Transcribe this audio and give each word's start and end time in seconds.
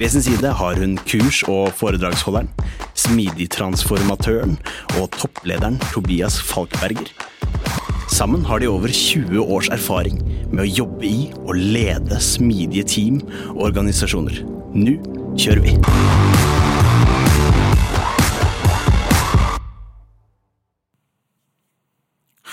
Ved 0.00 0.08
sin 0.08 0.22
side 0.24 0.48
har 0.56 0.78
hun 0.80 0.94
kurs- 1.04 1.42
og 1.44 1.74
foredragsholderen, 1.76 2.46
smidigtransformatøren 2.96 4.54
og 4.96 5.10
topplederen 5.12 5.76
Tobias 5.92 6.38
Falkberger. 6.40 7.10
Sammen 8.08 8.46
har 8.48 8.62
de 8.62 8.70
over 8.72 8.88
20 8.88 9.44
års 9.44 9.68
erfaring 9.68 10.22
med 10.48 10.64
å 10.64 10.70
jobbe 10.80 11.04
i 11.04 11.28
og 11.42 11.52
lede 11.60 12.16
smidige 12.16 12.86
team 12.88 13.20
og 13.52 13.66
organisasjoner. 13.68 14.40
Nå 14.72 14.96
kjører 15.36 15.60
vi! 15.68 15.76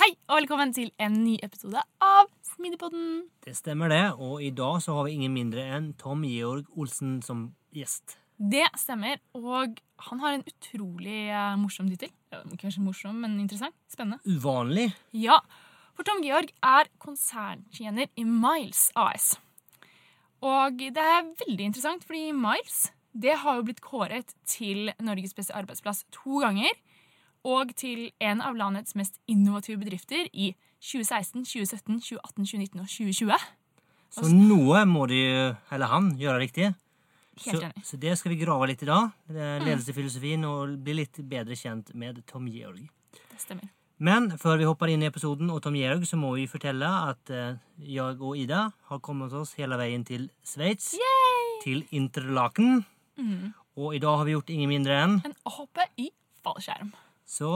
Hei, 0.02 0.11
og 0.27 0.41
velkommen 0.41 0.75
til 0.75 0.91
en 0.99 1.21
ny 1.23 1.39
episode 1.47 1.80
av 2.03 2.27
Smidigpodden. 2.58 3.27
Det 3.45 3.53
stemmer 3.53 3.91
det, 3.94 4.03
og 4.17 4.41
i 4.41 4.50
dag 4.50 4.80
så 4.81 4.95
har 4.97 5.05
vi 5.05 5.13
ingen 5.13 5.36
mindre 5.36 5.61
enn 5.77 5.91
Tom 6.00 6.23
Georg 6.25 6.66
Olsen 6.73 7.19
som 7.22 7.52
gjest. 7.75 8.17
Det 8.38 8.66
stemmer, 8.77 9.22
og 9.38 9.77
han 10.09 10.22
har 10.22 10.36
en 10.36 10.45
utrolig 10.45 11.27
eh, 11.30 11.55
morsom 11.61 11.88
tittel. 11.89 12.11
Kanskje 12.58 12.81
morsom, 12.81 13.22
men 13.22 13.39
interessant. 13.41 13.77
Spennende. 13.94 14.22
Uvanlig. 14.25 14.89
Ja, 15.14 15.38
for 15.97 16.05
Tom 16.05 16.22
Georg 16.25 16.49
er 16.66 16.89
konserntjener 17.02 18.09
i 18.17 18.25
Miles 18.25 18.88
AS. 18.97 19.36
Og 20.45 20.81
det 20.81 21.02
er 21.02 21.31
veldig 21.45 21.71
interessant, 21.71 22.05
fordi 22.05 22.30
Miles 22.33 22.88
det 23.17 23.39
har 23.42 23.58
jo 23.58 23.66
blitt 23.66 23.81
kåret 23.81 24.33
til 24.45 24.92
Norges 25.02 25.33
beste 25.33 25.55
arbeidsplass 25.58 26.03
to 26.14 26.42
ganger. 26.44 26.73
Og 27.47 27.71
til 27.77 28.11
en 28.21 28.42
av 28.44 28.58
landets 28.58 28.94
mest 28.97 29.17
innovative 29.30 29.80
bedrifter 29.81 30.30
i 30.33 30.52
2016, 30.83 31.45
2017, 31.45 32.02
2018, 32.02 32.45
2019 32.45 32.83
og 32.83 32.92
2020. 32.92 33.47
Så 34.17 34.28
noe 34.31 34.83
må 34.88 35.06
de, 35.11 35.22
eller 35.73 35.92
han, 35.92 36.11
gjøre 36.20 36.44
riktig. 36.45 36.73
Helt 37.45 37.67
enig. 37.67 37.83
så 37.86 37.97
det 38.02 38.16
skal 38.17 38.33
vi 38.33 38.39
grave 38.42 38.70
litt 38.72 38.81
i 38.81 38.89
dag. 38.89 39.11
Er 39.30 39.61
Ledelsesfilosofien 39.61 40.45
og 40.50 40.78
bli 40.81 40.95
litt 41.03 41.20
bedre 41.30 41.58
kjent 41.58 41.92
med 41.94 42.23
Tom 42.30 42.48
Georg. 42.50 42.88
Det 43.14 43.42
stemmer. 43.42 43.70
Men 43.98 44.30
før 44.37 44.60
vi 44.60 44.67
hopper 44.70 44.92
inn 44.93 45.02
i 45.02 45.10
episoden 45.10 45.49
og 45.54 45.61
Tom 45.66 45.77
Georg, 45.77 46.05
så 46.05 46.20
må 46.21 46.36
vi 46.37 46.45
fortelle 46.49 46.86
at 46.86 47.32
eh, 47.33 47.58
jeg 47.82 48.17
og 48.21 48.37
Ida 48.37 48.67
har 48.89 49.02
kommet 49.05 49.33
oss 49.33 49.55
hele 49.58 49.77
veien 49.80 50.05
til 50.05 50.27
Sveits. 50.45 50.93
Til 51.64 51.82
Interlaken. 51.98 52.83
Mm. 53.17 53.55
Og 53.77 53.95
i 53.98 54.02
dag 54.02 54.20
har 54.20 54.27
vi 54.27 54.36
gjort 54.36 54.54
ingen 54.54 54.70
mindre 54.70 54.99
enn 55.02 55.17
En 55.26 55.33
hoppe 55.49 55.86
i 55.98 56.11
fallskjerm. 56.45 56.93
Så 57.26 57.49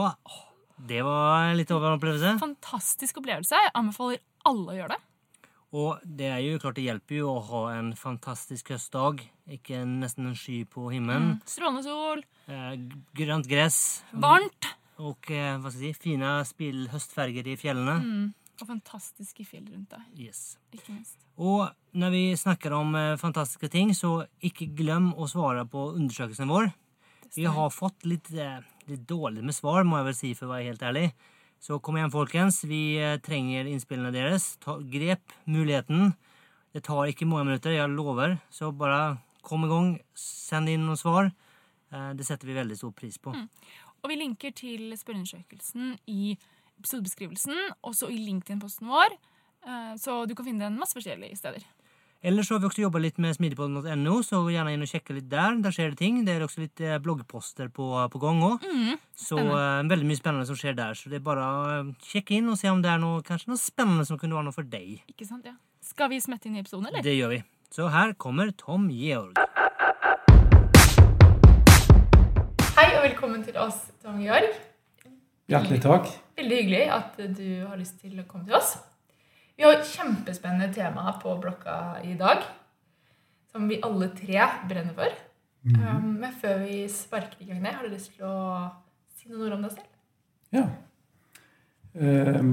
det 0.78 1.02
var 1.06 1.52
litt 1.58 1.70
over 1.74 1.90
en 1.92 1.98
opplevelse. 1.98 2.34
Fantastisk 2.40 3.18
opplevelse. 3.22 3.58
Jeg 3.66 3.72
anbefaler 3.78 4.20
alle 4.48 4.72
å 4.72 4.76
gjøre 4.76 4.96
det. 4.96 5.00
Og 5.72 6.02
det 6.04 6.26
er 6.28 6.40
jo 6.44 6.58
klart 6.60 6.76
det 6.76 6.84
hjelper 6.84 7.16
jo 7.22 7.30
å 7.32 7.42
ha 7.48 7.60
en 7.78 7.94
fantastisk 7.96 8.74
høstdag. 8.74 9.22
Ikke 9.56 9.78
nesten 9.88 10.26
en 10.28 10.36
sky 10.36 10.64
på 10.68 10.90
himmelen. 10.92 11.38
Strålende 11.48 11.84
sol, 11.86 12.24
Eh, 12.50 12.72
grønt 13.14 13.46
gress. 13.46 14.02
varmt 14.12 14.66
Og 14.98 15.30
eh, 15.30 15.54
hva 15.62 15.70
skal 15.70 15.84
jeg 15.86 15.94
si, 15.94 16.00
fine 16.10 16.32
spill 16.44 16.88
høstfarger 16.90 17.46
i 17.46 17.54
fjellene. 17.56 17.94
mm. 18.02 18.34
og 18.60 18.66
fantastiske 18.68 19.44
fjell 19.46 19.64
rundt 19.70 19.90
deg. 19.94 20.02
Yes. 20.26 20.58
Ikke 20.74 20.92
minst. 20.92 21.16
Og 21.38 21.70
når 21.94 22.10
vi 22.10 22.24
snakker 22.36 22.74
om 22.76 22.94
eh, 22.98 23.16
fantastiske 23.16 23.70
ting, 23.72 23.94
så 23.94 24.26
ikke 24.42 24.68
glem 24.76 25.12
å 25.14 25.26
svare 25.30 25.64
på 25.66 25.92
undersøkelsen 25.96 26.50
vår. 26.50 26.72
Vi 27.34 27.44
har 27.48 27.70
fått 27.72 28.04
litt, 28.04 28.28
eh, 28.34 28.60
litt 28.88 29.06
dårlig 29.08 29.42
med 29.44 29.54
svar, 29.54 29.84
må 29.84 29.98
jeg 30.00 30.08
vel 30.10 30.14
si, 30.18 30.34
for 30.34 30.46
å 30.48 30.54
være 30.56 30.68
helt 30.70 30.82
ærlig. 30.82 31.12
Så 31.62 31.78
kom 31.80 31.96
igjen, 31.96 32.10
folkens. 32.10 32.62
Vi 32.66 32.96
eh, 32.98 33.18
trenger 33.22 33.68
innspillene 33.70 34.10
deres. 34.14 34.56
Ta, 34.62 34.78
grep 34.80 35.34
muligheten. 35.46 36.14
Det 36.74 36.82
tar 36.88 37.06
ikke 37.12 37.28
mange 37.28 37.46
minutter, 37.52 37.70
jeg 37.76 37.92
lover. 37.92 38.38
Så 38.50 38.72
bare 38.74 39.18
kom 39.46 39.64
i 39.64 39.70
gang. 39.70 39.92
Send 40.18 40.68
inn 40.72 40.86
noen 40.88 40.98
svar. 40.98 41.30
Eh, 41.92 42.12
Det 42.18 42.26
setter 42.26 42.46
vi 42.50 42.54
veldig 42.58 42.76
stor 42.80 42.90
pris 42.92 43.18
på. 43.18 43.30
Og 44.02 44.10
vi 44.10 44.16
linker 44.18 44.50
til 44.58 44.90
spørreundersøkelsen 44.98 45.92
i 46.10 46.32
episodebeskrivelsen, 46.80 47.54
også 47.86 48.08
i 48.10 48.18
LinkedIn-posten 48.18 48.88
vår. 48.90 49.14
eh, 49.66 49.94
Så 50.02 50.26
du 50.26 50.34
kan 50.34 50.44
finne 50.46 50.66
den 50.66 50.78
masse 50.80 50.94
forskjellige 50.98 51.36
steder. 51.38 51.62
Ellers 52.22 52.46
så 52.46 52.54
har 52.54 52.60
vi 52.62 52.68
også 52.68 52.82
jobba 52.84 53.00
litt 53.02 53.16
med 53.18 53.34
smidigpodden.no, 53.34 54.12
så 54.22 54.44
gå 54.44 54.52
gjerne 54.54 54.76
inn 54.76 54.84
og 54.84 54.86
sjekke 54.86 55.16
litt 55.16 55.26
der. 55.26 55.56
Der 55.58 55.72
skjer 55.74 55.88
det 55.90 55.98
ting. 55.98 56.20
Det 56.22 56.36
er 56.36 56.44
også 56.44 56.60
litt 56.62 56.78
eh, 56.78 57.00
bloggposter 57.02 57.66
på, 57.74 57.88
på 58.12 58.20
gang 58.22 58.38
òg. 58.46 58.62
Mm. 58.62 58.92
Så 59.18 59.40
uh, 59.42 59.82
veldig 59.90 60.06
mye 60.06 60.20
spennende 60.20 60.46
som 60.46 60.54
skjer 60.58 60.76
der. 60.78 60.94
Så 60.94 61.10
det 61.10 61.18
er 61.18 61.24
bare 61.26 61.42
å 61.42 61.80
sjekke 62.06 62.36
inn 62.36 62.52
og 62.52 62.60
se 62.60 62.70
om 62.70 62.78
det 62.84 62.92
er 62.92 63.00
noe, 63.02 63.24
kanskje 63.26 63.50
noe 63.50 63.58
spennende 63.58 64.06
som 64.06 64.20
kunne 64.20 64.38
være 64.38 64.46
noe 64.46 64.54
for 64.54 64.70
deg. 64.70 65.00
Ikke 65.10 65.26
sant, 65.26 65.48
ja. 65.50 65.56
Skal 65.82 66.12
vi 66.12 66.20
smette 66.22 66.46
inn 66.46 66.60
i 66.60 66.62
episoden, 66.62 66.86
eller? 66.92 67.02
Det 67.02 67.16
gjør 67.16 67.34
vi. 67.34 67.40
Så 67.74 67.90
her 67.90 68.14
kommer 68.14 68.54
Tom 68.54 68.86
Georg. 68.94 69.42
Hei 72.78 72.86
og 72.92 73.02
velkommen 73.08 73.42
til 73.42 73.58
oss, 73.66 73.82
Tom 73.98 74.22
Georg. 74.22 74.54
Hjertelig 75.50 75.82
takk. 75.82 76.06
Veldig 76.38 76.62
hyggelig 76.62 76.86
at 77.02 77.18
du 77.34 77.46
har 77.66 77.74
lyst 77.82 77.98
til 77.98 78.14
å 78.22 78.30
komme 78.30 78.46
til 78.46 78.62
oss. 78.62 78.76
Vi 79.62 79.66
har 79.68 79.76
et 79.78 79.90
kjempespennende 79.94 80.72
tema 80.74 81.12
på 81.22 81.36
blokka 81.38 82.00
i 82.02 82.16
dag, 82.18 82.40
som 83.52 83.68
vi 83.70 83.76
alle 83.86 84.08
tre 84.10 84.48
brenner 84.66 84.96
for. 84.96 85.12
Um, 85.70 86.16
men 86.18 86.32
før 86.40 86.64
vi 86.64 86.80
sparker 86.90 87.44
i 87.44 87.46
gang 87.46 87.60
det, 87.62 87.76
har 87.76 87.86
du 87.86 87.92
lyst 87.92 88.10
til 88.16 88.26
å 88.26 88.40
si 89.14 89.30
noen 89.30 89.44
ord 89.46 89.54
om 89.54 89.62
deg 89.62 89.76
selv? 89.76 89.86
Ja. 90.58 90.64
Um, 91.94 92.50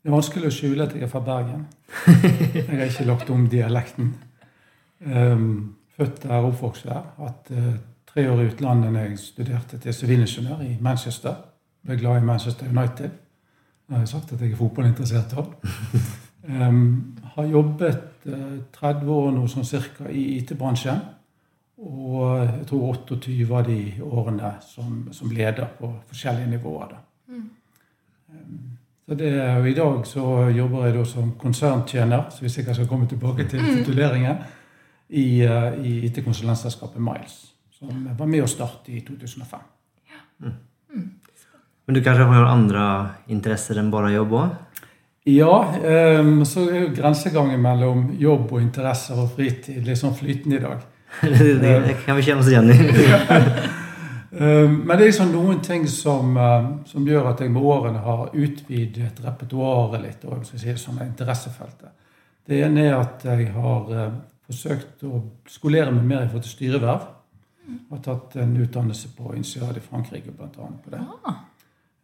det 0.00 0.08
er 0.08 0.16
vanskelig 0.16 0.48
å 0.48 0.56
skjule 0.56 0.88
at 0.88 0.96
jeg 0.96 1.04
er 1.04 1.12
fra 1.12 1.20
Bergen. 1.28 1.68
Jeg 2.08 2.64
har 2.70 2.86
ikke 2.86 3.10
lagt 3.12 3.36
om 3.36 3.44
dialekten. 3.52 4.14
Um, 5.04 5.50
født 6.00 6.24
der, 6.24 6.48
oppvokst 6.48 6.88
der. 6.88 7.10
Hatt 7.20 7.52
uh, 7.52 7.74
tre 8.08 8.24
år 8.32 8.40
i 8.40 8.52
utlandet 8.54 8.96
da 8.96 9.04
jeg 9.04 9.20
studerte 9.20 9.84
til 9.84 10.00
sivilingeniør 10.00 10.64
i 10.64 10.78
Manchester. 10.80 11.42
Ble 11.84 12.00
glad 12.00 12.22
i 12.22 12.30
Manchester 12.32 12.72
United. 12.72 13.20
Det 13.90 13.96
har 13.96 14.02
jo 14.04 14.06
sagt 14.06 14.32
at 14.32 14.42
jeg 14.44 14.52
er 14.52 14.58
fotballinteressert 14.58 15.32
òg. 15.40 15.54
Um, 16.46 17.16
har 17.34 17.48
jobbet 17.50 18.28
uh, 18.30 18.60
30 18.72 19.08
år 19.10 19.32
nå 19.34 19.48
sånn 19.50 19.66
cirka 19.66 20.06
i 20.06 20.22
IT-bransjen. 20.36 21.00
Og 21.82 22.20
jeg 22.38 22.68
tror 22.70 22.84
28 23.00 23.34
av 23.50 23.66
de 23.66 23.80
årene 24.06 24.52
som, 24.62 25.02
som 25.10 25.34
leder 25.34 25.72
på 25.74 25.90
forskjellige 26.12 26.52
nivåer. 26.52 26.94
Da. 26.94 27.02
Um, 27.34 28.62
Så 29.10 29.18
det, 29.18 29.34
og 29.58 29.66
I 29.66 29.74
dag 29.74 30.06
så 30.06 30.24
jobber 30.54 30.86
jeg 30.86 30.94
da 30.94 31.04
som 31.04 31.34
konserntjener, 31.34 32.28
så 32.30 32.44
hvis 32.46 32.58
jeg 32.60 32.74
skal 32.74 32.86
komme 32.86 33.10
tilbake 33.10 33.48
til 33.50 33.64
tituleringen, 33.74 34.44
i, 35.08 35.42
uh, 35.42 35.74
i 35.82 36.06
IT-konsulentselskapet 36.06 37.02
Miles, 37.02 37.40
som 37.74 38.06
var 38.18 38.30
med 38.30 38.46
å 38.46 38.52
starte 38.54 38.94
i 38.94 39.02
2005. 39.02 39.66
Men 41.90 41.94
du 41.94 42.04
kanskje 42.06 42.22
har 42.22 42.44
andre 42.46 42.82
interesser 43.34 43.80
enn 43.80 43.88
bare 43.90 44.12
jobb 44.12 44.34
òg? 44.38 44.50
Ja, 45.26 45.54
um, 46.20 46.44
så 46.46 46.68
er 46.70 46.84
jo 46.84 46.92
grensegangen 46.94 47.58
mellom 47.64 48.04
jobb 48.14 48.52
og 48.54 48.60
interesser 48.62 49.18
og 49.18 49.32
fritid 49.34 49.82
litt 49.82 49.98
sånn 49.98 50.14
flytende 50.14 50.60
i 50.60 50.62
dag. 50.62 50.84
det, 51.24 51.72
det 51.88 51.96
kan 52.04 52.14
vi 52.14 52.28
kjenne 52.28 52.44
oss 52.44 52.52
igjen 52.52 52.70
i. 52.70 52.78
Um, 54.38 54.78
Men 54.86 54.94
det 54.94 55.00
er 55.00 55.04
liksom 55.08 55.34
noen 55.34 55.58
ting 55.66 55.90
som, 55.90 56.30
um, 56.38 56.70
som 56.86 57.10
gjør 57.10 57.32
at 57.32 57.42
jeg 57.42 57.50
med 57.56 57.68
årene 57.74 58.06
har 58.06 58.38
utvidet 58.38 59.18
repertoaret 59.26 60.06
litt. 60.06 60.30
og 60.30 60.46
skal 60.46 60.62
si 60.62 60.78
som 60.86 61.02
er 61.02 61.10
interessefeltet. 61.10 61.90
Det 62.46 62.62
ene 62.70 62.86
er 62.86 63.00
at 63.00 63.26
jeg 63.32 63.50
har 63.58 63.94
forsøkt 64.46 65.08
å 65.10 65.24
skolere 65.58 65.90
meg 65.90 66.06
mer 66.06 66.22
i 66.22 66.30
forhold 66.30 66.46
til 66.46 66.54
styreverv. 66.54 67.14
Jeg 67.66 67.86
har 67.98 68.06
tatt 68.12 68.38
en 68.46 68.58
utdannelse 68.62 69.16
på 69.18 69.34
INSEAD 69.42 69.82
i 69.82 69.88
Frankrike, 69.90 70.38
blant 70.38 70.62
annet 70.62 70.84
på 70.86 70.94
det. 70.94 71.08
Ah. 71.26 71.48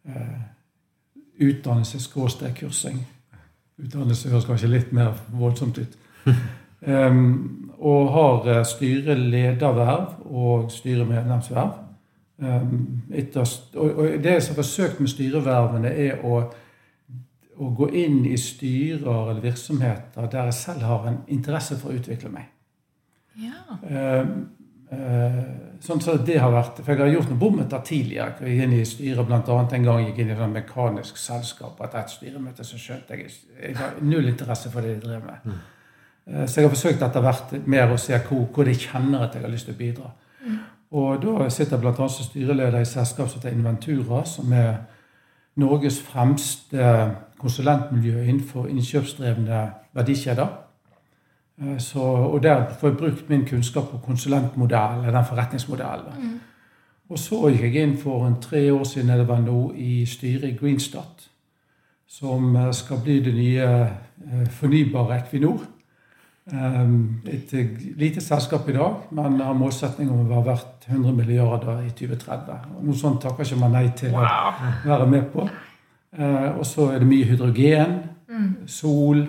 Eh, 0.07 1.47
utdannelse-kursing. 1.47 3.07
Utdannelse 3.77 4.29
høres 4.29 4.45
kanskje 4.45 4.69
litt 4.71 4.93
mer 4.95 5.17
voldsomt 5.33 5.77
ut. 5.77 5.99
Um, 6.87 7.71
og 7.79 8.11
har 8.13 8.47
eh, 8.51 8.65
styrelederverv 8.65 10.27
og 10.29 10.67
styremedlemsverv. 10.71 11.71
Um, 12.37 13.01
etterst, 13.09 13.75
og, 13.75 13.95
og 13.97 14.23
det 14.23 14.35
som 14.43 14.53
er 14.53 14.59
forsøkt 14.59 14.99
med 14.99 15.09
styrevervene, 15.09 15.89
er 15.89 16.21
å, 16.21 16.43
å 17.57 17.71
gå 17.79 17.87
inn 17.97 18.19
i 18.29 18.37
styrer 18.37 19.31
eller 19.31 19.41
virksomheter 19.41 20.29
der 20.29 20.51
jeg 20.51 20.59
selv 20.59 20.85
har 20.85 21.09
en 21.09 21.17
interesse 21.33 21.79
for 21.81 21.89
å 21.89 21.97
utvikle 21.97 22.29
meg. 22.35 22.45
Ja. 23.41 23.57
Um, 24.21 24.45
sånn 24.87 25.99
så 25.99 26.13
det 26.23 26.37
har 26.39 26.51
vært, 26.53 26.77
For 26.79 26.93
jeg 26.93 27.01
har 27.01 27.09
gjort 27.11 27.31
noen 27.31 27.39
bommeter 27.41 27.81
tidligere. 27.83 28.37
Jeg 28.39 28.55
gikk 28.55 28.63
inn 28.63 28.75
i 28.77 28.85
styret 28.87 29.27
blant 29.27 29.49
annet 29.51 29.73
En 29.75 29.87
gang 29.87 30.05
gikk 30.05 30.21
inn 30.23 30.29
i 30.31 30.35
et 30.35 30.53
mekanisk 30.53 31.17
selskap. 31.19 31.81
Etter 31.83 31.99
et 31.99 32.13
styremøte 32.13 32.63
så 32.63 32.79
skjønte 32.79 33.17
jeg 33.17 33.33
jeg 33.61 33.75
har 33.75 33.97
null 34.01 34.29
interesse 34.29 34.71
for 34.71 34.81
det 34.81 34.95
de 34.95 35.09
drev 35.09 35.25
med. 35.25 35.43
Mm. 35.43 36.45
Så 36.47 36.59
jeg 36.59 36.67
har 36.67 36.75
forsøkt 36.75 37.03
etter 37.03 37.23
hvert 37.23 37.53
mer 37.67 37.91
å 37.91 37.99
se 37.99 38.17
hvor, 38.29 38.47
hvor 38.53 38.67
de 38.67 38.75
kjenner 38.75 39.23
at 39.23 39.35
jeg 39.35 39.43
har 39.43 39.51
lyst 39.51 39.67
til 39.69 39.75
å 39.75 39.79
bidra. 39.79 40.13
Og 40.91 41.23
da 41.23 41.49
sitter 41.51 41.75
jeg 41.75 41.83
blant 41.83 41.99
annet 41.99 42.15
som 42.15 42.27
styreleder 42.29 42.79
i 42.79 42.87
selskap 42.87 43.27
som 43.27 43.41
heter 43.41 43.55
Inventura, 43.55 44.23
som 44.25 44.53
er 44.55 44.85
Norges 45.59 45.99
fremste 46.05 46.91
konsulentmiljø 47.41 48.21
innenfor 48.23 48.69
innkjøpsdrevne 48.71 49.63
verdikjeder. 49.97 50.47
Eh, 51.61 51.79
Så, 51.79 51.99
og 51.99 52.43
der 52.43 52.65
får 52.79 52.87
jeg 52.87 52.97
brukt 52.97 53.29
min 53.29 53.45
kunnskap 53.45 53.83
på 53.91 53.97
konsulentmodellen, 53.97 55.05
den 55.05 55.25
forretningsmodellen. 55.25 56.39
Og 57.09 57.19
så 57.19 57.49
gikk 57.49 57.61
jeg 57.75 57.83
inn 57.83 57.97
for 57.97 58.27
en 58.27 58.41
tre 58.41 58.73
år 58.73 58.83
siden 58.83 59.09
det 59.19 59.27
var 59.27 59.39
nå, 59.39 59.71
i 59.75 60.05
styret 60.05 60.43
i 60.43 60.57
Greenstat, 60.59 61.29
som 62.07 62.55
eh, 62.55 62.73
skal 62.73 63.01
bli 63.03 63.19
det 63.23 63.33
nye 63.33 63.63
eh, 63.63 64.47
fornybare 64.49 65.21
Equinor. 65.21 65.59
Um, 66.53 67.21
Et 67.27 67.51
lite 67.97 68.21
selskap 68.21 68.69
i 68.69 68.73
dag, 68.73 68.93
men 69.11 69.39
har 69.39 69.53
målsetning 69.53 70.09
om 70.11 70.21
å 70.21 70.29
være 70.29 70.45
verdt 70.45 70.85
100 70.87 71.11
milliarder 71.13 71.81
i 71.83 71.89
2030. 71.89 72.53
Og 72.77 72.85
noe 72.85 72.95
sånt 72.95 73.21
takker 73.21 73.43
ikke 73.43 73.59
man 73.59 73.71
nei 73.75 73.89
til 73.95 74.15
å 74.15 74.23
være 74.85 75.07
med 75.11 75.25
på. 75.33 75.43
Og 76.57 76.65
så 76.65 76.85
er 76.93 76.99
det 76.99 77.07
mye 77.07 77.25
hydrogen, 77.27 77.97
sol, 78.65 79.25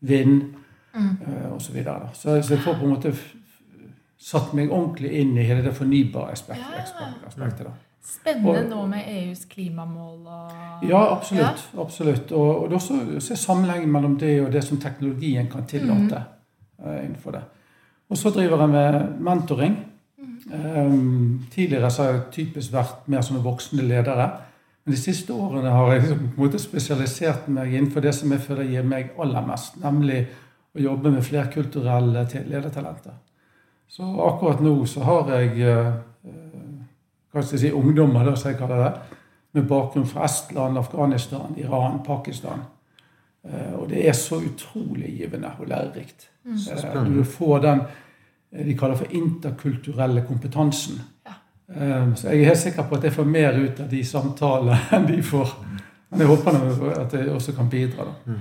vind 0.00 0.42
uh, 0.94 1.52
osv. 1.52 1.66
Så, 1.66 1.72
videre, 1.72 2.08
så 2.14 2.42
så 2.42 2.54
jeg 2.54 2.62
får 2.62 2.78
på 2.78 2.84
en 2.84 2.94
måte 2.94 3.12
satt 4.18 4.54
meg 4.54 4.70
ordentlig 4.70 5.12
inn 5.20 5.36
i 5.38 5.44
hele 5.46 5.62
det 5.62 5.74
fornybare 5.76 6.32
aspektet. 6.32 6.94
Ja. 7.00 7.12
aspektet. 7.26 7.66
Spennende 8.08 8.62
Og- 8.64 8.70
nå 8.70 8.86
med 8.86 9.04
EUs 9.06 9.44
klimamål 9.44 10.26
og 10.26 10.88
Ja, 10.88 11.16
absolutt. 11.16 11.68
absolutt. 11.78 12.32
Og, 12.32 12.62
og 12.62 12.70
det 12.70 12.72
er 12.72 12.80
også 12.80 13.20
se 13.20 13.36
sammenhengen 13.36 13.92
mellom 13.92 14.18
det 14.18 14.40
og 14.46 14.52
det 14.52 14.64
som 14.64 14.78
teknologien 14.80 15.46
kan 15.46 15.66
tillate 15.66 16.22
eh, 16.84 17.04
innenfor 17.04 17.30
det. 17.30 17.42
Og 18.10 18.16
så 18.16 18.30
driver 18.30 18.60
jeg 18.60 18.68
med 18.68 19.20
mentoring. 19.20 19.76
Um, 20.52 21.44
tidligere 21.50 21.90
så 21.90 22.02
har 22.02 22.10
jeg 22.10 22.22
typisk 22.32 22.72
vært 22.72 23.08
mer 23.08 23.20
som 23.20 23.44
voksne 23.44 23.82
ledere. 23.82 24.30
Men 24.84 24.94
de 24.94 25.00
siste 25.00 25.32
årene 25.32 25.70
har 25.70 25.92
jeg 25.92 26.00
liksom, 26.00 26.18
på 26.18 26.42
en 26.42 26.46
måte 26.46 26.58
spesialisert 26.58 27.48
meg 27.48 27.74
innenfor 27.74 28.00
det 28.00 28.14
som 28.14 28.32
jeg 28.32 28.40
føler 28.40 28.64
gir 28.64 28.82
meg 28.82 29.10
aller 29.20 29.46
mest, 29.46 29.76
nemlig 29.82 30.26
å 30.76 30.80
jobbe 30.82 31.10
med 31.10 31.24
flerkulturelle 31.24 32.26
te- 32.28 32.44
ledertalenter. 32.48 33.12
Så 33.88 34.04
akkurat 34.26 34.60
nå 34.60 34.74
så 34.86 35.00
har 35.06 35.30
jeg 35.38 35.60
eh, 35.60 35.92
hva 37.32 37.42
skal 37.42 37.58
jeg 37.58 37.62
si, 37.66 37.70
ungdommer, 37.76 38.24
da, 38.24 38.34
som 38.36 38.50
jeg 38.50 38.58
kaller 38.58 38.82
det, 38.84 39.16
med 39.56 39.66
bakgrunn 39.68 40.06
fra 40.06 40.24
Estland, 40.28 40.78
Afghanistan, 40.78 41.54
Iran, 41.56 42.02
Pakistan. 42.06 42.60
Eh, 43.44 43.74
Og 43.80 43.88
det 43.88 44.06
er 44.08 44.12
så 44.12 44.40
utrolig 44.44 45.14
givende 45.18 45.50
og 45.60 45.68
lærerikt. 45.68 46.28
Eh, 46.46 47.04
Du 47.16 47.24
får 47.24 47.58
den 47.64 47.80
eh, 48.52 48.64
de 48.66 48.74
kaller 48.78 48.96
for 48.96 49.06
interkulturelle 49.12 50.24
kompetansen. 50.28 51.00
Ja. 51.26 51.32
Eh, 51.74 52.14
Så 52.14 52.28
jeg 52.28 52.40
er 52.40 52.44
helt 52.52 52.58
sikker 52.58 52.82
på 52.88 52.96
at 52.96 53.04
jeg 53.04 53.12
får 53.12 53.24
mer 53.24 53.52
ut 53.58 53.80
av 53.80 53.88
de 53.90 54.04
samtalene 54.04 54.78
enn 54.92 55.06
de 55.06 55.22
får. 55.22 55.48
Men 56.10 56.20
jeg 56.20 56.28
håper 56.28 57.00
at 57.00 57.12
jeg 57.12 57.28
også 57.32 57.52
kan 57.56 57.68
bidra. 57.68 58.04
da. 58.04 58.34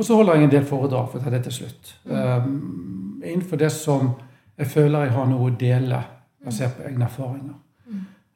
Og 0.00 0.04
så 0.04 0.16
holder 0.16 0.38
jeg 0.38 0.44
en 0.44 0.52
del 0.54 0.64
foredrag, 0.64 1.10
for 1.12 1.20
å 1.20 1.24
ta 1.24 1.30
det 1.34 1.42
til 1.44 1.52
slutt. 1.52 1.90
Um, 2.08 3.20
innenfor 3.20 3.58
det 3.60 3.68
som 3.74 4.14
jeg 4.56 4.70
føler 4.72 5.04
jeg 5.04 5.12
har 5.12 5.26
noe 5.28 5.50
å 5.50 5.56
dele, 5.60 5.98
basert 6.44 6.78
på 6.78 6.86
egne 6.88 7.04
erfaringer. 7.04 7.58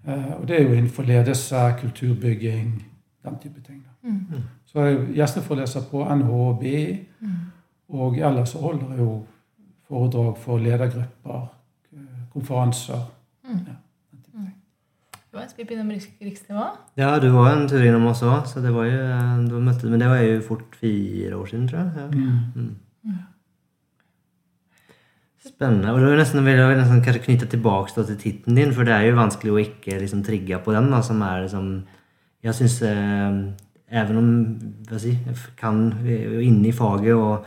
Eh, 0.05 0.33
og 0.37 0.49
det 0.49 0.59
er 0.59 0.67
jo 0.67 0.75
innenfor 0.77 1.07
ledelse, 1.09 1.63
kulturbygging, 1.81 2.75
den 3.25 3.39
type 3.41 3.61
ting. 3.65 3.81
Mm. 4.03 4.43
Så 4.69 4.81
er 4.81 4.91
jeg 4.91 5.07
gjesteforeleser 5.17 5.87
på 5.89 6.05
NHB, 6.05 6.65
og 7.89 8.19
ellers 8.19 8.53
holder 8.61 8.91
jeg 8.91 8.99
jo 8.99 9.15
foredrag 9.89 10.37
for 10.45 10.61
ledergrupper, 10.61 11.47
eh, 11.93 12.21
konferanser. 12.33 13.09
Ja. 13.49 13.79
Vi 15.35 15.65
begynne 15.67 15.85
med 15.87 15.99
riks 15.99 16.11
riksnivå? 16.23 16.65
Ja, 16.99 17.19
du 17.19 17.29
var 17.35 17.51
en 17.51 17.67
tur 17.71 17.83
innom 17.83 18.07
oss 18.11 18.23
òg, 18.23 18.47
så 18.47 18.63
det 18.63 18.71
var 18.75 18.87
jo 18.87 19.01
eh, 19.03 19.33
du 19.49 19.57
møtte, 19.59 19.91
Men 19.91 20.03
det 20.03 20.11
var 20.11 20.23
jo 20.23 20.41
fort 20.47 20.77
fire 20.79 21.35
år 21.37 21.51
siden, 21.51 21.69
tror 21.71 21.81
jeg. 21.81 21.91
Ja. 22.23 22.35
Mm. 22.55 22.75
Spennende. 25.45 25.93
Og 25.93 26.01
det 26.01 26.09
var 26.09 26.23
nesten, 26.23 26.45
vil 26.47 26.57
jeg 26.57 26.79
nesten 26.79 27.03
kanskje 27.05 27.25
knytte 27.27 27.51
tilbake 27.53 27.93
til 27.93 28.17
tittelen 28.17 28.57
din, 28.57 28.73
for 28.73 28.87
det 28.87 28.95
er 28.95 29.11
jo 29.11 29.19
vanskelig 29.19 29.53
å 29.53 29.61
ikke 29.61 29.99
liksom 30.01 30.23
trigge 30.25 30.63
på 30.65 30.73
den, 30.73 30.89
da, 30.95 31.03
som 31.05 31.21
er 31.27 31.45
liksom 31.45 31.69
Jeg 32.45 32.57
syns 32.61 32.79
eh, 32.85 33.43
Even 33.95 34.17
om 34.19 34.31
hva 34.89 34.99
si, 34.99 35.13
jeg 35.13 35.37
kan 35.61 35.87
inne 36.07 36.71
i 36.71 36.75
faget 36.75 37.15
og 37.15 37.45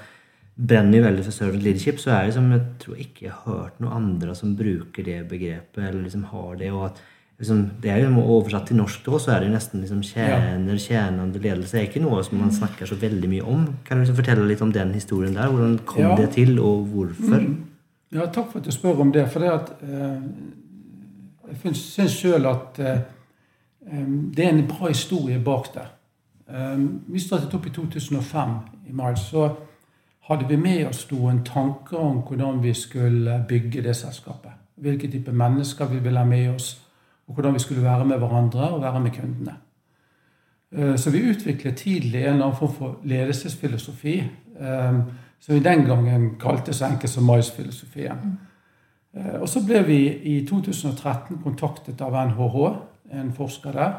brenner 0.57 1.00
jo 1.00 1.06
veldig 1.06 1.25
for 1.25 1.36
servant 1.36 1.63
leadership, 1.66 2.00
så 2.01 2.13
er 2.13 2.28
det 2.28 2.36
som 2.38 2.48
jeg 2.54 2.62
tror 2.81 3.01
ikke 3.01 3.25
jeg 3.25 3.33
har 3.33 3.50
hørt 3.50 3.81
noen 3.81 3.98
andre 3.98 4.36
som 4.38 4.56
bruker 4.57 5.06
det 5.06 5.18
begrepet, 5.30 5.81
eller 5.81 6.06
liksom 6.06 6.24
har 6.31 6.56
det. 6.62 6.72
og 6.72 6.86
at 6.88 7.01
liksom, 7.39 7.69
Det 7.81 7.92
er 7.92 7.98
jo 8.04 8.22
oversatt 8.24 8.68
til 8.68 8.78
norsk 8.78 9.06
da, 9.06 9.18
så 9.19 9.31
er 9.31 9.39
det 9.39 9.48
jo 9.50 9.54
nesten 9.54 9.81
liksom 9.81 10.01
tjener, 10.04 10.78
tjenende 10.78 11.39
ledelse. 11.39 11.72
Det 11.78 11.81
er 11.84 11.88
ikke 11.89 12.01
noe 12.04 12.24
som 12.24 12.38
man 12.39 12.51
snakker 12.51 12.86
så 12.89 12.95
veldig 12.95 13.30
mye 13.30 13.44
om. 13.45 13.68
Kan 13.86 13.98
du 13.98 14.04
liksom 14.06 14.16
fortelle 14.19 14.48
litt 14.48 14.62
om 14.62 14.72
den 14.74 14.94
historien 14.94 15.34
der? 15.36 15.48
Hvordan 15.51 15.80
kom 15.86 16.01
Ja. 16.01 16.16
det 16.16 16.30
til, 16.34 16.60
og 16.60 16.86
hvorfor? 16.88 17.44
Ja, 18.13 18.25
takk 18.25 18.51
for 18.51 18.60
at 18.60 18.66
du 18.66 18.72
spør 18.72 19.00
om 19.01 19.12
det. 19.12 19.30
For 19.30 19.39
det 19.39 19.50
at 19.51 19.71
eh, 19.83 20.21
Jeg 21.64 21.76
syns 21.76 22.12
sjøl 22.12 22.45
at 22.45 22.80
eh, 22.80 23.00
eh, 23.92 24.06
det 24.35 24.45
er 24.45 24.50
en 24.50 24.68
bra 24.68 24.88
historie 24.88 25.40
bak 25.40 25.69
det. 25.73 25.85
Eh, 26.50 26.78
vi 27.07 27.19
startet 27.19 27.54
opp 27.54 27.66
i 27.68 27.69
2005 27.69 28.50
i 28.90 28.92
Miles. 28.92 29.19
Så 29.31 29.50
hadde 30.30 30.47
vi 30.50 30.56
med 30.57 30.88
oss 30.88 31.06
noen 31.12 31.44
tanker 31.47 31.97
om 31.97 32.18
hvordan 32.28 32.62
vi 32.64 32.73
skulle 32.73 33.45
bygge 33.47 33.81
det 33.83 33.95
selskapet. 33.95 34.52
Hvilke 34.78 35.07
type 35.12 35.31
mennesker 35.31 35.85
vi 35.85 36.00
ville 36.00 36.19
ha 36.19 36.26
med 36.26 36.50
oss, 36.56 36.81
og 37.28 37.34
hvordan 37.34 37.54
vi 37.54 37.60
skulle 37.60 37.84
være 37.84 38.06
med 38.06 38.18
hverandre 38.18 38.69
og 38.69 38.81
være 38.81 39.00
med 39.00 39.12
kundene. 39.12 39.56
Eh, 40.72 40.98
Så 40.98 41.10
vi 41.12 41.30
utviklet 41.30 41.76
tidlig 41.76 42.26
en 42.26 42.42
annen 42.42 42.56
form 42.56 42.74
for 42.74 42.98
ledelsesfilosofi, 43.04 44.24
eh, 44.60 44.94
som 45.40 45.56
vi 45.56 45.60
den 45.60 45.86
gangen 45.86 46.36
kalte 46.40 46.74
så 46.74 46.86
enkelt 46.86 47.10
som 47.10 47.24
Mais-filosofien. 47.24 48.40
Eh, 49.14 49.42
Og 49.42 49.50
så 49.50 49.66
ble 49.66 49.84
vi 49.84 50.14
i 50.24 50.46
2013 50.46 51.38
kontaktet 51.44 52.02
av 52.02 52.28
NHH, 52.28 52.76
en 53.12 53.34
forsker 53.34 53.72
der, 53.72 53.94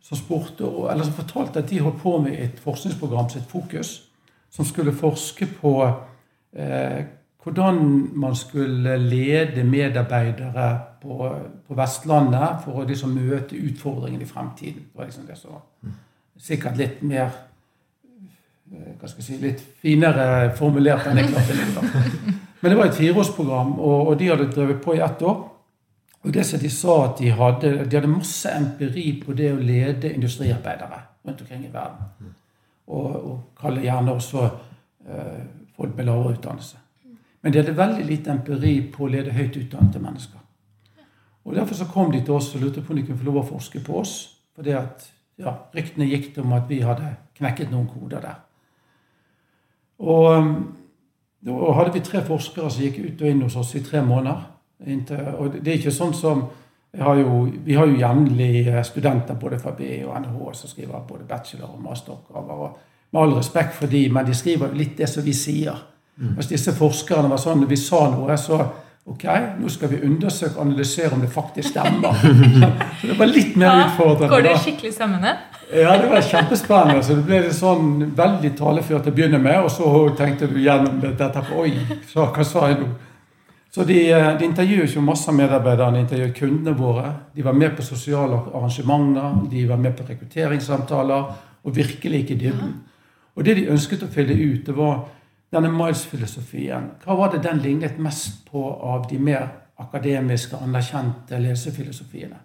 som, 0.00 0.16
spurte, 0.16 0.64
som 1.04 1.12
fortalte 1.12 1.58
at 1.58 1.70
de 1.70 1.80
holdt 1.80 1.98
på 1.98 2.18
med 2.18 2.32
et 2.38 2.60
forskningsprogram 2.60 3.28
sitt 3.28 3.42
Fokus, 3.48 4.10
som 4.50 4.64
skulle 4.64 4.92
forske 4.92 5.46
på 5.46 5.94
hvordan 7.42 8.08
man 8.14 8.34
skulle 8.36 8.96
lede 8.96 9.64
medarbeidere 9.64 10.91
på, 11.02 11.28
på 11.66 11.76
Vestlandet 11.76 12.62
for 12.64 12.80
å 12.80 12.86
liksom 12.88 13.14
møte 13.16 13.58
utfordringene 13.58 14.24
i 14.24 14.30
fremtiden. 14.30 14.88
Det 14.88 14.98
var 14.98 15.10
liksom 15.10 15.28
det 15.28 15.38
som 15.40 15.94
sikkert 16.42 16.78
litt 16.80 17.02
mer 17.06 17.28
eh, 18.72 18.92
hva 18.98 19.10
skal 19.10 19.22
jeg 19.22 19.26
si, 19.26 19.38
litt 19.42 19.62
finere 19.82 20.52
formulert 20.58 21.08
enn 21.10 21.20
jeg 21.20 21.32
klarte 21.32 21.58
litt. 21.58 22.36
Men 22.62 22.70
det 22.70 22.78
var 22.78 22.90
et 22.90 22.98
fireårsprogram, 22.98 23.72
og, 23.80 24.12
og 24.12 24.18
de 24.20 24.28
hadde 24.30 24.50
drevet 24.54 24.82
på 24.84 24.94
i 24.94 25.02
ett 25.02 25.24
år. 25.26 25.40
Og 26.22 26.34
det 26.34 26.44
som 26.46 26.60
de 26.62 26.70
sa 26.70 26.98
at 27.08 27.16
de 27.18 27.32
hadde, 27.34 27.72
de 27.82 27.96
hadde 27.98 28.10
masse 28.10 28.50
empiri 28.54 29.08
på 29.24 29.34
det 29.34 29.50
å 29.50 29.58
lede 29.58 30.12
industriarbeidere 30.14 31.00
rundt 31.26 31.42
omkring 31.42 31.64
i 31.66 31.72
verden. 31.72 32.30
Og, 32.86 33.08
og 33.16 33.34
kalle 33.58 33.82
gjerne 33.82 34.14
også 34.14 34.44
eh, 34.46 35.42
folk 35.74 35.96
med 35.98 36.06
lavere 36.06 36.36
utdannelse. 36.36 36.78
Men 37.42 37.52
de 37.52 37.58
hadde 37.58 37.74
veldig 37.74 38.06
lite 38.06 38.30
empiri 38.30 38.76
på 38.94 39.06
å 39.06 39.10
lede 39.10 39.34
høyt 39.34 39.58
utdannede 39.58 40.02
mennesker. 40.02 40.41
Og 41.44 41.54
Derfor 41.56 41.74
så 41.74 41.88
kom 41.90 42.12
de 42.12 42.20
til 42.20 42.34
oss 42.34 42.54
og 42.54 42.62
lurte 42.62 42.82
på 42.82 42.92
om 42.92 43.00
de 43.00 43.06
kunne 43.06 43.18
få 43.18 43.24
lov 43.24 43.40
å 43.42 43.48
forske 43.54 43.82
på 43.82 43.98
oss. 43.98 44.14
Fordi 44.54 44.74
at 44.78 45.08
ja, 45.40 45.54
ryktene 45.74 46.06
gikk 46.06 46.38
om 46.38 46.52
at 46.52 46.68
vi 46.68 46.82
hadde 46.84 47.16
knekket 47.38 47.72
noen 47.72 47.88
koder 47.90 48.22
der. 48.22 48.38
Og 50.02 50.38
um, 50.38 50.52
da 51.42 51.74
hadde 51.78 51.94
vi 51.96 52.04
tre 52.06 52.22
forskere 52.26 52.70
som 52.70 52.84
gikk 52.84 53.00
ut 53.02 53.22
og 53.22 53.30
inn 53.30 53.42
hos 53.42 53.56
oss 53.58 53.74
i 53.74 53.82
tre 53.82 54.02
måneder. 54.06 54.48
Inntil, 54.86 55.22
og 55.38 55.56
det 55.58 55.72
er 55.72 55.80
ikke 55.80 55.94
sånn 55.94 56.14
som 56.14 56.44
har 56.98 57.16
jo, 57.16 57.46
vi 57.64 57.74
har 57.74 57.86
jo 57.88 57.96
jevnlig 57.96 58.66
eh, 58.68 58.82
studenter 58.84 59.38
både 59.40 59.58
fra 59.62 59.72
BI 59.76 60.02
og 60.04 60.16
NHH 60.20 60.48
som 60.58 60.70
skriver 60.70 61.06
både 61.08 61.24
bachelor- 61.24 61.70
og 61.72 61.80
masteroppgaver. 61.82 62.66
og 62.66 62.78
Med 63.10 63.22
all 63.22 63.34
respekt 63.36 63.74
for 63.78 63.86
de, 63.86 64.08
men 64.12 64.26
de 64.26 64.34
skriver 64.34 64.68
jo 64.68 64.78
litt 64.78 64.98
det 64.98 65.08
som 65.08 65.24
vi 65.24 65.32
sier. 65.32 65.78
Hvis 66.36 66.50
disse 66.52 66.74
forskerne 66.76 67.30
var 67.30 67.40
sånn 67.40 67.62
når 67.62 67.70
vi 67.70 67.78
sa 67.80 68.02
noe, 68.12 68.36
så 68.36 68.58
ok, 69.06 69.24
nå 69.60 69.68
skal 69.68 69.90
vi 69.90 70.02
undersøke 70.06 70.56
og 70.58 70.66
analysere 70.66 71.12
om 71.12 71.20
det 71.20 71.30
faktisk 71.30 71.68
stemmer. 71.74 72.14
Så 73.00 73.10
det 73.10 73.18
var 73.18 73.30
litt 73.30 73.56
mer 73.56 73.66
Ja, 73.66 73.86
utfordrende. 73.86 74.30
Går 74.34 74.44
det 74.46 74.58
skikkelig 74.64 74.92
stemmende? 74.94 75.36
Ja, 75.72 75.96
det 76.02 76.10
var 76.10 76.20
kjempespennende. 76.20 77.02
Så 77.02 77.16
det 77.16 77.24
ble 77.26 77.40
sånn 77.56 78.12
veldig 78.16 78.52
taleført 78.58 79.06
til 79.06 79.14
å 79.14 79.16
begynne 79.16 79.40
med, 79.42 79.62
og 79.64 79.70
så 79.72 79.88
tenkte 80.18 80.50
du 80.50 80.60
gjennom 80.60 81.00
dette 81.02 81.46
på 81.48 81.64
Oi, 81.64 81.72
så, 82.10 82.28
hva 82.28 82.44
sa 82.46 82.68
jeg 82.70 82.82
nå? 82.82 82.90
Så 83.72 83.86
de, 83.88 84.10
eh, 84.12 84.26
de 84.36 84.44
intervjuet 84.44 84.94
jo 84.94 85.00
masse 85.00 85.30
av 85.30 85.36
medarbeiderne, 85.38 85.96
de 85.96 86.00
intervjuet 86.04 86.34
kundene 86.36 86.76
våre. 86.76 87.06
De 87.34 87.42
var 87.42 87.56
med 87.56 87.72
på 87.76 87.82
sosiale 87.82 88.36
arrangementer, 88.52 89.38
de 89.48 89.64
var 89.68 89.80
med 89.80 89.96
på 89.96 90.04
rekrutteringssamtaler, 90.10 91.30
og 91.64 91.76
virkelig 91.76 92.20
gikk 92.20 92.34
i 92.34 92.40
dybden. 92.42 92.74
Og 93.36 93.44
det 93.44 93.56
de 93.56 93.70
ønsket 93.72 94.04
å 94.04 94.10
fylle 94.12 94.36
ut, 94.36 94.66
det 94.66 94.76
var 94.76 95.06
denne 95.52 95.70
Miles-filosofien. 95.72 96.90
Hva 97.04 97.16
var 97.18 97.32
det 97.32 97.42
den 97.44 97.60
lignet 97.62 97.98
mest 98.00 98.46
på 98.48 98.62
av 98.72 99.06
de 99.10 99.18
mer 99.20 99.48
akademiske, 99.82 100.56
anerkjente 100.56 101.40
lesefilosofiene? 101.42 102.38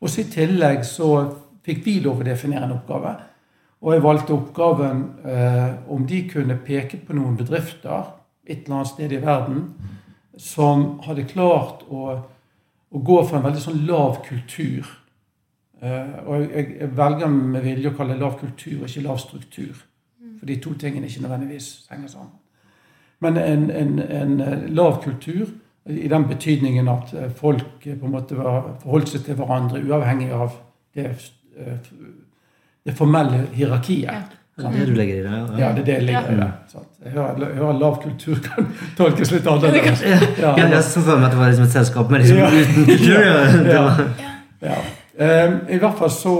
Og 0.00 0.08
Også 0.08 0.22
i 0.22 0.30
tillegg 0.32 0.84
så 0.88 1.10
fikk 1.66 1.84
vi 1.84 1.98
lov 2.00 2.22
å 2.22 2.26
definere 2.26 2.64
en 2.64 2.78
oppgave. 2.78 3.12
Og 3.80 3.94
jeg 3.94 4.04
valgte 4.04 4.36
oppgaven 4.36 5.02
eh, 5.24 5.68
om 5.92 6.06
de 6.08 6.22
kunne 6.28 6.58
peke 6.64 7.00
på 7.04 7.16
noen 7.16 7.36
bedrifter 7.36 8.14
et 8.44 8.64
eller 8.64 8.80
annet 8.80 8.90
sted 8.92 9.12
i 9.12 9.20
verden 9.22 9.62
som 10.40 11.00
hadde 11.04 11.28
klart 11.28 11.84
å, 11.88 12.16
å 12.88 13.02
gå 13.04 13.20
for 13.26 13.38
en 13.38 13.46
veldig 13.46 13.62
sånn 13.62 13.84
lav 13.88 14.20
kultur. 14.24 14.88
Eh, 15.80 16.16
og 16.24 16.46
jeg, 16.46 16.66
jeg 16.80 16.90
velger 16.96 17.32
med 17.36 17.64
vilje 17.64 17.92
å 17.92 17.96
kalle 17.96 18.16
det 18.16 18.24
lav 18.24 18.36
kultur 18.40 18.84
ikke 18.84 19.04
lav 19.04 19.20
struktur. 19.20 19.84
For 20.40 20.46
de 20.48 20.56
to 20.64 20.72
tingene 20.80 21.06
ikke 21.06 21.22
nødvendigvis 21.22 21.66
henger 21.90 22.08
sammen. 22.08 22.30
Men 23.20 23.36
en, 23.36 23.70
en, 23.70 23.98
en 24.00 24.40
eh, 24.40 24.62
lav 24.72 25.02
kultur 25.04 25.46
i 25.86 26.08
den 26.08 26.24
betydningen 26.28 26.88
at 26.88 27.14
eh, 27.14 27.30
folk 27.36 27.86
eh, 27.86 27.96
på 28.00 28.06
en 28.08 28.12
måte 28.14 28.36
var- 28.38 28.70
forholdt 28.82 29.08
seg 29.12 29.24
til 29.26 29.34
hverandre 29.36 29.82
uavhengig 29.84 30.30
av 30.32 30.50
det, 30.96 31.10
det 32.86 32.94
formelle 32.96 33.42
hierarkiet. 33.52 34.36
Det 34.60 34.66
er 34.66 34.72
det 34.76 34.86
du 34.88 34.94
legger 34.96 35.14
i 35.14 35.22
det? 35.24 35.58
Ja, 35.60 35.68
det 35.72 35.80
er 35.80 35.84
det 35.84 35.92
jeg 35.94 36.02
legger 36.08 36.32
i 36.32 36.36
det. 36.36 36.48
Jeg 37.04 37.12
hører, 37.12 37.38
jeg 37.48 37.56
hører 37.56 37.78
lav 37.80 38.00
kultur 38.02 38.40
kan 38.44 38.66
tolkes 38.98 39.30
litt 39.32 39.46
annerledes. 39.48 40.02
Ja, 40.04 40.18
Ja, 40.56 40.66
jeg 40.68 40.82
så 40.84 41.00
for 41.04 41.16
meg 41.20 41.28
at 41.30 41.32
det 41.36 41.40
var 41.40 41.48
liksom 41.52 41.64
et 41.68 41.72
selskap 41.76 42.10
med 42.10 42.20
liksom 42.24 42.36
Ja. 42.36 42.50
uten 42.50 42.84
kultur. 42.84 43.20
Ja. 43.24 43.84
Ja. 44.68 44.74
Ja. 45.20 45.44
I 45.68 45.78
hvert 45.80 45.96
fall 45.98 46.10
så, 46.12 46.34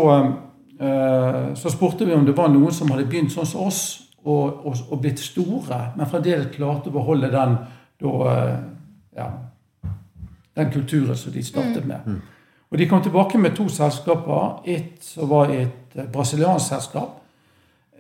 så 0.81 1.69
spurte 1.69 2.07
vi 2.09 2.15
om 2.17 2.23
det 2.25 2.33
var 2.37 2.49
noen 2.49 2.73
som 2.73 2.89
hadde 2.89 3.05
begynt 3.05 3.35
sånn 3.35 3.49
som 3.49 3.67
oss 3.67 3.81
og, 4.25 4.67
og, 4.67 4.77
og 4.91 5.01
blitt 5.01 5.21
store, 5.21 5.93
men 5.97 6.09
fremdeles 6.09 6.55
klarte 6.55 6.91
å 6.91 6.93
beholde 6.95 7.31
den, 7.33 7.57
da, 8.01 8.33
eh, 8.33 8.59
ja, 9.17 9.31
den 10.57 10.73
kulturen 10.73 11.17
som 11.17 11.33
de 11.33 11.43
startet 11.45 11.87
med. 11.89 12.01
Og 12.71 12.79
De 12.79 12.89
kom 12.89 13.03
tilbake 13.03 13.39
med 13.39 13.57
to 13.57 13.69
selskaper. 13.69 14.63
Et 14.65 15.05
som 15.05 15.31
var 15.31 15.51
et 15.51 15.97
eh, 15.97 16.13
brasiliansk 16.13 16.69
selskap. 16.69 17.09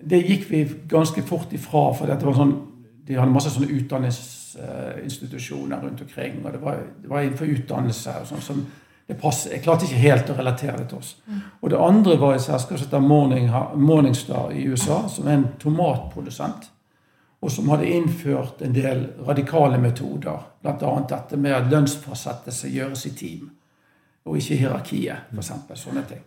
Det 0.00 0.26
gikk 0.26 0.50
vi 0.50 0.64
ganske 0.88 1.22
fort 1.22 1.52
ifra, 1.52 1.94
for 1.94 2.32
sånn, 2.36 2.66
de 3.06 3.18
hadde 3.18 3.32
masse 3.32 3.50
sånne 3.52 3.80
utdanningsinstitusjoner 3.80 5.82
rundt 5.82 6.00
omkring. 6.00 6.44
og 6.44 6.52
Det 6.52 6.62
var, 6.62 6.76
det 7.02 7.10
var 7.10 7.22
innenfor 7.22 7.46
utdannelse. 7.46 8.10
og 8.20 8.26
sånn 8.26 8.42
som 8.42 8.66
det 9.10 9.18
passer. 9.18 9.56
Jeg 9.56 9.64
klarte 9.64 9.88
ikke 9.88 10.02
helt 10.04 10.28
å 10.30 10.36
relatere 10.38 10.76
det 10.78 10.84
til 10.90 11.00
oss. 11.00 11.14
Og 11.60 11.72
det 11.72 11.78
andre 11.82 12.14
var 12.20 12.36
et 12.36 12.44
selskap 12.44 12.78
som 12.78 12.86
heter 12.86 13.02
Morning, 13.02 13.48
Morningstar 13.74 14.52
i 14.54 14.62
USA, 14.70 15.00
som 15.10 15.26
er 15.26 15.38
en 15.38 15.48
tomatprodusent. 15.58 16.68
Og 17.40 17.50
som 17.50 17.72
hadde 17.72 17.88
innført 17.90 18.62
en 18.62 18.76
del 18.76 19.06
radikale 19.26 19.80
metoder. 19.82 20.44
Bl.a. 20.62 20.92
dette 21.10 21.40
med 21.40 21.56
at 21.56 21.70
lønnsfastsettelse 21.72 22.70
gjøres 22.70 23.06
i 23.08 23.14
team, 23.16 23.50
og 24.28 24.38
ikke 24.38 24.54
i 24.54 24.60
hierarkiet, 24.60 25.26
f.eks. 25.34 25.52
Sånne 25.80 26.06
ting. 26.06 26.22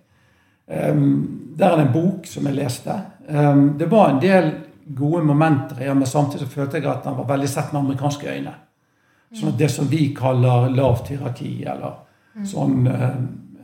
Um, 0.68 1.54
der 1.56 1.70
er 1.70 1.80
det 1.80 1.88
en 1.88 1.96
bok 1.96 2.28
som 2.28 2.50
jeg 2.50 2.58
leste. 2.58 3.00
Um, 3.30 3.66
det 3.80 3.88
var 3.92 4.10
en 4.10 4.22
del 4.24 4.52
gode 4.84 5.24
momenter 5.24 5.80
i 5.80 5.88
den, 5.88 6.02
men 6.02 6.10
samtidig 6.10 6.48
så 6.48 6.56
følte 6.60 6.82
jeg 6.82 6.92
at 6.92 7.06
den 7.08 7.16
var 7.16 7.32
veldig 7.32 7.50
sett 7.52 7.72
med 7.72 7.86
amerikanske 7.86 8.32
øyne. 8.34 8.58
Sånn 9.34 9.54
at 9.54 9.62
det 9.62 9.72
som 9.72 9.88
vi 9.90 10.10
kaller 10.18 10.68
lavt 10.74 11.14
hierarki, 11.14 11.62
eller 11.64 12.03
sånn 12.42 12.88
eh, 12.88 13.10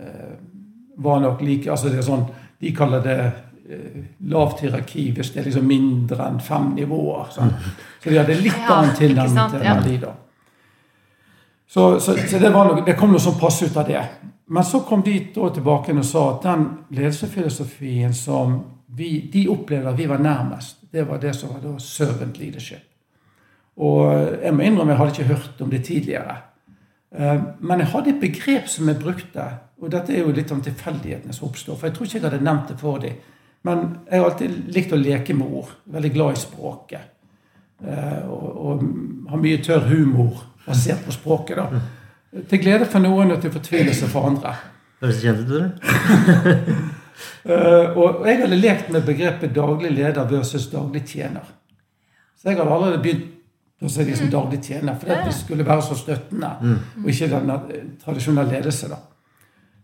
eh, 0.05 0.33
var 0.97 1.19
nok 1.23 1.41
like 1.41 1.71
altså 1.71 1.89
det 1.89 2.01
er 2.01 2.07
sånn, 2.07 2.25
De 2.59 2.71
kaller 2.75 3.03
det 3.03 3.19
eh, 3.71 3.99
lavt 4.29 4.63
hierarki 4.65 5.09
hvis 5.15 5.31
det 5.33 5.41
er 5.41 5.47
liksom 5.47 5.67
mindre 5.67 6.25
enn 6.27 6.41
fem 6.43 6.73
nivåer. 6.75 7.29
Sånn. 7.31 7.53
Så 8.03 8.09
de 8.09 8.19
hadde 8.19 8.35
litt 8.39 8.57
Ja, 8.57 8.79
annen 8.79 8.97
tilnærming 8.97 9.53
til 9.53 9.63
ja. 9.63 9.77
de 9.85 10.01
da. 10.01 10.15
Så, 11.69 11.99
så, 12.01 12.17
så 12.17 12.41
det, 12.41 12.49
var 12.49 12.65
noe, 12.65 12.83
det 12.85 12.97
kom 12.97 13.13
noe 13.13 13.21
sånn 13.21 13.37
passe 13.39 13.69
ut 13.69 13.77
av 13.77 13.87
det. 13.87 14.01
Men 14.49 14.65
så 14.65 14.81
kom 14.81 15.03
de 15.05 15.13
tilbake 15.31 15.93
og 15.93 16.05
sa 16.05 16.23
at 16.31 16.45
den 16.47 16.65
ledelsesfilosofien 16.97 18.13
som 18.17 18.57
vi, 18.97 19.29
de 19.31 19.45
opplevde 19.53 19.91
at 19.91 19.99
vi 19.99 20.07
var 20.09 20.17
nærmest, 20.17 20.79
det 20.91 21.05
var 21.05 21.21
det 21.21 21.35
som 21.37 21.53
var 21.53 21.61
da 21.61 21.75
servant 21.77 22.39
leadership. 22.41 22.81
Og 23.79 24.09
jeg 24.41 24.55
må 24.55 24.65
innrømme 24.65 24.95
jeg 24.95 24.99
hadde 24.99 25.13
ikke 25.13 25.35
hørt 25.35 25.61
om 25.61 25.69
det 25.69 25.83
tidligere. 25.85 26.35
Eh, 27.15 27.41
Men 27.59 27.79
jeg 27.79 27.87
hadde 27.87 28.09
et 28.09 28.19
begrep 28.21 28.67
som 28.69 28.87
jeg 28.87 28.99
brukte, 29.01 29.45
og 29.81 29.89
dette 29.91 30.13
er 30.13 30.19
jo 30.25 30.31
litt 30.35 30.51
om 30.51 30.61
tilfeldighetene 30.61 31.33
som 31.33 31.47
oppstår. 31.47 31.77
For 31.77 31.87
jeg 31.87 31.95
tror 31.95 32.05
ikke 32.05 32.19
jeg 32.19 32.25
hadde 32.31 32.43
nevnt 32.43 32.67
det 32.67 32.79
for 32.79 32.97
dem. 32.99 33.13
Men 33.63 33.97
jeg 34.11 34.19
har 34.21 34.29
alltid 34.29 34.73
likt 34.75 34.93
å 34.93 34.99
leke 34.99 35.33
med 35.35 35.47
ord. 35.51 35.71
Veldig 35.91 36.11
glad 36.13 36.33
i 36.37 36.39
språket. 36.39 37.01
Eh, 37.85 38.23
Og, 38.29 38.57
og 38.65 38.83
har 39.29 39.37
mye 39.37 39.57
tørr 39.63 39.87
humor 39.89 40.43
basert 40.67 41.05
på 41.05 41.11
språket. 41.11 41.57
da. 41.57 41.81
Til 42.49 42.59
glede 42.61 42.85
for 42.85 42.99
noen 42.99 43.31
og 43.31 43.41
til 43.41 43.51
fortvilelse 43.51 44.07
for 44.07 44.27
andre. 44.29 44.53
Høres 45.01 45.21
kjent 45.23 45.39
ut, 45.39 45.51
eller? 45.51 45.71
Eh, 47.43 47.97
Og 47.97 48.23
jeg 48.27 48.37
hadde 48.39 48.55
lekt 48.55 48.89
med 48.91 49.03
begrepet 49.03 49.51
daglig 49.55 49.89
leder 49.91 50.27
versus 50.29 50.69
daglig 50.71 51.01
tjener. 51.07 51.43
Så 52.39 52.47
jeg 52.49 52.57
hadde 52.57 52.71
allerede 52.71 53.01
begynt 53.03 53.25
å 53.81 53.99
er 54.01 54.05
de 54.09 54.15
som 54.15 54.29
daglig 54.29 54.59
tjener, 54.63 54.95
for 54.99 55.07
det 55.07 55.33
skulle 55.33 55.65
være 55.65 55.81
så 55.81 55.95
støttende, 55.95 56.49
og 56.99 57.05
ikke 57.07 57.29
den 57.31 57.49
eh, 57.49 57.85
tradisjonelle 58.03 58.51
ledelse. 58.51 58.89
da. 58.89 58.97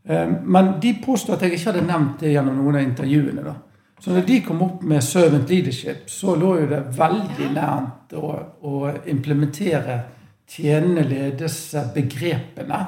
Eh, 0.10 0.28
Men 0.44 0.74
de 0.82 0.94
påstod 1.06 1.36
at 1.36 1.42
jeg 1.42 1.52
ikke 1.54 1.72
hadde 1.72 1.88
nevnt 1.88 2.20
det 2.20 2.34
gjennom 2.34 2.58
noen 2.58 2.76
av 2.76 2.82
intervjuene. 2.82 3.44
da. 3.44 3.54
Så 4.00 4.12
når 4.12 4.26
de 4.28 4.42
kom 4.42 4.62
opp 4.62 4.84
med 4.84 5.02
servant 5.04 5.50
leadership, 5.50 6.10
så 6.10 6.36
lå 6.36 6.60
jo 6.60 6.68
det 6.68 6.82
veldig 6.98 7.48
nært 7.54 8.14
å, 8.14 8.34
å 8.62 8.92
implementere 9.08 10.02
tjenende 10.48 11.04
ledelse-begrepene. 11.10 12.80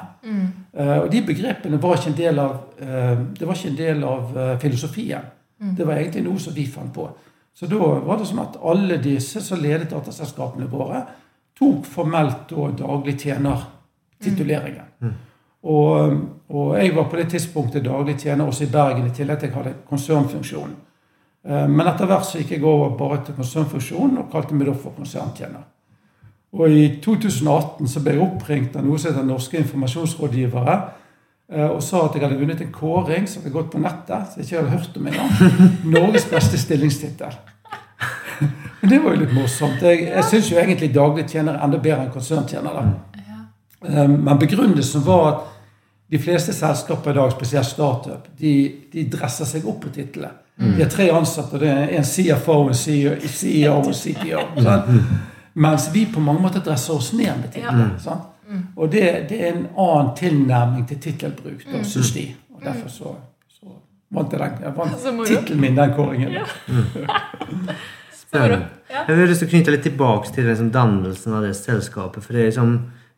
Eh, 0.72 0.98
og 0.98 1.08
de 1.10 1.22
begrepene 1.26 1.80
var 1.82 1.96
ikke 1.96 2.10
en 2.12 2.16
del 2.20 2.38
av, 2.38 2.52
eh, 2.80 3.16
det 3.38 3.46
var 3.48 3.54
ikke 3.54 3.68
en 3.72 3.76
del 3.80 4.04
av 4.04 4.58
filosofien. 4.60 5.24
Det 5.58 5.86
var 5.86 5.96
egentlig 5.98 6.22
noe 6.22 6.38
som 6.38 6.54
vi 6.54 6.66
fant 6.70 6.92
på. 6.94 7.08
Så 7.58 7.66
da 7.66 7.78
var 8.06 8.20
det 8.20 8.26
sånn 8.28 8.44
at 8.44 8.58
alle 8.62 9.00
disse 9.02 9.40
som 9.42 9.58
ledet 9.58 9.90
dataselskapene 9.90 10.68
våre, 10.70 11.00
tok 11.58 11.86
formelt 11.90 12.52
da 12.52 12.68
daglig 12.84 13.16
tjener-tituleringen. 13.18 14.92
Og, 15.66 16.20
og 16.54 16.68
jeg 16.78 16.92
var 16.94 17.08
på 17.10 17.18
det 17.18 17.24
tidspunktet 17.32 17.82
daglig 17.84 18.14
tjener 18.22 18.46
også 18.46 18.68
i 18.68 18.70
Bergen, 18.70 19.08
i 19.08 19.14
tillegg 19.16 19.40
til 19.40 19.48
at 19.48 19.48
jeg 19.48 19.56
hadde 19.56 19.74
konsernfunksjon. 19.88 20.76
Eh, 21.48 21.66
Men 21.66 21.90
etter 21.90 22.06
hvert 22.06 22.28
så 22.28 22.38
gikk 22.38 22.54
jeg 22.54 22.62
over 22.62 22.94
bare 22.98 23.24
til 23.26 23.34
konsernfunksjon 23.34 24.20
og 24.22 24.30
kalte 24.30 24.54
meg 24.54 24.70
da 24.70 24.76
for 24.78 24.94
konserntjener. 24.94 25.66
Og 26.54 26.70
i 26.70 26.86
2018 27.02 27.90
så 27.90 28.00
ble 28.04 28.14
jeg 28.14 28.24
oppringt 28.24 28.78
av 28.78 28.86
noe 28.86 29.02
som 29.02 29.10
heter 29.10 29.26
Norske 29.26 29.58
informasjonsrådgivere. 29.60 30.78
Eh, 31.52 31.66
Og 31.66 31.82
sa 31.82 32.04
at 32.06 32.14
jeg 32.14 32.22
hadde 32.26 32.38
vunnet 32.40 32.60
en 32.60 32.72
kåring 32.72 33.28
som 33.28 33.42
hadde 33.42 33.52
gått 33.54 33.70
på 33.72 33.78
nettet. 33.82 34.32
så 34.32 34.40
jeg 34.40 34.46
ikke 34.46 34.62
hadde 34.62 34.76
hørt 34.78 34.96
om 34.96 35.06
engang. 35.06 35.30
Norges 35.96 36.26
beste 36.30 36.58
stillingstittel. 36.58 37.36
Men 38.80 38.90
det 38.90 38.98
var 39.02 39.14
jo 39.14 39.20
litt 39.24 39.34
morsomt. 39.34 39.82
Jeg, 39.82 40.08
jeg 40.12 40.24
syns 40.24 40.50
jo 40.52 40.58
egentlig 40.60 40.92
daglig 40.94 41.26
tjener 41.30 41.56
er 41.58 41.64
enda 41.66 41.78
bedre 41.82 42.04
enn 42.06 42.12
konserntjener. 42.14 42.74
da. 42.78 43.28
Eh, 43.88 44.08
Men 44.08 44.38
begrunnelsen 44.38 45.02
var 45.06 45.28
at 45.32 45.46
de 46.08 46.18
fleste 46.18 46.54
selskaper 46.56 47.10
i 47.10 47.14
dag, 47.18 47.32
spesielt 47.34 47.66
startup, 47.68 48.28
de, 48.40 48.52
de 48.92 49.02
dresser 49.12 49.44
seg 49.44 49.66
opp 49.68 49.82
på 49.84 49.90
titlene. 49.92 50.30
De 50.58 50.80
har 50.82 50.88
tre 50.90 51.04
ansatte. 51.14 51.54
og 51.54 51.60
Det 51.60 51.68
er 51.70 51.90
en 51.98 52.04
CFO, 52.04 52.54
en 52.68 52.74
CEO, 52.74 53.12
CEO 53.28 53.74
og 53.82 53.92
CTO. 53.94 54.40
Mens 55.54 55.84
vi 55.92 56.06
på 56.10 56.20
mange 56.22 56.40
måter 56.42 56.62
dresser 56.64 56.94
oss 56.96 57.12
ned 57.12 57.30
med 57.42 57.52
titlene. 57.54 57.90
Sant? 58.48 58.66
Og 58.76 58.90
det, 58.92 59.04
det 59.30 59.40
er 59.42 59.54
en 59.54 59.66
annen 59.76 60.12
tilnærming 60.18 60.86
til 60.88 61.00
tittelbruk, 61.04 61.64
da, 61.68 61.82
syns 61.84 62.14
de. 62.16 62.24
Og 62.54 62.64
derfor 62.64 62.92
så, 62.92 63.14
så 63.52 63.76
vant 64.14 64.32
jeg 64.32 64.42
den. 64.42 64.58
Jeg 64.64 64.76
vant 64.78 65.28
tittelen 65.28 65.62
min 65.62 65.78
den 65.78 65.94
kåringen. 65.96 66.38
Spennende. 68.22 68.66
Jeg 68.88 69.16
har 69.16 69.30
lyst 69.30 69.44
til 69.44 69.48
å 69.48 69.52
knytte 69.54 69.72
litt 69.72 69.86
tilbake 69.86 70.32
til 70.34 70.48
liksom 70.48 70.72
dannelsen 70.72 71.36
av 71.36 71.44
det 71.46 71.54
selskapet. 71.56 72.24
For 72.24 72.36
det, 72.36 72.50
liksom, 72.50 72.74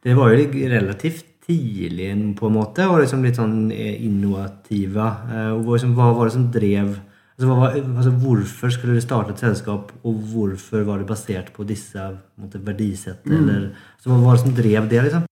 det 0.06 0.16
var 0.18 0.34
jo 0.34 0.66
relativt 0.70 1.26
tidlig 1.46 2.10
på 2.38 2.46
en 2.46 2.54
måte, 2.54 2.86
og 2.86 3.00
liksom 3.02 3.24
litt 3.26 3.38
sånn 3.40 3.70
innovative. 3.72 5.06
Eh, 5.30 5.52
og 5.56 5.72
liksom, 5.72 5.94
hva 5.98 6.12
var 6.14 6.28
det 6.28 6.36
som 6.36 6.50
drev 6.54 6.92
altså, 7.40 7.56
hva 7.56 7.70
altså, 7.72 8.12
Hvorfor 8.20 8.74
skulle 8.74 8.94
dere 8.94 9.04
starte 9.04 9.34
et 9.34 9.42
selskap, 9.42 9.92
og 10.04 10.20
hvorfor 10.32 10.84
var 10.84 11.00
det 11.00 11.08
basert 11.08 11.52
på 11.56 11.64
disse 11.64 12.10
måte, 12.40 12.60
verdisettene? 12.64 13.40
Mm. 13.40 13.48
Eller, 13.48 13.66
altså, 13.96 14.10
hva 14.12 14.20
var 14.24 14.36
det 14.36 14.44
som 14.44 14.54
drev 14.56 14.90
det, 14.90 15.02
liksom? 15.08 15.26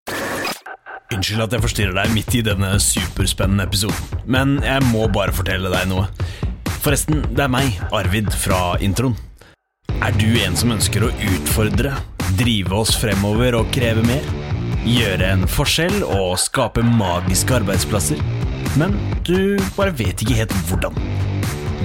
Unnskyld 1.08 1.40
at 1.40 1.54
jeg 1.56 1.64
forstyrrer 1.64 1.96
deg 1.96 2.12
midt 2.12 2.34
i 2.36 2.42
denne 2.44 2.74
superspennende 2.84 3.64
episoden, 3.64 4.20
men 4.28 4.58
jeg 4.64 4.84
må 4.90 5.06
bare 5.12 5.32
fortelle 5.32 5.70
deg 5.72 5.88
noe. 5.88 6.04
Forresten, 6.84 7.22
det 7.32 7.46
er 7.46 7.52
meg, 7.52 7.80
Arvid, 7.96 8.28
fra 8.36 8.76
introen. 8.84 9.16
Er 10.04 10.14
du 10.20 10.28
en 10.44 10.56
som 10.56 10.70
ønsker 10.76 11.06
å 11.06 11.10
utfordre, 11.32 11.94
drive 12.38 12.76
oss 12.76 12.92
fremover 13.00 13.56
og 13.58 13.72
kreve 13.74 14.04
mer? 14.06 14.28
Gjøre 14.86 15.32
en 15.32 15.48
forskjell 15.50 16.04
og 16.06 16.36
skape 16.40 16.84
magiske 16.86 17.56
arbeidsplasser? 17.58 18.20
Men 18.78 18.94
du 19.26 19.58
bare 19.74 19.96
vet 19.96 20.22
ikke 20.22 20.38
helt 20.38 20.54
hvordan. 20.68 20.94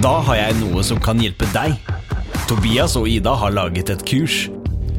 Da 0.01 0.13
har 0.25 0.37
jeg 0.39 0.55
noe 0.57 0.81
som 0.85 0.97
kan 1.01 1.19
hjelpe 1.21 1.45
deg. 1.53 1.75
Tobias 2.49 2.95
og 2.97 3.05
Ida 3.11 3.35
har 3.37 3.53
laget 3.53 3.91
et 3.93 4.01
kurs. 4.07 4.47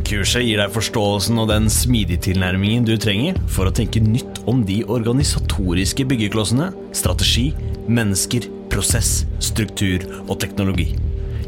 Kurset 0.07 0.45
gir 0.47 0.61
deg 0.61 0.71
forståelsen 0.71 1.41
og 1.41 1.49
den 1.51 1.67
smidige 1.73 2.21
tilnærmingen 2.29 2.87
du 2.87 2.95
trenger 3.01 3.41
for 3.51 3.67
å 3.67 3.73
tenke 3.75 4.03
nytt 4.05 4.43
om 4.51 4.63
de 4.69 4.83
organisatoriske 4.85 6.07
byggeklossene, 6.07 6.71
strategi, 6.95 7.49
mennesker, 7.89 8.47
prosess, 8.71 9.25
struktur 9.43 10.05
og 10.29 10.39
teknologi. 10.45 10.93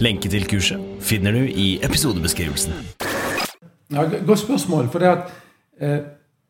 Lenke 0.03 0.33
til 0.33 0.49
kurset 0.51 0.83
finner 1.05 1.37
du 1.37 1.47
i 1.47 1.77
episodebeskrivelsen. 1.87 2.75
Ja, 3.95 4.09
Godt 4.27 4.43
spørsmål. 4.43 4.91
For 4.91 5.05
det 5.05 5.13
at 5.13 5.31
eh, 5.79 5.99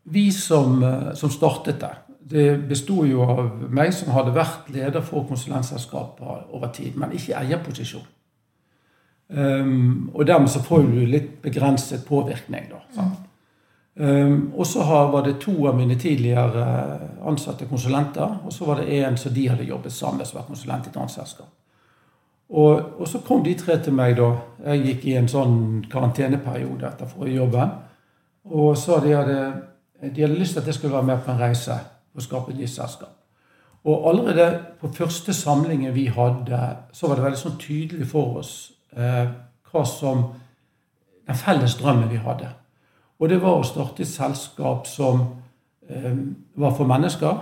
vi 0.09 0.31
som, 0.33 0.81
eh, 0.83 1.13
som 1.19 1.31
startet 1.35 1.83
det, 1.83 1.93
det 2.31 2.69
besto 2.69 3.05
jo 3.07 3.23
av 3.23 3.71
meg 3.71 3.93
som 3.95 4.11
hadde 4.15 4.35
vært 4.35 4.71
leder 4.75 5.05
for 5.07 5.27
konsulentselskaper 5.29 6.49
over 6.57 6.73
tid, 6.75 6.97
men 6.99 7.15
ikke 7.15 7.37
eierposisjon. 7.39 8.07
Um, 9.29 10.11
og 10.15 10.27
dermed 10.27 10.51
så 10.51 10.63
får 10.63 10.85
du 10.87 11.01
litt 11.07 11.31
begrenset 11.43 12.05
påvirkning. 12.07 12.69
da. 12.71 13.07
Um, 13.97 14.53
og 14.57 14.67
så 14.67 14.85
var 14.85 15.23
det 15.25 15.39
to 15.41 15.55
av 15.67 15.77
mine 15.77 15.95
tidligere 15.99 16.67
ansatte 17.27 17.67
konsulenter, 17.67 18.39
og 18.45 18.53
så 18.53 18.65
var 18.65 18.83
det 18.83 18.99
en 19.01 19.17
som 19.17 19.35
de 19.35 19.49
hadde 19.49 19.65
jobbet 19.65 19.93
sammen 19.93 20.19
med, 20.19 20.27
som 20.27 20.41
var 20.41 20.51
konsulent 20.51 20.87
i 20.87 20.91
et 20.91 20.97
annet 20.97 21.15
selskap. 21.15 21.49
Og, 22.49 23.01
og 23.01 23.09
så 23.09 23.19
kom 23.27 23.43
de 23.45 23.55
tre 23.59 23.79
til 23.83 23.95
meg 23.95 24.17
da. 24.19 24.31
Jeg 24.67 24.85
gikk 24.85 25.07
i 25.07 25.17
en 25.19 25.29
sånn 25.31 25.57
karanteneperiode 25.91 26.87
etter 26.87 27.11
forrige 27.11 27.41
jobben. 27.41 27.75
Og 28.55 28.77
sa 28.79 29.01
de 29.03 29.15
hadde, 29.15 29.41
de 30.03 30.23
hadde 30.23 30.39
lyst 30.39 30.55
til 30.55 30.63
at 30.63 30.71
jeg 30.71 30.79
skulle 30.79 30.95
være 30.95 31.11
med 31.11 31.25
på 31.25 31.33
en 31.33 31.41
reise 31.41 31.79
og 32.17 32.25
skape 32.25 32.53
et 32.53 32.61
nytt 32.61 32.75
selskap. 32.75 33.15
Og 33.87 34.09
allerede 34.11 34.65
på 34.81 34.91
første 34.93 35.35
samlingen 35.35 35.95
vi 35.95 36.07
hadde, 36.11 36.61
så 36.93 37.07
var 37.07 37.19
det 37.19 37.27
veldig 37.27 37.41
sånn 37.41 37.59
tydelig 37.63 38.09
for 38.11 38.41
oss 38.41 38.55
eh, 38.97 39.29
hva 39.71 39.83
som 39.87 40.25
den 41.27 41.39
felles 41.39 41.77
drømmen 41.79 42.11
vi 42.11 42.19
hadde. 42.23 42.51
Og 43.21 43.31
det 43.31 43.39
var 43.43 43.61
å 43.61 43.67
starte 43.67 44.03
et 44.03 44.11
selskap 44.11 44.89
som 44.91 45.23
eh, 45.89 46.17
var 46.59 46.75
for 46.75 46.89
mennesker. 46.91 47.39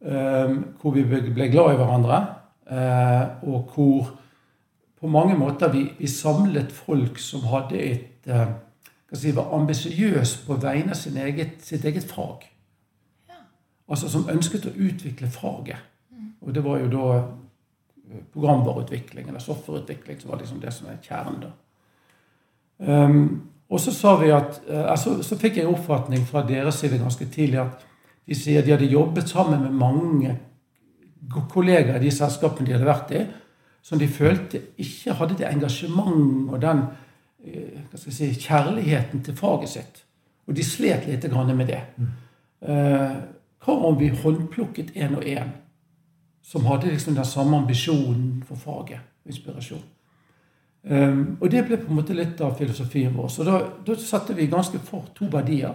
Eh, 0.00 0.56
hvor 0.80 0.94
vi 0.96 1.04
ble 1.04 1.50
glad 1.52 1.74
i 1.74 1.78
hverandre. 1.78 2.20
Eh, 2.70 3.24
og 3.52 3.74
hvor 3.74 4.10
på 5.00 5.08
mange 5.08 5.36
måter 5.36 5.72
vi, 5.72 5.86
vi 5.98 6.08
samlet 6.08 6.72
folk 6.72 7.18
som 7.20 7.44
hadde 7.50 7.80
et 7.80 8.28
eh, 8.28 8.52
si, 9.12 9.32
var 9.36 9.52
ambisiøs 9.56 10.36
på 10.46 10.56
vegne 10.60 10.96
av 10.96 11.20
eget, 11.26 11.60
sitt 11.64 11.84
eget 11.84 12.08
fag. 12.08 12.46
Altså 13.90 14.08
som 14.10 14.28
ønsket 14.30 14.68
å 14.70 14.74
utvikle 14.76 15.30
faget. 15.30 15.88
Og 16.40 16.54
det 16.54 16.62
var 16.64 16.78
jo 16.80 16.90
da 16.92 17.06
eh, 17.18 18.22
programvareutvikling 18.32 19.28
eller 19.28 19.42
softwareutvikling 19.42 20.20
som 20.20 20.30
var 20.30 20.40
liksom 20.40 20.60
det 20.62 20.72
som 20.74 20.88
er 20.88 21.00
kjernen. 21.02 21.40
da. 21.44 21.50
Um, 22.80 23.50
og 23.68 23.80
så 23.80 23.92
sa 23.92 24.14
vi 24.16 24.30
at, 24.32 24.62
uh, 24.70 24.94
så, 24.96 25.18
så 25.22 25.36
fikk 25.36 25.58
jeg 25.60 25.68
oppfatning 25.68 26.22
fra 26.26 26.40
deres 26.48 26.78
side 26.80 26.98
ganske 26.98 27.26
tidlig 27.28 27.60
at 27.60 27.82
de 28.30 28.38
sier 28.38 28.64
de 28.64 28.72
hadde 28.72 28.88
jobbet 28.88 29.28
sammen 29.28 29.60
med 29.66 29.76
mange 29.76 30.36
kollegaer 31.50 31.98
i 31.98 32.06
de 32.06 32.12
selskapene 32.14 32.66
de 32.68 32.76
hadde 32.76 32.88
vært 32.88 33.12
i, 33.14 33.24
som 33.82 33.98
de 34.00 34.08
følte 34.08 34.62
ikke 34.80 35.16
hadde 35.18 35.38
det 35.40 35.48
engasjementet 35.48 36.54
og 36.54 36.62
den 36.62 36.82
eh, 37.44 37.82
hva 37.90 37.98
skal 37.98 38.10
jeg 38.12 38.16
si, 38.16 38.46
kjærligheten 38.46 39.22
til 39.24 39.36
faget 39.36 39.72
sitt. 39.74 40.02
Og 40.48 40.56
de 40.56 40.64
slet 40.66 41.06
litt 41.08 41.26
grann 41.30 41.52
med 41.56 41.70
det. 41.70 41.80
Eh, 42.60 43.14
hva 43.64 43.76
om 43.88 43.98
vi 43.98 44.08
håndplukket 44.08 44.94
én 44.96 45.16
og 45.16 45.24
én 45.24 45.52
som 46.42 46.66
hadde 46.66 46.90
liksom 46.90 47.14
den 47.14 47.24
samme 47.24 47.56
ambisjonen 47.56 48.42
for 48.48 48.56
faget? 48.56 49.00
Inspirasjon. 49.26 49.82
Um, 50.82 51.36
og 51.40 51.50
det 51.52 51.66
ble 51.66 51.76
på 51.76 51.90
en 51.90 51.98
måte 51.98 52.16
litt 52.16 52.40
av 52.40 52.54
filosofien 52.56 53.12
vår. 53.12 53.28
Så 53.28 53.44
da, 53.44 53.58
da 53.84 53.96
satte 54.00 54.32
vi 54.34 54.48
ganske 54.48 54.80
fort 54.80 55.12
to 55.14 55.28
verdier. 55.30 55.74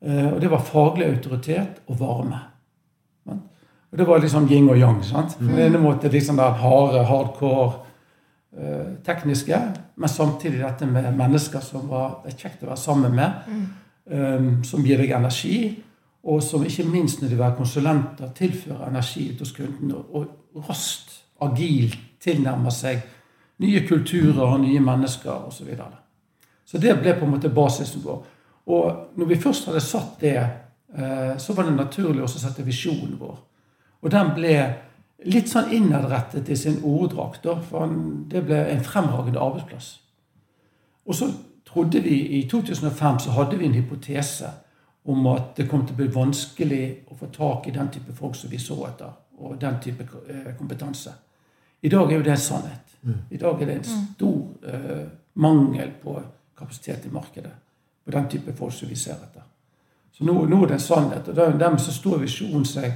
Uh, 0.00 0.32
og 0.32 0.40
det 0.40 0.50
var 0.50 0.64
faglig 0.64 1.10
autoritet 1.10 1.82
og 1.86 2.00
varme. 2.00 2.40
Men, 3.28 3.42
Og 3.92 3.98
det 3.98 4.06
var 4.08 4.24
liksom 4.24 4.48
yin 4.48 4.70
og 4.72 4.78
yang. 4.80 5.04
sant? 5.04 5.36
På 5.38 5.44
den 5.44 5.58
ene 5.58 5.78
måten 5.78 6.10
liksom 6.10 6.40
den 6.40 6.58
harde, 6.64 7.04
hardcore 7.04 7.72
uh, 8.56 8.96
tekniske, 9.04 9.60
men 9.96 10.08
samtidig 10.08 10.64
dette 10.64 10.86
med 10.86 11.12
mennesker 11.16 11.60
som 11.60 11.88
var 11.88 12.22
kjekt 12.32 12.64
å 12.64 12.72
være 12.72 12.80
sammen 12.80 13.14
med. 13.14 13.30
um, 14.10 14.64
som 14.64 14.84
gir 14.84 14.98
deg 14.98 15.12
energi, 15.12 15.82
og 16.22 16.42
som 16.42 16.64
ikke 16.64 16.86
minst 16.86 17.22
når 17.22 17.32
de 17.32 17.40
er 17.42 17.56
konsulenter, 17.56 18.30
tilfører 18.34 18.88
energi 18.88 19.30
ut 19.32 19.42
hos 19.42 19.52
kunden 19.56 19.92
og, 19.92 20.14
og 20.54 20.68
raskt, 20.68 21.18
agilt 21.42 21.98
tilnærmer 22.22 22.70
seg 22.70 23.00
nye 23.62 23.82
kulturer 23.86 24.44
og 24.44 24.60
nye 24.62 24.80
mennesker 24.80 25.32
osv. 25.32 25.56
Så, 25.56 25.64
videre. 25.66 25.98
så 26.64 26.78
det 26.78 26.94
ble 27.00 27.16
på 27.18 27.26
en 27.26 27.34
måte 27.34 27.50
basisen 27.50 28.04
vår. 28.04 28.22
Og 28.66 29.18
når 29.18 29.26
vi 29.26 29.40
først 29.42 29.66
hadde 29.66 29.82
satt 29.82 30.20
det, 30.20 30.36
eh, 30.94 31.34
så 31.38 31.54
var 31.54 31.66
det 31.66 31.74
naturlig 31.76 32.22
også 32.22 32.38
å 32.38 32.44
sette 32.46 32.66
visjonen 32.66 33.18
vår. 33.18 33.36
Og 34.02 34.10
den 34.10 34.34
ble 34.36 34.56
litt 35.30 35.50
sånn 35.50 35.70
innadrettet 35.74 36.48
i 36.50 36.56
sin 36.58 36.80
orddrakt. 36.86 37.46
For 37.68 37.90
det 38.30 38.44
ble 38.46 38.60
en 38.70 38.84
fremragende 38.84 39.42
arbeidsplass. 39.42 39.96
Og 41.06 41.18
så 41.18 41.30
trodde 41.66 42.02
vi 42.02 42.18
I 42.38 42.42
2005 42.50 43.18
så 43.26 43.34
hadde 43.34 43.58
vi 43.58 43.66
en 43.66 43.74
hypotese 43.74 44.50
om 45.04 45.26
at 45.26 45.56
det 45.56 45.68
kom 45.70 45.86
til 45.86 45.94
å 45.94 45.98
bli 45.98 46.06
vanskelig 46.14 46.84
å 47.10 47.16
få 47.18 47.26
tak 47.34 47.66
i 47.68 47.74
den 47.74 47.88
type 47.90 48.12
folk 48.14 48.36
som 48.38 48.50
vi 48.50 48.58
så 48.62 48.76
etter, 48.86 49.10
og 49.42 49.56
den 49.60 49.80
type 49.82 50.04
eh, 50.28 50.52
kompetanse. 50.58 51.12
I 51.82 51.88
dag 51.90 52.12
er 52.12 52.16
jo 52.20 52.22
det 52.22 52.30
en 52.36 52.44
sannhet. 52.44 52.92
I 53.30 53.36
dag 53.36 53.62
er 53.62 53.66
det 53.66 53.74
en 53.80 53.84
stor 53.84 54.36
uh, 54.62 55.08
mangel 55.42 55.88
på 56.02 56.12
kapasitet 56.58 57.06
i 57.06 57.10
markedet 57.10 57.50
på 58.04 58.10
den 58.14 58.28
type 58.30 58.52
folk 58.54 58.72
som 58.72 58.88
vi 58.88 58.94
ser 58.94 59.16
etter. 59.18 59.42
Så 60.12 60.22
nå, 60.24 60.36
nå 60.46 60.60
er 60.62 60.66
det 60.70 60.76
en 60.76 60.84
sannhet, 60.84 61.28
og 61.28 61.34
der- 61.34 61.58
dermed 61.58 61.80
så 61.82 61.90
står 61.92 62.18
visjonen 62.22 62.64
seg 62.64 62.92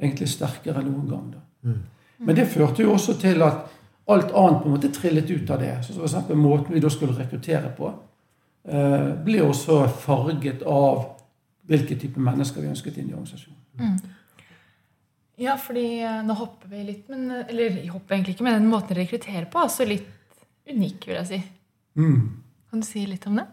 egentlig 0.00 0.28
sterkere 0.32 0.80
enn 0.80 0.88
noen 0.88 1.08
gang. 1.10 1.26
Da. 1.34 1.74
Men 2.18 2.36
det 2.36 2.48
førte 2.48 2.82
jo 2.82 2.94
også 2.94 3.18
til 3.20 3.42
at 3.42 3.68
alt 4.08 4.32
annet 4.32 4.62
på 4.62 4.68
en 4.70 4.74
måte 4.78 4.92
trillet 4.94 5.30
ut 5.30 5.50
av 5.50 5.60
det. 5.60 5.76
Så 5.84 5.92
for 5.92 6.04
eksempel 6.08 6.36
måten 6.36 6.72
vi 6.74 6.80
da 6.80 6.88
skulle 6.90 7.18
rekruttere 7.18 7.74
på, 7.76 7.92
eh, 8.64 9.10
ble 9.24 9.42
også 9.44 9.82
farget 9.88 10.62
av 10.62 11.04
hvilke 11.70 11.96
type 11.98 12.20
mennesker 12.20 12.62
vi 12.62 12.72
ønsket 12.72 12.98
inn 12.98 13.10
i 13.10 13.14
organisasjonen. 13.14 14.00
Ja, 15.42 15.56
fordi 15.58 15.86
eh, 16.02 16.20
nå 16.26 16.36
hopper 16.38 16.70
vi 16.70 16.84
litt, 16.86 17.08
men, 17.10 17.30
eh, 17.30 17.48
eller 17.48 17.78
jeg 17.80 17.90
hopper 17.90 18.16
egentlig 18.16 18.36
ikke, 18.36 18.46
men 18.46 18.58
den 18.60 18.70
måten 18.70 18.92
dere 18.92 19.06
rekrutterer 19.06 19.48
på 19.50 19.60
er 19.60 19.68
også 19.70 19.86
litt 19.88 20.08
unik, 20.68 21.08
vil 21.08 21.18
jeg 21.18 21.28
si. 21.30 21.40
Mm. 21.98 22.18
Kan 22.70 22.82
du 22.82 22.86
si 22.86 23.04
litt 23.08 23.26
om 23.30 23.40
det? 23.40 23.46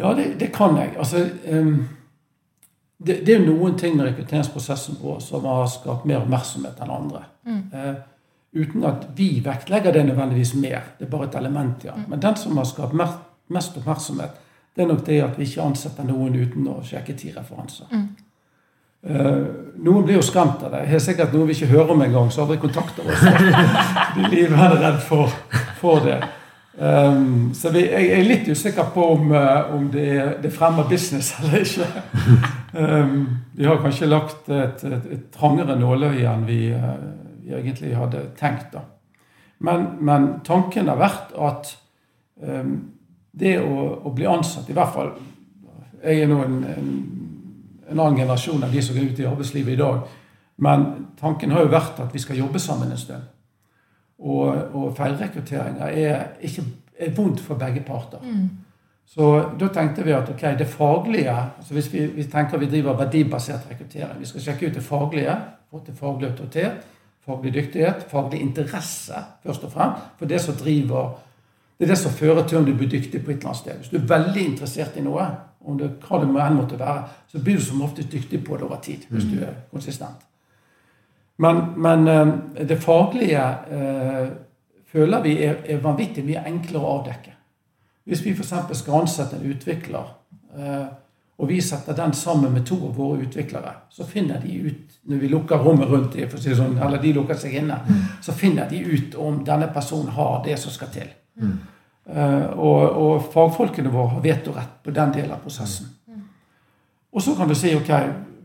Ja, 0.00 0.12
det, 0.16 0.32
det 0.40 0.52
kan 0.54 0.76
jeg. 0.80 0.94
Altså, 0.98 1.22
um, 1.52 1.88
det, 2.96 3.18
det 3.26 3.34
er 3.36 3.44
noen 3.44 3.76
ting 3.78 3.96
med 3.96 4.08
rekrutteringsprosessen 4.08 4.98
vår 5.00 5.20
som 5.24 5.46
har 5.48 5.66
skapt 5.70 6.06
mer 6.08 6.22
oppmerksomhet 6.22 6.80
enn 6.80 6.94
andre. 6.94 7.24
Eh, 7.50 7.94
uten 8.52 8.86
at 8.88 9.08
vi 9.16 9.34
vektlegger 9.44 9.94
det 9.94 10.04
nødvendigvis 10.06 10.54
mer. 10.60 10.94
Det 10.98 11.06
er 11.06 11.12
bare 11.12 11.28
et 11.28 11.38
element, 11.40 11.84
ja. 11.84 11.96
Men 12.08 12.22
den 12.22 12.38
som 12.40 12.56
har 12.60 12.68
skapt 12.68 12.96
mer, 12.96 13.18
mest 13.52 13.76
oppmerksomhet, 13.80 14.38
det 14.76 14.84
er 14.84 14.88
nok 14.88 15.06
det 15.06 15.20
at 15.20 15.38
vi 15.38 15.46
ikke 15.48 15.64
ansetter 15.64 16.06
noen 16.08 16.36
uten 16.38 16.68
å 16.72 16.78
sjekke 16.86 17.16
ti 17.18 17.32
referanser. 17.34 17.90
Eh, 19.02 19.46
noen 19.82 20.04
blir 20.06 20.20
jo 20.20 20.22
skremt 20.22 20.62
av 20.62 20.76
det. 20.76 20.84
Helt 20.92 21.02
sikkert 21.02 21.34
noen 21.34 21.50
vi 21.50 21.56
ikke 21.56 21.72
hører 21.72 21.90
om 21.96 22.04
engang, 22.04 22.30
så 22.30 22.44
aldri 22.44 22.60
kontakter 22.62 23.08
oss. 23.08 23.24
De 24.16 24.28
blir 24.28 24.52
veldig 24.52 24.78
redd 24.78 25.02
for, 25.08 25.34
for 25.80 26.06
det. 26.06 26.20
Um, 26.72 27.50
så 27.54 27.68
vi, 27.68 27.82
jeg 27.84 28.06
er 28.16 28.24
litt 28.24 28.46
usikker 28.48 28.86
på 28.94 29.04
om, 29.12 29.34
uh, 29.36 29.74
om 29.76 29.90
det, 29.92 30.38
det 30.40 30.52
fremmer 30.54 30.86
business 30.88 31.34
eller 31.40 31.66
ikke. 31.66 31.88
Um, 32.72 33.26
vi 33.52 33.66
har 33.68 33.82
kanskje 33.82 34.08
lagt 34.08 34.48
et, 34.48 34.80
et, 34.88 35.10
et 35.18 35.26
trangere 35.34 35.76
nåløye 35.76 36.24
enn 36.30 36.46
vi, 36.48 36.62
uh, 36.72 36.94
vi 37.42 37.52
egentlig 37.58 37.92
hadde 37.98 38.24
tenkt. 38.38 38.72
da. 38.72 38.86
Men, 39.62 39.98
men 40.00 40.30
tanken 40.46 40.88
har 40.88 41.02
vært 41.02 41.36
at 41.36 41.74
um, 42.40 42.91
det 43.32 43.56
å, 43.60 43.86
å 44.04 44.12
bli 44.12 44.26
ansatt, 44.28 44.68
i 44.68 44.76
hvert 44.76 44.94
fall 44.94 45.12
Jeg 46.02 46.24
er 46.24 46.28
nå 46.28 46.40
en, 46.42 46.56
en, 46.66 46.88
en 47.88 48.00
annen 48.00 48.18
generasjon 48.18 48.64
av 48.66 48.72
de 48.72 48.82
som 48.82 48.96
er 48.98 49.06
ute 49.06 49.22
i 49.22 49.28
arbeidslivet 49.28 49.76
i 49.76 49.78
dag. 49.78 50.00
Men 50.62 50.86
tanken 51.20 51.54
har 51.54 51.62
jo 51.62 51.70
vært 51.70 52.00
at 52.02 52.14
vi 52.14 52.18
skal 52.18 52.40
jobbe 52.40 52.58
sammen 52.58 52.90
en 52.90 52.98
stund. 52.98 53.28
Og, 54.18 54.48
og 54.74 54.96
feilrekrutteringer 54.98 55.94
er, 55.94 56.24
ikke, 56.42 56.64
er 56.98 57.14
vondt 57.14 57.40
for 57.42 57.58
begge 57.58 57.84
parter. 57.86 58.22
Så 59.06 59.28
da 59.58 59.68
tenkte 59.74 60.04
vi 60.06 60.14
at 60.14 60.30
ok, 60.30 60.42
det 60.58 60.68
faglige 60.70 61.32
altså 61.34 61.74
Hvis 61.74 61.88
vi, 61.92 62.06
vi 62.14 62.24
tenker 62.30 62.58
vi 62.58 62.68
driver 62.70 62.94
verdibasert 62.96 63.66
rekruttering 63.68 64.20
Vi 64.20 64.28
skal 64.30 64.44
sjekke 64.46 64.70
ut 64.70 64.78
det 64.78 64.84
faglige, 64.86 65.34
få 65.70 65.82
til 65.84 65.96
faglig 65.98 66.30
autoritet, 66.30 66.86
faglig 67.26 67.52
dyktighet, 67.54 68.06
faglig 68.08 68.40
interesse, 68.40 69.18
først 69.42 69.64
og 69.64 69.72
fremst. 69.72 70.06
For 70.18 70.30
det 70.30 70.40
som 70.40 70.56
driver 70.58 71.18
det 71.78 71.86
er 71.86 71.94
det 71.94 71.98
som 71.98 72.12
fører 72.14 72.44
til 72.46 72.60
om 72.60 72.66
du 72.66 72.74
blir 72.76 72.90
dyktig 72.90 73.24
på 73.24 73.32
et 73.32 73.40
eller 73.40 73.52
annet 73.52 73.62
sted. 73.62 73.78
Hvis 73.80 73.90
du 73.90 73.96
er 73.98 74.10
veldig 74.10 74.44
interessert 74.44 74.96
i 74.96 75.04
noe, 75.04 75.24
om 75.64 75.78
det, 75.78 75.88
hva 76.02 76.20
det 76.22 76.28
enn 76.28 76.58
måtte 76.58 76.78
være, 76.78 77.02
så 77.30 77.40
blir 77.42 77.58
du 77.58 77.64
som 77.64 77.82
oftest 77.82 78.12
dyktig 78.12 78.42
på 78.44 78.56
det 78.56 78.66
over 78.66 78.80
tid. 78.82 79.06
hvis 79.08 79.24
du 79.24 79.40
er 79.40 79.54
konsistent. 79.70 80.26
Men, 81.36 81.62
men 81.76 82.08
eh, 82.08 82.34
det 82.68 82.78
faglige 82.82 83.44
eh, 83.70 84.26
føler 84.92 85.22
vi 85.22 85.36
er, 85.42 85.62
er 85.64 85.80
vanvittig 85.82 86.24
mye 86.26 86.44
enklere 86.46 86.82
å 86.82 86.98
avdekke. 86.98 87.36
Hvis 88.04 88.24
vi 88.24 88.34
f.eks. 88.34 88.52
skal 88.78 89.00
ansette 89.00 89.38
en 89.38 89.48
utvikler, 89.50 90.12
eh, 90.58 90.84
og 91.42 91.48
vi 91.48 91.60
setter 91.64 91.96
den 91.98 92.12
sammen 92.14 92.52
med 92.52 92.66
to 92.66 92.76
av 92.86 92.94
våre 92.94 93.24
utviklere, 93.24 93.72
så 93.90 94.06
finner 94.06 94.42
de 94.42 94.52
ut, 94.68 94.98
når 95.10 95.22
vi 95.22 95.30
lukker 95.32 95.64
rommet 95.64 95.90
rundt 95.90 96.14
dem, 96.14 96.36
sånn, 96.38 96.76
eller 96.78 97.02
de 97.02 97.14
lukker 97.16 97.38
seg 97.38 97.56
inne, 97.62 97.80
så 98.22 98.34
finner 98.36 98.68
de 98.70 98.78
ut 98.84 99.16
om 99.18 99.40
denne 99.46 99.66
personen 99.74 100.12
har 100.14 100.42
det 100.44 100.58
som 100.60 100.74
skal 100.74 100.92
til. 100.94 101.08
Eh, 101.38 102.46
og, 102.58 102.80
og 102.98 103.26
fagfolkene 103.32 103.92
våre 103.92 104.16
har 104.16 104.24
vetorett 104.24 104.82
på 104.82 104.94
den 104.94 105.12
delen 105.14 105.36
av 105.36 105.44
prosessen. 105.44 105.90
Og 107.12 107.22
så 107.22 107.36
kan 107.36 107.48
du 107.48 107.54
si 107.54 107.74
ok, 107.76 107.90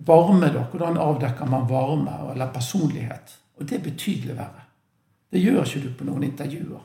varme, 0.08 0.52
da. 0.52 0.65
Hvordan 0.71 1.00
avdekker 1.00 1.50
man 1.50 1.67
varme 1.69 2.17
eller 2.34 2.52
personlighet? 2.54 3.38
Og 3.58 3.65
det 3.65 3.78
er 3.78 3.84
betydelig 3.84 4.36
verre. 4.38 4.65
Det 5.32 5.41
gjør 5.41 5.63
ikke 5.63 5.84
du 5.84 5.89
på 5.97 6.08
noen 6.08 6.28
intervjuer. 6.28 6.84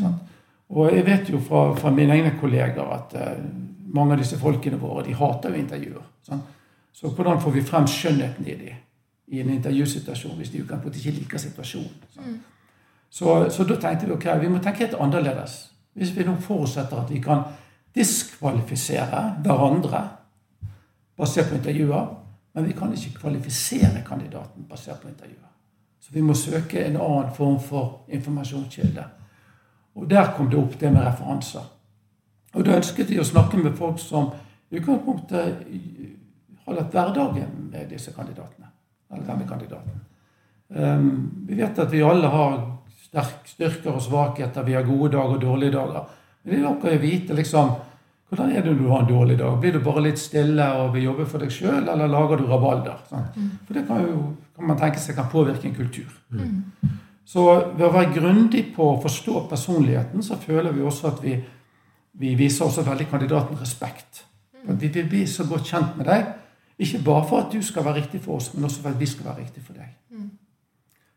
sant? 0.00 0.30
Og 0.74 0.92
jeg 0.92 1.04
vet 1.06 1.28
jo 1.30 1.40
fra, 1.44 1.66
fra 1.76 1.90
mine 1.92 2.14
egne 2.16 2.32
kolleger 2.40 2.88
at 2.94 3.12
uh, 3.20 3.42
mange 3.94 4.14
av 4.14 4.22
disse 4.22 4.38
folkene 4.40 4.78
våre 4.80 5.04
de 5.06 5.14
hater 5.16 5.52
jo 5.52 5.60
intervjuer. 5.60 6.06
sant? 6.24 6.52
Så 6.94 7.10
hvordan 7.10 7.40
får 7.42 7.56
vi 7.56 7.62
frem 7.66 7.86
skjønnheten 7.90 8.46
i 8.46 8.56
dem 8.60 8.80
i 9.34 9.40
en 9.40 9.50
intervjusituasjon 9.50 10.36
hvis 10.38 10.52
de 10.52 10.60
ikke 10.62 11.16
liker 11.18 11.40
situasjonen? 11.42 12.08
sant? 12.14 12.50
Så, 13.14 13.50
så 13.50 13.64
da 13.64 13.76
tenkte 13.78 14.06
vi 14.06 14.12
ok, 14.12 14.24
vi 14.40 14.48
må 14.50 14.58
tenke 14.58 14.88
helt 14.88 14.96
annerledes. 14.98 15.52
Hvis 15.94 16.10
vi 16.16 16.24
nå 16.26 16.32
forutsetter 16.42 16.98
at 16.98 17.10
vi 17.14 17.20
kan 17.22 17.44
diskvalifisere 17.94 19.20
hverandre 19.44 20.00
basert 21.14 21.52
på 21.52 21.60
intervjuer, 21.60 22.08
men 22.54 22.66
vi 22.66 22.74
kan 22.74 22.90
ikke 22.90 23.20
kvalifisere 23.20 24.02
kandidaten 24.06 24.66
basert 24.66 24.98
på 24.98 25.12
intervjuer. 25.12 25.52
Så 26.02 26.10
vi 26.10 26.26
må 26.26 26.34
søke 26.34 26.82
en 26.82 26.98
annen 26.98 27.30
form 27.38 27.60
for 27.62 28.02
informasjonskilde. 28.08 29.06
Og 29.94 30.10
der 30.10 30.34
kom 30.34 30.50
det 30.50 30.58
opp 30.58 30.74
det 30.80 30.90
med 30.92 31.06
referanser. 31.06 31.70
Og 32.54 32.66
da 32.66 32.80
ønsket 32.80 33.14
de 33.14 33.22
å 33.22 33.30
snakke 33.30 33.62
med 33.62 33.78
folk 33.78 34.02
som 34.02 34.32
i 34.70 34.82
utgangspunktet 34.82 35.66
har 36.66 36.82
latt 36.82 36.90
hverdagen 36.90 37.70
med 37.70 37.94
disse 37.94 38.10
kandidatene. 38.10 38.74
Eller 39.12 39.26
denne 39.30 39.48
kandidaten. 39.48 40.02
Um, 40.68 41.44
vi 41.46 41.62
vet 41.62 41.78
at 41.78 41.92
vi 41.92 42.02
alle 42.02 42.26
har 42.26 42.73
styrker 43.46 43.94
og 43.94 44.02
svakheter. 44.02 44.66
Vi 44.66 44.74
har 44.74 44.86
gode 44.86 45.12
dager 45.12 45.36
og 45.36 45.42
dårlige 45.42 45.74
dager. 45.76 46.06
Men 46.42 46.52
det 46.52 46.58
er 46.58 46.64
nok 46.66 46.84
å 46.84 46.94
vite 47.00 47.36
liksom, 47.36 47.70
hvordan 48.28 48.50
er 48.50 48.64
det 48.64 48.72
når 48.72 48.80
du 48.80 48.88
har 48.90 49.04
en 49.04 49.08
dårlig 49.08 49.38
dag. 49.38 49.58
Blir 49.60 49.72
du 49.72 49.80
bare 49.84 50.02
litt 50.08 50.18
stille 50.18 50.66
og 50.80 50.92
vil 50.94 51.06
jobbe 51.08 51.26
for 51.30 51.44
deg 51.44 51.52
sjøl, 51.54 51.88
eller 51.88 52.10
lager 52.10 52.40
du 52.40 52.48
rabalder? 52.50 52.98
Sant? 53.08 53.38
For 53.66 53.78
det 53.78 53.86
kan 53.88 54.02
jo 54.02 54.34
kan 54.54 54.68
man 54.68 54.78
tenke 54.78 55.00
seg 55.02 55.16
kan 55.18 55.30
påvirke 55.30 55.66
en 55.68 55.74
kultur. 55.74 56.10
Så 57.24 57.44
ved 57.76 57.86
å 57.86 57.92
være 57.94 58.12
grundig 58.14 58.68
på 58.76 58.90
å 58.92 59.00
forstå 59.02 59.46
personligheten, 59.50 60.22
så 60.22 60.36
føler 60.36 60.72
vi 60.76 60.84
også 60.84 61.08
at 61.10 61.22
vi, 61.24 61.38
vi 62.20 62.34
viser 62.38 62.66
også 62.66 62.84
veldig 62.86 63.08
kandidaten 63.10 63.58
respekt. 63.58 64.24
At 64.68 64.80
vi 64.80 64.88
vil 64.88 65.08
bli 65.08 65.24
så 65.26 65.46
godt 65.48 65.66
kjent 65.68 65.96
med 65.98 66.06
deg. 66.06 66.28
Ikke 66.78 67.00
bare 67.06 67.24
for 67.28 67.44
at 67.44 67.52
du 67.52 67.62
skal 67.62 67.84
være 67.86 68.02
riktig 68.02 68.20
for 68.22 68.36
oss, 68.36 68.52
men 68.54 68.64
også 68.64 68.82
for 68.82 68.90
at 68.90 69.00
vi 69.00 69.06
skal 69.06 69.30
være 69.30 69.44
riktig 69.44 69.62
for 69.64 69.78
deg. 69.78 69.90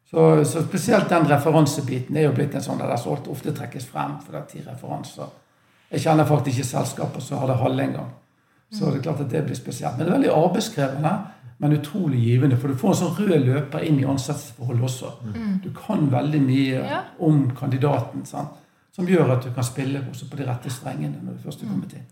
Så, 0.07 0.45
så 0.45 0.63
spesielt 0.63 1.09
den 1.09 1.27
referansebiten 1.27 2.15
er 2.17 2.29
jo 2.29 2.35
blitt 2.35 2.53
en 2.55 2.63
sånn 2.63 2.79
der 2.79 2.87
det 2.93 2.99
så 3.01 3.17
ofte 3.17 3.51
trekkes 3.55 3.89
frem. 3.91 4.19
for 4.23 4.31
det 4.31 4.39
er 4.39 4.45
ti 4.51 4.61
referanser. 4.63 5.33
Jeg 5.91 6.03
kjenner 6.03 6.27
faktisk 6.27 6.59
ikke 6.59 6.67
selskaper 6.69 7.23
som 7.23 7.41
har 7.41 7.51
det 7.51 7.57
halve 7.59 7.83
engang. 7.83 8.13
Så 8.71 8.85
det 8.91 8.99
er 8.99 9.03
klart 9.03 9.21
at 9.23 9.31
det 9.31 9.43
blir 9.45 9.55
spesielt. 9.55 9.97
Men 9.97 10.05
det 10.05 10.11
er 10.13 10.17
veldig 10.17 10.31
arbeidskrevende, 10.35 11.11
men 11.59 11.75
utrolig 11.77 12.19
givende. 12.23 12.57
For 12.59 12.67
du 12.71 12.79
får 12.79 12.93
en 12.93 12.99
sånn 13.01 13.15
rød 13.19 13.45
løper 13.47 13.83
inn 13.87 13.99
i 13.99 14.07
ansettelsesforholdet 14.07 14.83
også. 14.83 15.11
Du 15.63 15.69
kan 15.75 16.07
veldig 16.11 16.41
mye 16.43 17.03
om 17.19 17.49
kandidaten, 17.59 18.25
sant? 18.25 18.63
som 18.97 19.05
gjør 19.07 19.35
at 19.35 19.43
du 19.45 19.51
kan 19.53 19.63
spille 19.63 19.99
også 20.09 20.25
på 20.29 20.39
de 20.39 20.45
rette 20.47 20.69
strengene 20.73 21.19
når 21.21 21.35
du 21.37 21.43
først 21.43 21.61
er 21.61 21.67
kommet 21.69 21.91
inn. 21.93 22.05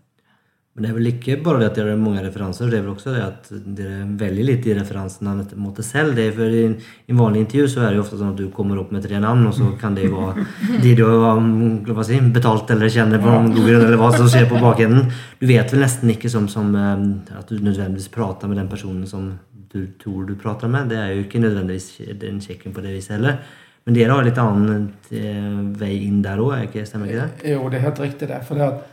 Men 0.76 0.84
det 0.84 0.88
er 0.90 0.96
vel 0.98 1.08
ikke 1.08 1.34
bare 1.40 1.62
det 1.62 1.68
at 1.70 1.78
dere 1.78 1.92
har 1.94 2.00
mange 2.00 2.20
referanser, 2.20 2.68
det 2.68 2.76
er 2.76 2.82
vel 2.84 2.92
også 2.92 3.14
det 3.14 3.20
at 3.24 3.46
dere 3.78 4.02
velger 4.20 4.44
litt 4.44 4.66
i 4.68 4.74
referansene 4.76 5.46
mot 5.56 5.78
deg 5.78 5.86
selv. 5.86 6.12
Det 6.18 6.26
er 6.28 6.34
for 6.36 6.52
I 6.52 6.64
en 6.68 7.16
vanlig 7.16 7.46
intervju 7.46 7.70
så 7.72 7.80
er 7.80 7.94
det 7.94 7.96
jo 7.96 8.02
ofte 8.02 8.18
sånn 8.20 8.34
at 8.34 8.42
du 8.42 8.50
kommer 8.52 8.82
opp 8.82 8.90
med 8.92 9.06
tre 9.06 9.16
navn, 9.24 9.46
og 9.48 9.54
så 9.56 9.70
kan 9.80 9.96
det 9.96 10.10
være 10.12 10.44
de 10.82 10.92
du 11.00 11.00
har 11.08 12.04
si, 12.04 12.20
betalt 12.34 12.74
eller 12.76 12.92
kjenner 12.92 13.24
på 13.24 13.32
noen 13.32 13.48
god 13.54 13.70
grunn, 13.70 13.86
eller 13.86 14.02
hva 14.02 14.10
som 14.18 14.28
skjer 14.28 14.44
på 14.50 14.60
bakenden. 14.60 15.08
Du 15.40 15.46
vet 15.48 15.72
vel 15.72 15.80
nesten 15.80 16.12
ikke 16.12 16.28
som, 16.34 16.50
som 16.52 16.68
eh, 16.76 17.38
at 17.40 17.48
du 17.48 17.56
nødvendigvis 17.56 18.12
prater 18.12 18.52
med 18.52 18.60
den 18.60 18.68
personen 18.68 19.08
som 19.08 19.32
du 19.72 19.86
tror 20.02 20.28
du 20.28 20.36
prater 20.44 20.68
med. 20.68 20.92
Det 20.92 21.00
er 21.00 21.14
jo 21.14 21.24
ikke 21.24 21.40
nødvendigvis 21.40 21.88
den 22.20 22.44
sjekken 22.44 22.76
på 22.76 22.84
det 22.84 22.92
viset 22.98 23.16
heller. 23.16 23.40
Men 23.88 23.96
dere 23.96 24.12
har 24.12 24.28
litt 24.28 24.44
annen 24.44 24.86
eh, 25.08 25.50
vei 25.80 25.94
inn 26.04 26.20
der 26.20 26.44
òg, 26.44 26.76
stemmer 26.84 27.08
ikke 27.08 27.24
det? 27.24 27.56
Jo, 27.56 27.64
det 27.72 27.80
er 27.80 27.88
helt 27.88 28.04
riktig 28.04 28.28
det. 28.28 28.44
For 28.44 28.60
det 28.60 28.68
at, 28.68 28.86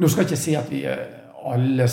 nå 0.00 0.10
skal 0.10 0.24
jeg 0.24 0.32
ikke 0.32 0.42
si 0.48 0.58
at 0.58 0.70
vi 0.74 0.84
alle, 1.44 1.88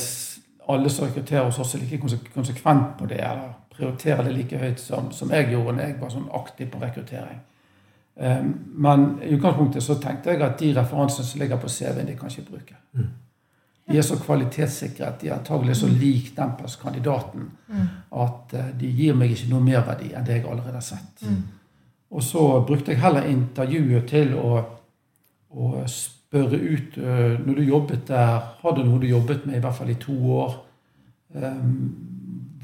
alle 0.68 0.90
rekrutterer 0.90 1.46
hos 1.46 1.60
oss, 1.60 1.76
er 1.76 1.80
like 1.80 2.00
konsekvent 2.34 2.98
på 3.00 3.06
det, 3.06 3.22
eller 3.22 3.54
prioriterer 3.78 4.24
det 4.24 4.34
like 4.34 4.58
høyt 4.58 4.80
som, 4.80 5.12
som 5.12 5.32
jeg 5.32 5.52
gjorde 5.52 5.78
når 5.78 5.84
jeg 5.84 6.00
var 6.02 6.12
sånn 6.14 6.32
aktiv 6.34 6.72
på 6.72 6.82
rekruttering. 6.82 7.40
Um, 8.18 8.54
men 8.82 9.08
i 9.22 9.36
utgangspunktet 9.36 9.84
så 9.86 10.00
tenkte 10.02 10.34
jeg 10.34 10.42
at 10.42 10.58
de 10.60 10.74
referansene 10.74 11.26
som 11.28 11.42
ligger 11.42 11.60
på 11.62 11.70
CV-en, 11.70 12.08
de 12.08 12.16
kan 12.18 12.34
ikke 12.34 12.50
bruke. 12.50 12.78
De 13.88 13.98
er 13.98 14.04
så 14.04 14.18
kvalitetssikret, 14.20 15.22
de 15.22 15.30
er 15.30 15.38
antagelig 15.38 15.78
så 15.80 15.88
lik 15.88 16.34
den 16.36 16.50
kandidaten 16.82 17.46
at 18.12 18.54
eh, 18.54 18.74
de 18.80 18.90
gir 18.92 19.16
meg 19.16 19.32
ikke 19.32 19.48
noe 19.54 19.64
merverdi 19.64 20.10
enn 20.12 20.26
det 20.28 20.42
jeg 20.42 20.44
allerede 20.44 20.74
har 20.74 20.84
sett. 20.84 21.24
Og 22.12 22.24
så 22.24 22.66
brukte 22.68 22.92
jeg 22.92 23.00
heller 23.00 23.30
intervjuet 23.30 24.10
til 24.10 24.34
å, 24.36 24.60
å 25.50 25.72
spørre 25.88 26.17
ut 26.34 26.98
øh, 26.98 27.48
Når 27.48 27.54
du 27.54 27.62
jobbet 27.62 28.08
der, 28.08 28.40
hadde 28.62 28.84
noe 28.84 29.02
du 29.02 29.06
jobbet 29.08 29.46
med 29.46 29.56
i 29.56 29.60
hvert 29.60 29.76
fall 29.76 29.90
i 29.90 29.94
to 29.94 30.32
år? 30.32 30.66
Um, 31.36 31.96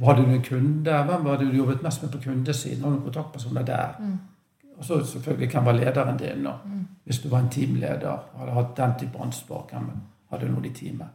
hadde 0.05 0.21
du 0.21 0.29
en 0.29 0.43
kunde? 0.43 1.03
Hvem 1.03 1.25
var 1.25 1.37
det 1.37 1.47
du 1.47 1.57
jobbet 1.57 1.83
mest 1.83 2.03
med 2.03 2.11
på 2.11 2.17
kundesiden? 2.23 2.83
Har 2.83 2.89
du 2.89 2.95
noen 2.95 3.03
kontaktpersoner 3.03 3.65
der? 3.65 3.95
Og 4.77 4.85
så 4.85 5.05
selvfølgelig 5.05 5.49
hvem 5.51 5.65
var 5.65 5.71
lederen 5.71 6.17
din? 6.17 6.47
Og 6.47 6.53
hvis 7.03 7.19
du 7.19 7.29
var 7.29 7.39
en 7.39 7.49
teamleder, 7.49 8.17
hadde 8.37 8.51
hatt 8.51 8.77
den 8.77 8.91
type 8.99 9.19
ansvar, 9.23 9.67
hvem 9.71 9.91
hadde 10.31 10.51
noen 10.51 10.65
i 10.65 10.73
teamet? 10.73 11.07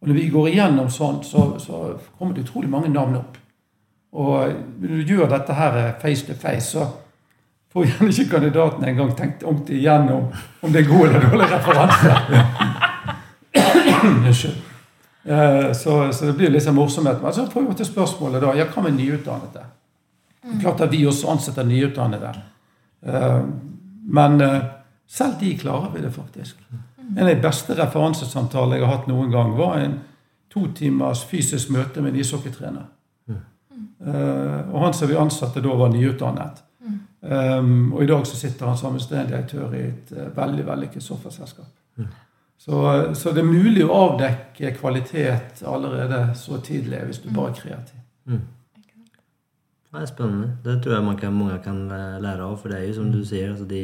Og 0.00 0.08
når 0.08 0.14
vi 0.14 0.28
går 0.28 0.46
igjennom 0.48 0.88
sånt, 0.90 1.26
så, 1.26 1.58
så 1.58 1.98
kommer 2.18 2.34
det 2.34 2.46
utrolig 2.48 2.70
mange 2.70 2.88
navn 2.88 3.16
opp. 3.16 3.38
Og 4.12 4.52
når 4.80 4.88
du 4.88 5.12
gjør 5.12 5.28
dette 5.28 5.54
her 5.54 5.92
face 6.00 6.26
to 6.26 6.34
face, 6.34 6.70
så 6.72 6.86
får 7.72 7.86
gjerne 7.86 8.10
ikke 8.10 8.30
kandidaten 8.34 8.84
engang 8.88 9.12
tenkt 9.16 9.42
ordentlig 9.46 9.76
igjennom 9.78 10.24
om 10.62 10.72
det 10.72 10.80
er 10.84 10.88
god 10.90 11.06
eller 11.08 11.20
dårlig 11.30 11.50
referanse. 11.52 12.10
Eh, 15.24 15.72
Så, 15.72 16.12
så 16.12 16.24
det 16.26 16.32
blir 16.38 16.48
litt 16.50 16.64
sånn 16.64 16.74
morsomhet. 16.78 17.18
Men 17.22 17.32
så 17.36 17.42
får 17.52 17.66
vi 17.68 17.74
til 17.76 17.86
spørsmålet 17.90 18.40
da, 18.40 18.54
ja, 18.56 18.64
hva 18.72 18.82
med 18.86 18.94
nyutdannede? 18.96 19.64
Det 20.40 20.54
er 20.54 20.60
Klart 20.62 20.80
at 20.86 20.92
vi 20.94 21.02
også 21.06 21.28
ansetter 21.34 21.66
nyutdannede. 21.68 22.30
Eh, 23.06 23.40
Men 24.08 24.40
eh, 24.40 24.62
selv 25.06 25.36
de 25.40 25.50
klarer 25.60 25.90
vi 25.92 26.00
det 26.00 26.10
faktisk. 26.14 26.56
En 27.10 27.18
av 27.26 27.28
de 27.34 27.42
beste 27.42 27.76
referansesamtalene 27.76 28.78
jeg 28.80 28.86
har 28.86 28.96
hatt 28.96 29.08
noen 29.12 29.30
gang, 29.30 29.52
var 29.58 29.76
en 29.82 29.98
to 30.50 30.64
timers 30.74 31.20
fysisk 31.28 31.68
møte 31.70 32.00
med 32.00 32.14
en 32.14 32.20
ishockeytrener. 32.24 32.88
Eh, 33.28 34.60
Og 34.72 34.80
han 34.86 34.94
som 34.96 35.08
vi 35.12 35.16
ansatte 35.20 35.60
da, 35.60 35.68
var 35.76 35.92
nyutdannet. 35.92 36.64
Um, 37.30 37.92
og 37.94 38.02
i 38.02 38.06
dag 38.10 38.24
så 38.26 38.34
sitter 38.36 38.66
han 38.66 38.76
som 38.78 38.88
administrerende 38.90 39.30
direktør 39.30 39.74
i 39.78 39.84
et 39.86 40.08
uh, 40.16 40.24
veldig 40.36 40.64
vellykket 40.66 41.02
software-selskap. 41.04 41.68
Så, 42.60 42.80
så 43.16 43.30
det 43.32 43.40
er 43.40 43.46
mulig 43.48 43.84
å 43.86 43.94
avdekke 43.96 44.72
kvalitet 44.76 45.62
allerede 45.64 46.18
så 46.36 46.58
tidlig 46.60 46.98
hvis 47.06 47.22
du 47.22 47.28
bare 47.32 47.52
er 47.54 47.60
kreativ. 47.60 48.00
Det 49.90 50.02
er 50.02 50.10
spennende. 50.10 50.48
Det 50.64 50.74
tror 50.84 50.94
jeg 50.98 51.04
man 51.06 51.16
kan, 51.18 51.32
mange 51.34 51.56
kan 51.64 51.78
eh, 51.90 52.18
lære 52.22 52.44
av. 52.46 52.58
For 52.60 52.68
det 52.70 52.76
er 52.78 52.84
jo 52.90 52.98
som 52.98 53.08
du 53.14 53.22
sier, 53.26 53.48
altså 53.54 53.64
de, 53.70 53.80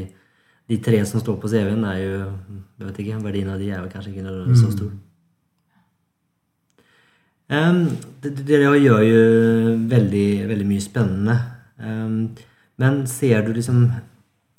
de 0.71 0.77
tre 0.85 1.01
som 1.09 1.23
står 1.23 1.39
på 1.43 1.49
CV-en, 1.55 1.87
er 1.89 2.03
jo 2.03 2.13
jeg 2.21 2.85
vet 2.91 3.01
ikke, 3.05 3.23
Verdien 3.25 3.49
av 3.55 3.59
de 3.63 3.71
er 3.73 3.81
vel 3.81 3.91
kanskje 3.95 4.13
ikke 4.13 4.27
nødvendigvis 4.27 4.63
så 4.67 4.75
stor. 4.77 4.93
Um, 7.49 7.81
d- 8.23 8.35
dere 8.47 8.75
gjør 8.83 9.03
jo 9.07 9.25
veldig, 9.91 10.29
veldig 10.51 10.67
mye 10.69 10.83
spennende. 10.85 11.37
Um, 11.79 12.21
men 12.83 13.07
ser 13.11 13.43
du 13.47 13.55
liksom 13.57 13.89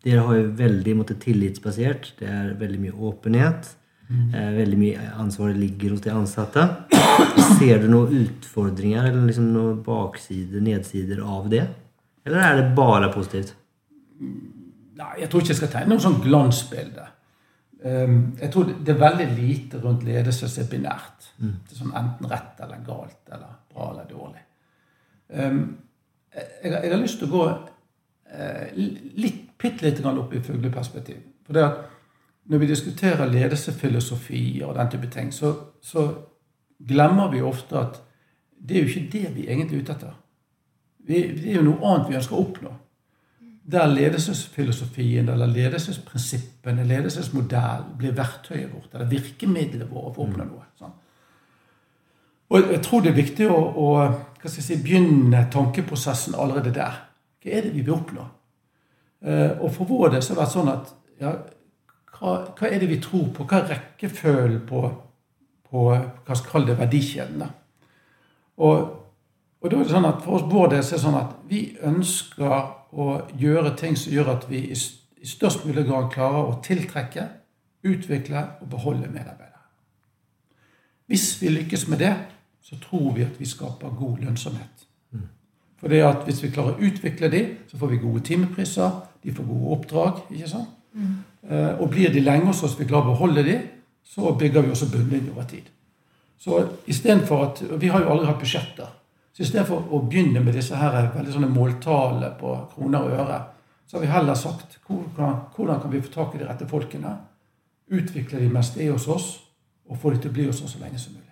Dere 0.06 0.22
har 0.24 0.38
jo 0.38 0.44
veldig 0.56 0.94
måte, 0.96 1.16
tillitsbasert. 1.20 2.14
Det 2.20 2.28
er 2.32 2.52
veldig 2.56 2.78
mye 2.80 2.94
åpenhet. 3.10 3.66
Eh, 4.08 4.52
veldig 4.56 4.78
mye 4.80 5.08
ansvar 5.20 5.52
ligger 5.58 5.92
hos 5.92 6.04
de 6.06 6.14
ansatte. 6.16 6.64
Ser 7.58 7.82
du 7.82 7.90
noen 7.92 8.22
utfordringer 8.22 9.10
eller 9.10 9.26
liksom 9.28 9.50
noen 9.52 9.82
baksider, 9.84 10.64
nedsider 10.64 11.20
av 11.26 11.50
det? 11.52 11.66
Eller 12.24 12.46
er 12.46 12.62
det 12.62 12.70
bare 12.78 13.10
positivt? 13.12 13.52
Nei, 14.22 15.12
jeg 15.20 15.30
tror 15.30 15.44
ikke 15.44 15.54
jeg 15.54 15.60
skal 15.60 15.74
tegne 15.74 15.92
noe 15.92 16.06
sånn 16.06 16.22
glansbilde. 16.24 17.10
Um, 17.84 18.16
jeg 18.40 18.50
tror 18.54 18.72
det 18.72 18.94
er 18.94 19.02
veldig 19.02 19.28
lite 19.36 19.82
rundt 19.84 20.06
ledelse 20.08 20.48
som 20.50 20.64
er 20.64 20.70
binært. 20.72 21.28
Det 21.38 21.76
er 21.76 21.82
sånn 21.82 21.98
enten 22.00 22.32
rett 22.32 22.64
eller 22.64 22.80
galt, 22.88 23.20
eller 23.28 23.60
bra 23.74 23.92
eller 23.92 24.08
dårlig. 24.10 24.46
Um, 25.36 25.60
jeg, 26.34 26.72
jeg 26.72 26.94
har 26.94 27.04
lyst 27.04 27.20
til 27.20 27.28
å 27.28 27.36
gå 27.36 27.44
litt, 29.18 29.44
bitte 29.58 29.86
lite 29.86 30.04
grann 30.04 30.20
opp 30.20 30.34
i 30.36 30.42
fugleperspektiv. 30.44 31.22
For 31.46 31.58
det 31.58 31.64
at 31.64 31.86
når 32.48 32.64
vi 32.64 32.70
diskuterer 32.70 33.28
ledelsesfilosofi 33.32 34.62
og 34.64 34.76
den 34.76 34.92
type 34.92 35.10
ting, 35.12 35.34
så, 35.34 35.54
så 35.84 36.08
glemmer 36.88 37.32
vi 37.32 37.42
ofte 37.44 37.80
at 37.80 38.02
det 38.58 38.78
er 38.78 38.86
jo 38.86 38.92
ikke 38.92 39.12
det 39.14 39.36
vi 39.36 39.48
egentlig 39.48 39.78
er 39.78 39.84
ute 39.84 39.96
etter. 39.96 40.14
Vi, 41.08 41.22
det 41.38 41.52
er 41.52 41.60
jo 41.60 41.70
noe 41.70 41.92
annet 41.92 42.12
vi 42.12 42.20
ønsker 42.20 42.36
å 42.36 42.44
oppnå 42.44 42.74
der 43.72 43.88
ledelsesfilosofien 43.92 45.30
eller 45.30 45.50
ledelsesprinsippene, 45.52 46.86
ledelsesmodellen, 46.88 47.98
blir 48.00 48.14
verktøyet 48.16 48.72
vårt, 48.72 48.94
eller 48.94 49.10
virkemidlet 49.12 49.90
vårt 49.92 50.16
for 50.16 50.24
å 50.24 50.28
oppnå 50.30 50.46
noe. 50.48 50.68
Sånn. 50.80 50.94
Og 52.48 52.72
jeg 52.72 52.80
tror 52.86 53.04
det 53.04 53.12
er 53.12 53.18
viktig 53.18 53.50
å, 53.52 53.58
å 53.84 54.48
si, 54.48 54.78
begynne 54.80 55.44
tankeprosessen 55.52 56.38
allerede 56.40 56.72
der. 56.78 57.02
Hva 57.44 57.54
er 57.54 57.68
det 57.68 57.74
vi 57.76 57.84
vil 57.84 57.96
oppnå? 57.96 58.26
Eh, 59.22 59.54
og 59.60 59.72
for 59.74 59.90
vår 59.90 60.16
del 60.16 60.24
så 60.24 60.34
har 60.34 60.38
det 60.38 60.44
vært 60.44 60.56
sånn 60.56 60.74
at 60.74 60.94
ja, 61.22 61.34
hva, 62.18 62.36
hva 62.58 62.70
er 62.70 62.82
det 62.82 62.90
vi 62.92 63.00
tror 63.02 63.30
på? 63.34 63.46
Hva 63.48 63.62
er 63.62 63.72
rekkefølgen 63.74 64.64
på, 64.70 64.84
på 65.70 65.88
hva 65.94 66.38
skal 66.38 66.68
det, 66.68 66.78
verdikjedene? 66.80 67.50
Og, 68.66 68.94
og 69.62 69.72
da 69.72 69.82
er 69.82 69.90
sånn 69.90 70.10
at 70.10 70.24
For 70.26 70.40
oss 70.40 70.48
vår 70.50 70.72
del 70.74 70.86
så 70.86 70.96
er 70.96 70.98
det 70.98 71.06
sånn 71.06 71.20
at 71.20 71.36
vi 71.50 71.62
ønsker 71.86 72.56
å 72.98 73.10
gjøre 73.38 73.76
ting 73.78 73.98
som 74.00 74.14
gjør 74.14 74.34
at 74.38 74.48
vi 74.50 74.64
i 74.72 74.78
størst 75.28 75.66
mulig 75.68 75.86
grad 75.90 76.10
klarer 76.14 76.50
å 76.50 76.58
tiltrekke, 76.64 77.28
utvikle 77.88 78.44
og 78.62 78.70
beholde 78.72 79.10
medarbeidere. 79.10 79.54
Hvis 81.08 81.38
vi 81.42 81.54
lykkes 81.54 81.88
med 81.92 82.02
det, 82.04 82.14
så 82.62 82.78
tror 82.84 83.14
vi 83.16 83.24
at 83.24 83.38
vi 83.40 83.48
skaper 83.48 83.94
god 83.96 84.26
lønnsomhet. 84.26 84.77
For 85.78 85.88
det 85.94 86.02
at 86.04 86.24
hvis 86.26 86.42
vi 86.44 86.50
klarer 86.50 86.74
å 86.74 86.88
utvikle 86.90 87.30
de, 87.30 87.42
så 87.70 87.78
får 87.78 87.88
vi 87.92 87.98
gode 88.02 88.24
timepriser, 88.26 88.92
de 89.24 89.34
får 89.34 89.46
gode 89.46 89.72
oppdrag. 89.76 90.22
ikke 90.32 90.50
sant? 90.50 90.70
Eh, 91.50 91.80
Og 91.80 91.90
blir 91.90 92.10
de 92.14 92.20
lenge 92.20 92.46
hos 92.46 92.64
oss, 92.64 92.80
vi 92.80 92.86
klarer 92.86 93.10
å 93.10 93.14
beholde 93.14 93.44
de, 93.44 93.58
så 94.04 94.34
bygger 94.40 94.62
vi 94.62 94.72
også 94.72 94.90
bunnlinje 94.92 95.32
over 95.32 95.44
tid. 95.44 95.64
Så 96.40 96.68
istedenfor 96.88 97.44
at, 97.46 97.62
og 97.72 97.82
Vi 97.82 97.88
har 97.88 98.02
jo 98.02 98.10
aldri 98.10 98.26
hatt 98.26 98.40
budsjetter. 98.40 98.88
Så 99.34 99.44
istedenfor 99.44 99.92
å 99.94 100.00
begynne 100.10 100.40
med 100.40 100.54
disse 100.54 100.76
her 100.76 101.12
veldig 101.14 101.34
sånne 101.34 101.50
måltallene 101.54 102.32
på 102.40 102.56
kroner 102.76 103.00
og 103.00 103.12
øre, 103.12 103.42
så 103.88 103.98
har 103.98 104.02
vi 104.02 104.12
heller 104.12 104.34
sagt 104.34 104.80
hvordan, 104.88 105.36
hvordan 105.56 105.82
kan 105.82 105.92
vi 105.92 106.02
få 106.02 106.12
tak 106.14 106.36
i 106.36 106.38
de 106.38 106.48
rette 106.48 106.68
folkene, 106.68 107.18
utvikle 107.92 108.40
de 108.40 108.50
mest 108.50 108.78
er 108.78 108.92
hos 108.92 109.08
oss, 109.08 109.28
og 109.90 109.98
få 109.98 110.10
de 110.12 110.18
til 110.18 110.30
å 110.30 110.34
bli 110.34 110.46
hos 110.46 110.62
oss 110.62 110.74
så 110.74 110.80
lenge 110.82 111.00
som 111.00 111.14
mulig. 111.14 111.24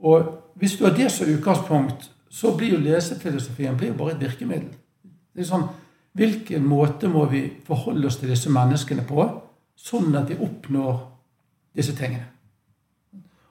Og 0.00 0.28
hvis 0.54 0.76
du 0.78 0.84
har 0.84 0.94
det 0.94 1.10
som 1.10 1.26
utgangspunkt, 1.26 2.10
så 2.30 2.54
blir 2.56 2.74
jo 2.74 2.80
lesefilosofien 2.82 3.76
blir 3.76 3.92
jo 3.92 3.98
bare 3.98 4.16
et 4.16 4.24
virkemiddel. 4.24 4.72
Det 5.34 5.44
er 5.44 5.48
sånn, 5.48 5.68
Hvilken 6.18 6.64
måte 6.66 7.06
må 7.06 7.28
vi 7.30 7.44
forholde 7.66 8.08
oss 8.08 8.16
til 8.18 8.32
disse 8.32 8.50
menneskene 8.50 9.04
på, 9.06 9.22
sånn 9.78 10.16
at 10.18 10.30
vi 10.32 10.38
oppnår 10.42 10.96
disse 11.78 11.94
tingene? 11.94 12.26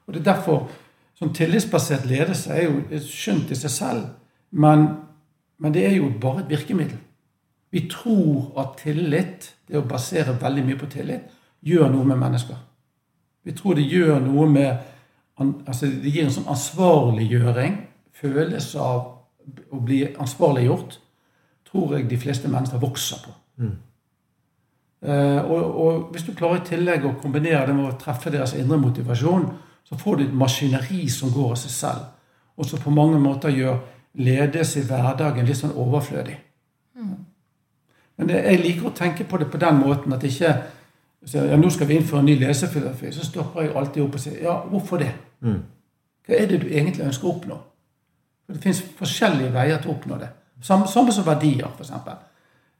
Og 0.04 0.12
det 0.12 0.20
er 0.20 0.26
derfor 0.34 0.66
sånn 1.16 1.32
Tillitsbasert 1.36 2.04
ledelse 2.08 2.52
er 2.52 2.66
jo 2.66 3.00
skjønt 3.04 3.54
i 3.54 3.58
seg 3.58 3.72
selv, 3.72 4.10
men, 4.50 4.84
men 5.56 5.72
det 5.72 5.86
er 5.86 5.96
jo 5.96 6.10
bare 6.20 6.44
et 6.44 6.52
virkemiddel. 6.52 7.00
Vi 7.72 7.86
tror 7.88 8.52
at 8.60 8.78
tillit, 8.82 9.50
det 9.68 9.80
å 9.80 9.88
basere 9.88 10.36
veldig 10.40 10.64
mye 10.68 10.80
på 10.80 10.88
tillit, 10.92 11.24
gjør 11.64 11.88
noe 11.92 12.04
med 12.08 12.20
mennesker. 12.20 12.60
Vi 13.44 13.56
tror 13.56 13.76
det 13.76 13.88
gjør 13.88 14.20
noe 14.24 14.48
med 14.50 14.94
altså 15.38 15.86
Det 15.86 16.10
gir 16.10 16.24
en 16.26 16.32
sånn 16.34 16.48
ansvarliggjøring, 16.50 17.76
følelse 18.20 18.80
av 18.80 19.04
å 19.72 19.80
bli 19.80 20.02
ansvarliggjort, 20.18 20.98
tror 21.68 21.94
jeg 21.96 22.08
de 22.10 22.18
fleste 22.20 22.48
mennesker 22.48 22.80
vokser 22.82 23.22
på. 23.24 23.34
Eh, 25.02 25.40
og, 25.44 25.78
og 25.84 26.10
hvis 26.12 26.24
du 26.26 26.32
klarer 26.34 26.60
i 26.62 26.66
tillegg 26.66 27.04
å 27.06 27.16
kombinere 27.22 27.66
det 27.68 27.76
med 27.76 27.90
å 27.92 27.98
treffe 28.00 28.32
deres 28.34 28.56
indre 28.58 28.80
motivasjon, 28.82 29.46
så 29.88 29.96
får 29.96 30.16
du 30.16 30.24
et 30.24 30.34
maskineri 30.34 31.06
som 31.12 31.30
går 31.32 31.54
av 31.54 31.60
seg 31.60 31.74
selv, 31.74 32.08
og 32.56 32.66
som 32.66 32.82
på 32.82 32.92
mange 32.92 33.20
måter 33.22 33.54
gjør 33.54 33.78
ledelse 34.18 34.80
i 34.80 34.88
hverdagen 34.88 35.46
litt 35.46 35.60
sånn 35.60 35.76
overflødig. 35.78 36.34
Men 38.18 38.28
det, 38.28 38.42
jeg 38.42 38.60
liker 38.64 38.88
å 38.88 38.96
tenke 38.98 39.24
på 39.24 39.38
det 39.38 39.46
på 39.52 39.60
den 39.62 39.78
måten 39.78 40.12
at 40.12 40.24
ikke 40.26 40.56
så, 41.26 41.44
ja, 41.50 41.56
nå 41.58 41.70
skal 41.70 41.88
vi 41.88 41.96
innføre 41.98 42.20
en 42.22 42.28
ny 42.30 42.36
lesefilosofi. 42.38 43.10
Så 43.12 43.24
stopper 43.26 43.62
jeg 43.62 43.74
alltid 43.76 44.02
opp 44.04 44.14
og 44.14 44.22
sier 44.22 44.42
ja, 44.42 44.54
hvorfor 44.70 45.00
det? 45.02 45.10
Hva 46.26 46.36
er 46.36 46.46
det 46.50 46.60
du 46.62 46.68
egentlig 46.68 47.06
ønsker 47.06 47.28
å 47.28 47.32
oppnå? 47.36 47.58
For 48.48 48.56
Det 48.56 48.62
fins 48.64 48.80
forskjellige 48.96 49.52
veier 49.52 49.78
til 49.82 49.92
å 49.92 49.94
oppnå 49.98 50.16
det. 50.18 50.32
Samme, 50.64 50.88
samme 50.88 51.12
som 51.12 51.26
verdier, 51.26 51.68
f.eks. 51.68 51.92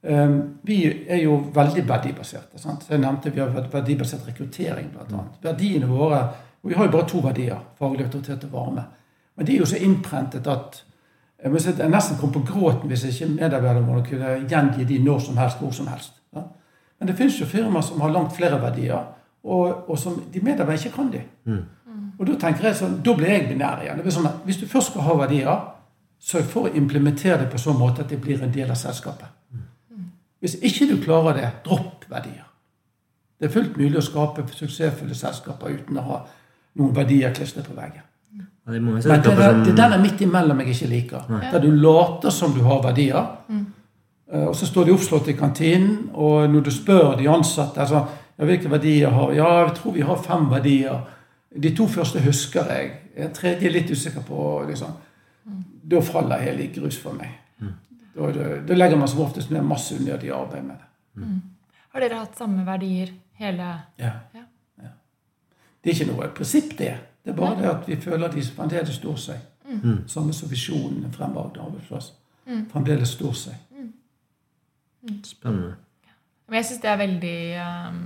Um, 0.08 0.36
vi 0.64 0.78
er 0.86 1.20
jo 1.20 1.36
veldig 1.54 1.82
verdibaserte. 1.88 2.58
Sant? 2.58 2.86
Jeg 2.88 3.02
nevnte 3.02 3.32
Vi 3.34 3.40
har 3.42 3.50
verdibasert 3.50 4.26
rekruttering, 4.26 4.88
bl.a. 4.94 5.24
Verdiene 5.42 5.90
våre 5.90 6.22
og 6.62 6.70
Vi 6.70 6.74
har 6.74 6.88
jo 6.88 6.90
bare 6.90 7.08
to 7.08 7.20
verdier, 7.22 7.58
faglig 7.78 8.04
autoritet 8.04 8.44
og 8.48 8.52
varme. 8.52 8.84
Men 9.36 9.46
de 9.46 9.54
er 9.54 9.58
jo 9.58 9.66
så 9.66 9.76
innprentet 9.76 10.46
at 10.46 10.84
jeg, 11.44 11.60
si 11.62 11.70
jeg 11.70 11.90
nesten 11.90 12.18
kom 12.18 12.32
på 12.34 12.42
gråten 12.42 12.90
hvis 12.90 13.04
ikke 13.04 13.28
medarbeiderne 13.36 13.86
våre 13.86 14.02
kunne 14.02 14.32
gjengi 14.50 14.84
de 14.84 14.98
når 15.04 15.20
som 15.28 15.36
helst, 15.38 15.60
hvor 15.62 15.70
som 15.70 15.86
helst. 15.86 16.16
Ja? 16.34 16.42
Men 16.98 17.08
det 17.08 17.14
finnes 17.16 17.36
jo 17.40 17.46
firmaer 17.46 17.86
som 17.86 18.00
har 18.00 18.10
langt 18.10 18.34
flere 18.34 18.58
verdier, 18.62 19.04
og, 19.44 19.90
og 19.90 19.98
som 19.98 20.16
de 20.32 20.40
medarbeiderne 20.40 20.90
ikke 20.90 20.96
kan 20.96 21.12
de. 21.12 21.20
Og 22.18 22.26
da 22.26 22.34
tenker 22.34 22.64
jeg 22.68 22.76
sånn, 22.80 22.96
da 23.02 23.14
blir 23.14 23.28
jeg 23.30 23.48
binær 23.48 23.82
igjen. 23.82 23.96
Det 23.96 24.02
blir 24.02 24.12
sånn 24.16 24.26
at 24.26 24.40
Hvis 24.44 24.56
du 24.60 24.66
først 24.66 24.90
skal 24.90 25.02
ha 25.06 25.14
verdier, 25.14 25.60
sørg 26.18 26.44
for 26.50 26.66
å 26.66 26.74
implementere 26.74 27.38
det 27.44 27.50
på 27.52 27.58
sånn 27.62 27.78
måte 27.78 28.02
at 28.02 28.08
det 28.10 28.18
blir 28.20 28.42
en 28.42 28.50
del 28.52 28.70
av 28.70 28.76
selskapet. 28.76 29.28
Hvis 30.40 30.56
ikke 30.62 30.86
du 30.90 30.96
klarer 31.02 31.34
det, 31.34 31.48
dropp 31.64 32.04
verdier. 32.10 32.44
Det 33.38 33.46
er 33.48 33.52
fullt 33.54 33.76
mulig 33.78 33.98
å 33.98 34.02
skape 34.02 34.44
suksessfulle 34.50 35.14
selskaper 35.14 35.70
uten 35.70 35.98
å 35.98 36.02
ha 36.02 36.18
noen 36.78 36.94
verdier 36.94 37.34
klistret 37.34 37.66
på 37.66 37.74
veggen. 37.76 38.02
Ja, 38.38 38.72
det 38.72 38.76
er 38.76 38.80
Men 38.80 38.94
det 39.00 39.10
er, 39.10 39.22
det 39.64 39.72
er 39.72 39.76
den 39.76 39.92
er 39.92 40.02
midt 40.02 40.20
imellom 40.20 40.58
jeg 40.60 40.74
ikke 40.74 40.90
liker. 40.90 41.28
Der 41.52 41.58
du 41.62 41.70
later 41.70 42.30
som 42.30 42.52
du 42.54 42.62
har 42.66 42.82
verdier, 42.82 43.26
Mm. 43.48 43.66
og 44.48 44.54
så 44.56 44.66
står 44.66 44.84
de 44.84 44.92
oppslått 44.92 45.28
i 45.28 45.32
kantinen, 45.32 46.10
og 46.12 46.50
når 46.50 46.60
du 46.64 46.70
spør 46.70 47.16
de 47.16 47.28
ansatte 47.28 47.80
altså, 47.80 48.02
ja, 48.38 48.44
hvilke 48.44 48.68
verdier 48.70 49.08
har 49.10 49.32
Ja, 49.32 49.64
jeg 49.64 49.74
tror 49.76 49.92
vi 49.92 50.00
har 50.00 50.16
fem 50.16 50.50
verdier. 50.50 51.00
De 51.54 51.70
to 51.76 51.86
første 51.88 52.20
husker 52.20 52.64
jeg. 52.72 52.90
Den 53.16 53.32
tredje 53.34 53.56
er 53.56 53.62
jeg 53.62 53.72
litt 53.72 53.90
usikker 53.90 54.22
på. 54.22 54.64
liksom. 54.68 54.92
Da 55.90 56.00
faller 56.04 56.42
hele 56.44 56.64
i 56.66 56.72
grus 56.74 56.98
for 57.00 57.16
meg. 57.16 57.38
Da, 58.14 58.32
da, 58.34 58.48
da 58.68 58.74
legger 58.74 58.98
man 58.98 59.08
som 59.08 59.20
oftest 59.24 59.50
ned 59.50 59.62
masse 59.62 59.94
unødig 59.96 60.30
arbeid 60.34 60.62
med 60.66 60.76
det. 60.76 61.26
Har 61.94 62.00
dere 62.04 62.18
hatt 62.20 62.38
samme 62.38 62.64
verdier 62.66 63.12
hele 63.38 63.68
Ja. 63.98 64.12
Ja. 64.34 64.42
Ja. 64.82 64.90
Det 65.84 65.90
er 65.90 65.94
ikke 65.94 66.12
noe 66.12 66.28
prinsipp, 66.34 66.72
det. 66.78 66.96
Det 67.24 67.32
er 67.32 67.36
bare 67.36 67.56
det 67.62 67.68
at 67.70 67.88
vi 67.88 67.96
føler 67.96 68.28
at 68.28 68.34
de 68.34 68.42
fremdeles 68.42 68.94
står 68.98 69.16
seg. 69.16 69.36
Samme 70.06 70.32
som 70.32 70.50
visjonen 70.50 71.12
fremad 71.12 71.56
arbeidsplass. 71.60 72.12
Fremdeles 72.72 73.08
står 73.08 73.32
seg. 73.32 73.54
Spennende. 75.24 75.74
Men 76.48 76.56
jeg 76.56 76.64
syns 76.64 76.80
det 76.82 76.90
er 76.90 76.96
veldig 76.96 77.38
um, 77.60 77.98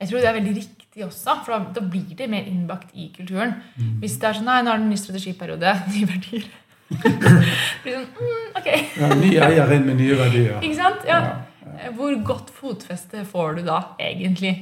Jeg 0.00 0.08
tror 0.08 0.18
det 0.18 0.28
er 0.28 0.32
veldig 0.36 0.54
riktig 0.56 0.77
også, 1.06 1.34
for 1.44 1.54
da, 1.54 1.58
da 1.78 1.82
blir 1.92 2.14
det 2.18 2.26
mer 2.30 2.46
innbakt 2.50 2.90
i 2.94 3.10
kulturen. 3.16 3.54
Hvis 4.02 4.16
det 4.18 4.28
er 4.30 4.38
sånn 4.40 4.48
Nei, 4.50 4.62
nå 4.62 4.72
er 4.72 4.80
det 4.80 4.84
en 4.86 4.90
ny 4.90 4.98
strategiperiode, 5.00 5.74
nye 5.94 6.08
verdier. 6.10 6.48
blir 7.82 7.94
sånn 7.98 8.08
mm, 8.16 8.56
Ok. 8.58 8.68
Ja, 8.98 9.10
ny 9.20 9.30
eier 9.36 9.74
inn 9.76 9.86
med 9.90 10.00
nye 10.00 10.16
verdier. 10.18 10.58
Ikke 10.64 10.78
sant? 10.80 11.04
Ja. 11.08 11.20
Ja, 11.68 11.92
Hvor 11.94 12.14
godt 12.26 12.50
fotfeste 12.50 13.22
får 13.28 13.58
du 13.60 13.62
da, 13.68 13.82
egentlig? 14.00 14.54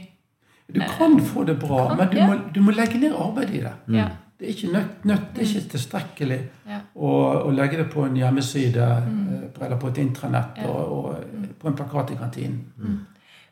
Du 0.67 0.81
kan 0.83 1.21
få 1.23 1.45
det 1.47 1.55
bra, 1.63 1.89
Kan, 1.89 1.99
men 2.01 2.09
du 2.11 2.17
ja. 2.19 2.27
må, 2.27 2.39
du 2.53 2.61
må 2.67 2.73
legge 2.75 2.99
ned 2.99 3.15
arbeid 3.15 3.53
i 3.55 3.61
det. 3.63 3.75
Ja. 3.95 4.09
Det 4.37 4.49
er 4.49 4.53
ikke 4.53 4.73
nødt, 4.75 5.05
nødt 5.09 5.29
det 5.33 5.43
er 5.45 5.49
ikke 5.53 5.69
tilstrekkelig 5.77 6.39
Ja. 6.69 6.81
å, 6.99 7.11
å 7.47 7.53
legge 7.57 7.79
det 7.79 7.87
på 7.93 8.03
en 8.05 8.17
hjemmeside 8.19 8.85
eh, 8.85 9.63
eller 9.65 9.79
på 9.81 9.89
et 9.89 10.01
intranett 10.03 10.59
Ja. 10.61 10.67
og, 10.69 10.91
og 10.93 11.55
på 11.63 11.71
en 11.71 11.77
plakat 11.79 12.11
i 12.13 12.19
kantinen. 12.21 13.07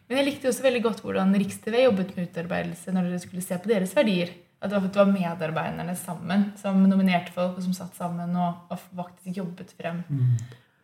Men 0.09 0.21
jeg 0.21 0.27
likte 0.29 0.51
også 0.51 0.65
veldig 0.67 0.83
godt 0.85 1.05
hvordan 1.05 1.33
Riks-TV 1.41 1.79
jobbet 1.87 2.11
med 2.17 2.29
utarbeidelse 2.29 2.93
når 2.93 3.09
dere 3.09 3.23
skulle 3.23 3.45
se 3.45 3.57
på 3.61 3.71
deres 3.71 3.95
verdier. 3.97 4.35
at 4.61 4.71
det 4.71 4.77
var, 4.81 4.89
det 4.89 5.01
var 5.01 5.13
medarbeiderne 5.13 5.95
sammen 5.97 6.45
som 6.61 6.83
nominerte 6.89 7.33
folk, 7.33 7.57
og 7.57 7.65
som 7.65 7.73
satt 7.77 7.97
sammen 7.97 8.37
og, 8.37 8.67
og 8.73 8.81
faktisk 8.97 9.37
jobbet 9.37 9.73
frem. 9.77 10.03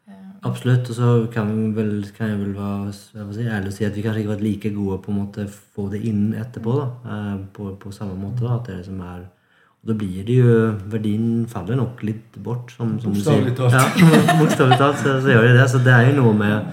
Eh, 0.08 0.30
Absolutt. 0.48 0.88
Og 0.90 0.96
så 0.96 1.10
kan, 1.32 1.52
vel, 1.76 2.06
kan 2.16 2.32
jeg 2.32 2.40
vel 2.40 2.54
være 2.56 2.92
jeg 2.92 3.34
si, 3.36 3.48
ærlig 3.48 3.72
og 3.72 3.76
si 3.76 3.88
at 3.88 3.96
vi 3.96 4.04
kanskje 4.04 4.24
ikke 4.24 4.32
har 4.32 4.38
vært 4.38 4.46
like 4.48 4.72
gode 4.76 5.02
på 5.04 5.16
å 5.16 5.48
få 5.76 5.88
det 5.92 6.00
inn 6.10 6.32
etterpå. 6.36 6.78
da, 6.80 6.88
eh, 7.16 7.36
På, 7.56 7.74
på 7.80 7.92
samme 7.92 8.16
måte. 8.20 8.44
da, 8.44 8.56
at 8.56 8.72
det 8.72 8.86
som 8.88 9.00
er 9.00 9.28
og 9.80 9.88
da 9.88 9.94
blir 9.96 10.24
det 10.28 10.34
jo 10.36 10.54
Verdien 10.92 11.46
faller 11.48 11.78
nok 11.80 12.02
litt 12.04 12.34
bort, 12.44 12.68
som, 12.76 12.98
som 13.00 13.14
du 13.14 13.20
sier. 13.22 13.46
Bokstavelig 13.46 13.54
talt. 13.56 13.72
Ja, 13.72 14.34
bokstavelig 14.42 14.76
talt 14.76 14.98
så, 15.00 15.14
så 15.24 15.32
gjør 15.32 15.46
det 15.48 15.54
det. 15.56 15.68
Så 15.72 15.80
det 15.86 15.94
er 15.94 16.10
jo 16.10 16.16
noe 16.18 16.34
med 16.36 16.66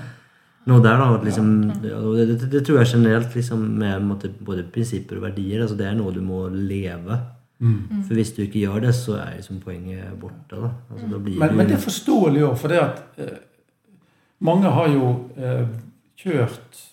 noe 0.67 0.81
der, 0.83 0.97
da. 0.99 1.07
Liksom, 1.23 1.47
ja. 1.83 1.97
det, 2.17 2.25
det, 2.41 2.49
det 2.51 2.61
tror 2.67 2.79
jeg 2.81 2.91
generelt 2.93 3.35
liksom, 3.35 3.63
med 3.79 4.01
måte, 4.05 4.29
både 4.43 4.63
prinsipper 4.73 5.17
og 5.19 5.25
verdier. 5.29 5.61
altså 5.63 5.77
Det 5.79 5.87
er 5.87 5.95
noe 5.99 6.11
du 6.15 6.21
må 6.21 6.47
leve. 6.51 7.17
Mm. 7.59 8.03
For 8.05 8.13
hvis 8.13 8.33
du 8.35 8.43
ikke 8.43 8.59
gjør 8.67 8.83
det, 8.85 8.91
så 8.95 9.15
er 9.17 9.37
liksom 9.39 9.59
poenget 9.63 10.11
borte. 10.21 10.59
da. 10.61 10.69
Altså, 10.93 11.07
da 11.13 11.17
blir 11.17 11.39
Men, 11.39 11.49
du- 11.49 11.55
men 11.57 11.67
det 11.71 11.75
er 11.79 11.85
forståelig 11.87 12.43
òg, 12.51 12.57
for 12.61 12.67
det 12.73 12.77
at 12.83 13.01
eh, 13.17 13.37
mange 14.45 14.69
har 14.69 14.87
jo 14.93 15.07
eh, 15.37 15.65
kjørt 16.21 16.83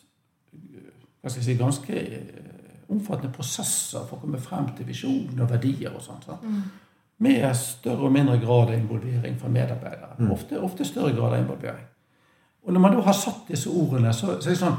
hva 1.21 1.31
skal 1.33 1.41
jeg 1.41 1.45
si, 1.51 1.55
ganske 1.61 1.95
eh, 1.97 2.81
omfattende 2.93 3.33
prosesser 3.33 4.03
for 4.09 4.19
å 4.19 4.21
komme 4.27 4.41
frem 4.45 4.67
til 4.77 4.87
visjon 4.89 5.41
og 5.41 5.49
verdier 5.51 5.93
og 5.97 6.03
sånt. 6.05 6.25
sant? 6.29 6.45
Med 7.25 7.45
større 7.57 8.09
og 8.09 8.13
mindre 8.13 8.37
grad 8.43 8.69
av 8.73 8.75
involvering 8.77 9.37
fra 9.41 9.49
medarbeidere. 9.49 10.17
Ofte, 10.35 10.59
ofte 10.61 10.85
større 10.85 11.13
grad 11.17 11.33
av 11.33 11.39
involvering. 11.45 11.85
Og 12.67 12.73
når 12.73 12.81
man 12.81 12.95
da 12.97 13.01
har 13.05 13.13
satt 13.13 13.49
disse 13.49 13.69
ordene, 13.71 14.13
så, 14.13 14.39
så 14.41 14.49
er 14.49 14.55
det 14.55 14.61
sånn 14.61 14.79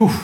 Huff, 0.00 0.20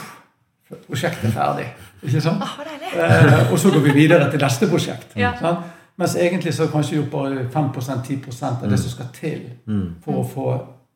prosjektet 0.87 1.29
er 1.29 1.35
ferdig. 1.35 1.67
Ikke 2.03 2.21
sant? 2.21 2.41
Ah! 2.41 2.55
Eh, 2.89 3.51
og 3.53 3.59
så 3.61 3.69
går 3.73 3.83
vi 3.85 3.91
videre 3.99 4.29
til 4.31 4.41
neste 4.41 4.67
prosjekt. 4.71 5.13
Ja. 5.19 5.33
Sant? 5.39 5.67
Mens 5.99 6.15
egentlig 6.15 6.53
så 6.55 6.65
har 6.65 6.71
kanskje 6.73 6.95
gjort 6.95 7.11
bare 7.11 7.43
5-10% 7.53 8.63
av 8.63 8.69
det 8.71 8.79
som 8.79 8.91
skal 8.93 9.09
til 9.13 9.41
Mm. 9.67 9.95
for 10.03 10.13
å 10.21 10.27
få 10.33 10.45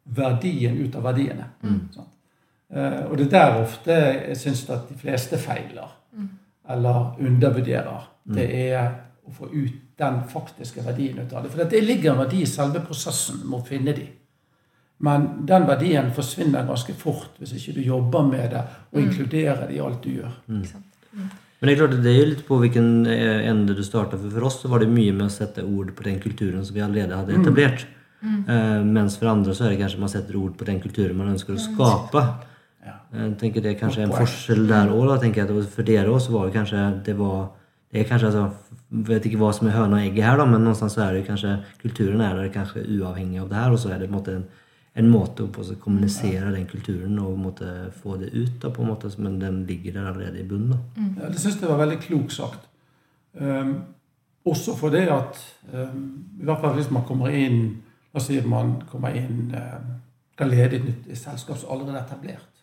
verdien 0.06 0.78
ut 0.86 0.96
av 0.96 1.04
verdiene. 1.04 1.46
Sant? 1.94 2.10
Eh, 2.74 3.04
og 3.12 3.18
det 3.18 3.28
er 3.28 3.32
der 3.36 3.62
ofte 3.62 3.92
jeg 4.28 4.38
syns 4.38 4.64
at 4.70 4.90
de 4.90 4.96
fleste 4.98 5.38
feiler. 5.38 5.92
Eller 6.70 7.16
undervurderer. 7.20 8.10
Det 8.34 8.48
er 8.72 8.90
å 9.28 9.32
få 9.36 9.50
ut 9.52 9.74
den 10.00 10.22
faktiske 10.32 10.82
verdien 10.86 11.20
ut 11.20 11.34
av 11.34 11.44
det. 11.44 11.52
For 11.52 11.64
det 11.70 11.84
ligger 11.84 12.12
en 12.14 12.18
verdi 12.24 12.42
i 12.42 12.46
selve 12.50 12.80
prosessen 12.80 13.44
med 13.46 13.60
å 13.60 13.66
finne 13.68 13.94
de. 13.94 14.08
Men 15.04 15.28
den 15.48 15.66
verdien 15.68 16.12
forsvinner 16.16 16.68
ganske 16.68 16.96
fort 16.96 17.40
hvis 17.42 17.56
ikke 17.58 17.78
du 17.78 17.82
jobber 17.86 18.28
med 18.28 18.54
det 18.54 18.62
og 18.94 19.02
inkluderer 19.02 19.66
det 19.68 19.78
i 19.78 19.82
alt 19.84 20.04
du 20.04 20.14
gjør. 20.16 20.38
Men 21.14 21.70
det 21.70 21.74
er 21.74 21.80
klart, 21.80 21.98
det 22.04 22.14
er 22.14 22.30
litt 22.30 22.46
på 22.48 22.60
hvilken 22.60 22.88
eh, 23.08 23.44
ende 23.48 23.76
du 23.76 23.84
starta. 23.88 24.20
For 24.20 24.32
for 24.36 24.48
oss 24.50 24.62
så 24.64 24.72
var 24.72 24.84
det 24.84 24.92
mye 24.92 25.14
med 25.16 25.30
å 25.30 25.34
sette 25.34 25.64
ord 25.64 25.94
på 25.96 26.08
den 26.08 26.18
kulturen 26.24 26.64
som 26.68 26.76
vi 26.76 26.84
allerede 26.84 27.20
hadde 27.20 27.38
etablert. 27.40 27.86
Eh, 28.24 28.80
mens 28.84 29.18
for 29.20 29.32
andre 29.32 29.56
så 29.56 29.68
er 29.68 29.74
det 29.74 29.82
kanskje 29.84 30.00
man 30.00 30.12
setter 30.12 30.40
ord 30.40 30.56
på 30.60 30.68
den 30.68 30.80
kulturen 30.84 31.20
man 31.20 31.34
ønsker 31.36 31.56
å 31.56 31.64
skape. 31.64 32.24
Ja. 32.84 32.96
Jeg 33.16 33.36
tenker 33.40 33.64
Det 33.64 33.74
er 33.74 33.80
kanskje 33.80 34.08
en 34.08 34.16
forskjell 34.16 34.66
der 34.68 34.92
òg. 34.92 35.68
For 35.72 35.88
dere 35.88 36.12
òg 36.12 36.32
var 36.32 36.48
det 36.48 36.56
kanskje 36.58 36.88
det 37.08 37.18
var 37.20 37.52
det 37.94 38.02
er 38.02 38.08
kanskje, 38.10 38.32
altså, 38.32 38.78
vet 39.06 39.26
ikke 39.30 39.38
hva 39.38 39.52
som 39.54 39.68
er 39.70 39.76
høna 39.76 40.00
og 40.00 40.02
egget 40.08 40.26
her, 40.26 40.40
da, 40.40 40.48
men 40.50 40.64
någonstans 40.66 40.96
så 40.98 41.04
er 41.06 41.14
det 41.14 41.28
kanskje 41.28 41.52
kulturen 41.84 42.24
er 42.26 42.40
der 42.40 42.48
kanskje 42.50 42.82
uavhengig 42.90 43.44
av 43.44 43.52
det 43.52 43.60
her. 43.60 43.76
Og 43.76 43.82
så 43.84 43.92
er 43.94 44.00
det 44.02 44.08
på 44.08 44.16
en 44.16 44.18
måte 44.18 44.34
en, 44.34 44.48
en 44.94 45.10
måte 45.10 45.48
å 45.48 45.76
kommunisere 45.82 46.52
den 46.54 46.68
kulturen 46.70 47.18
og 47.20 47.32
på 47.34 47.42
måte 47.48 47.70
få 47.98 48.18
det 48.22 48.30
ut. 48.34 48.62
da, 48.62 48.70
på 48.70 48.84
en 48.84 48.92
måte, 48.92 49.10
Men 49.18 49.40
den 49.40 49.66
ligger 49.66 49.94
der 49.94 50.08
allerede 50.12 50.40
i 50.40 50.48
bunnen. 50.48 50.70
da. 50.70 51.24
Ja, 51.24 51.30
det 51.30 51.40
syns 51.40 51.62
jeg 51.62 51.70
var 51.70 51.78
veldig 51.78 52.00
klokt 52.00 52.34
sagt. 52.34 52.70
Um, 53.34 53.82
også 54.46 54.76
for 54.76 54.90
det 54.90 55.08
at 55.10 55.40
um, 55.74 56.26
i 56.40 56.46
hvert 56.46 56.62
fall 56.62 56.76
hvis 56.76 56.92
man 56.92 57.06
kommer 57.08 57.30
inn 57.30 57.82
La 58.14 58.20
oss 58.20 58.28
si 58.28 58.38
at 58.38 58.46
man 58.46 58.76
kommer 58.86 59.16
inn 59.18 59.56
um, 59.58 59.86
kan 60.38 60.50
lede 60.50 60.76
et 60.76 60.84
nytt 60.86 61.18
selskap 61.18 61.58
som 61.58 61.72
allerede 61.74 61.98
er 61.98 62.04
etablert. 62.04 62.62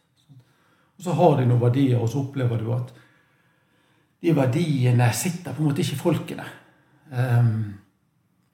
Og 0.99 1.05
så 1.05 1.12
har 1.12 1.40
de 1.40 1.47
noen 1.49 1.61
verdier, 1.61 1.99
og 1.99 2.09
så 2.09 2.21
opplever 2.21 2.61
du 2.61 2.71
at 2.75 2.93
de 4.23 4.35
verdiene 4.37 5.09
sitter 5.12 5.55
på 5.55 5.62
en 5.62 5.71
måte 5.71 5.83
ikke 5.83 5.97
i 5.97 6.03
folkene. 6.05 6.45
Um, 7.11 7.80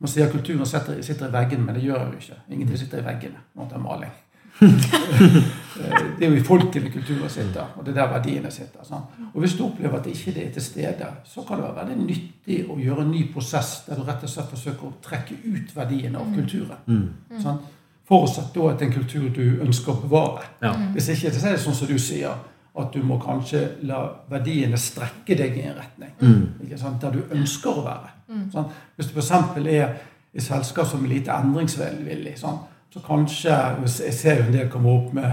man 0.01 0.13
sier 0.13 0.31
kulturen 0.31 0.67
sitter, 0.69 1.03
sitter 1.03 1.29
i 1.29 1.33
veggene, 1.33 1.65
men 1.65 1.75
det 1.75 1.83
gjør 1.87 2.07
jo 2.11 2.21
ikke. 2.21 2.39
Ingenting 2.51 2.79
sitter 2.79 3.01
i 3.01 3.07
veggene 3.07 3.43
når 3.57 3.69
det 3.71 3.79
er 3.79 3.85
maling. 3.89 4.17
Eh, 5.77 6.05
det 6.19 6.25
er 6.25 6.31
jo 6.31 6.39
i 6.39 6.45
folkene 6.45 6.89
kulturen 6.89 7.29
sitter, 7.29 7.67
og 7.77 7.85
det 7.85 7.91
er 7.93 7.99
der 7.99 8.07
verdiene 8.15 8.49
sitter. 8.51 8.81
Sant? 8.89 9.11
Og 9.35 9.43
Hvis 9.43 9.59
du 9.59 9.67
opplever 9.67 9.99
at 9.99 10.07
ikke 10.09 10.33
det 10.33 10.47
ikke 10.47 10.49
er 10.49 10.53
til 10.55 10.63
stede, 10.63 11.09
så 11.25 11.43
kan 11.45 11.61
det 11.61 11.67
være 11.67 11.83
veldig 11.83 12.07
nyttig 12.07 12.57
å 12.73 12.79
gjøre 12.81 13.05
en 13.05 13.11
ny 13.13 13.27
prosess 13.35 13.83
der 13.85 14.01
du 14.01 14.07
rett 14.07 14.25
og 14.25 14.33
slett 14.33 14.49
forsøker 14.55 14.89
å 14.89 14.95
trekke 15.05 15.37
ut 15.45 15.77
verdiene 15.77 16.23
av 16.23 16.33
kulturen. 16.33 17.05
Sant? 17.45 17.69
Forutsatt 18.09 18.57
da 18.57 18.71
at 18.71 18.81
det 18.81 18.87
er 18.87 18.89
en 18.89 18.97
kultur 18.97 19.29
du 19.37 19.61
ønsker 19.67 19.93
å 19.93 20.01
bevare. 20.07 20.49
Ja. 20.65 20.73
Hvis 20.97 21.11
ikke, 21.13 21.35
så 21.37 21.51
er 21.51 21.59
det 21.59 21.63
sånn 21.67 21.77
som 21.77 21.93
du 21.93 21.99
sier, 22.01 22.41
at 22.81 22.93
du 22.97 23.05
må 23.05 23.21
kanskje 23.21 23.67
la 23.89 24.01
verdiene 24.33 24.81
strekke 24.81 25.37
deg 25.37 25.61
i 25.61 25.69
en 25.69 25.77
retning. 25.77 26.17
Ikke 26.65 26.81
sant? 26.81 27.03
Der 27.05 27.13
du 27.21 27.37
ønsker 27.37 27.83
å 27.83 27.85
være. 27.85 28.16
Sant? 28.53 28.73
Hvis 28.97 29.11
du 29.11 29.19
f.eks. 29.19 29.31
er 29.67 29.95
i 30.37 30.41
selskap 30.43 30.89
som 30.89 31.05
er 31.05 31.13
lite 31.15 31.35
endringsvillig, 31.35 32.35
sånn, 32.41 32.59
så 32.93 33.03
kanskje 33.05 33.55
Jeg 33.83 34.15
ser 34.15 34.41
jo 34.41 34.47
en 34.47 34.55
del 34.55 34.69
komme 34.73 34.93
opp 34.93 35.13
med 35.17 35.33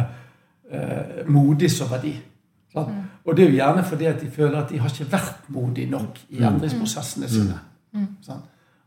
eh, 0.69 1.25
modig 1.27 1.71
som 1.71 1.89
verdi. 1.91 2.13
Sant? 2.73 2.89
Og 3.23 3.37
det 3.37 3.45
er 3.45 3.51
jo 3.51 3.59
gjerne 3.59 3.83
fordi 3.87 4.05
at 4.09 4.21
de 4.21 4.31
føler 4.31 4.57
at 4.59 4.71
de 4.71 4.79
har 4.81 4.89
ikke 4.89 5.11
vært 5.11 5.49
modige 5.53 5.89
nok 5.91 6.19
i 6.29 6.41
endringsprosessene 6.43 7.29
sine. 7.29 7.59
Sånn. 8.25 8.41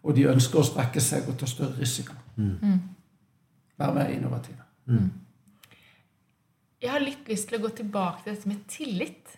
Og 0.07 0.14
de 0.14 0.27
ønsker 0.31 0.61
å 0.61 0.66
strekke 0.66 1.01
seg 1.03 1.29
og 1.31 1.38
ta 1.40 1.49
større 1.51 1.79
risiko. 1.81 2.14
Være 3.79 3.95
mer 3.95 4.11
innovative. 4.12 4.62
Jeg 6.83 6.92
har 6.92 7.03
litt 7.03 7.29
lyst 7.29 7.49
til 7.49 7.59
å 7.59 7.64
gå 7.64 7.73
tilbake 7.79 8.23
til 8.23 8.35
dette 8.35 8.51
med 8.51 8.64
tillit. 8.71 9.37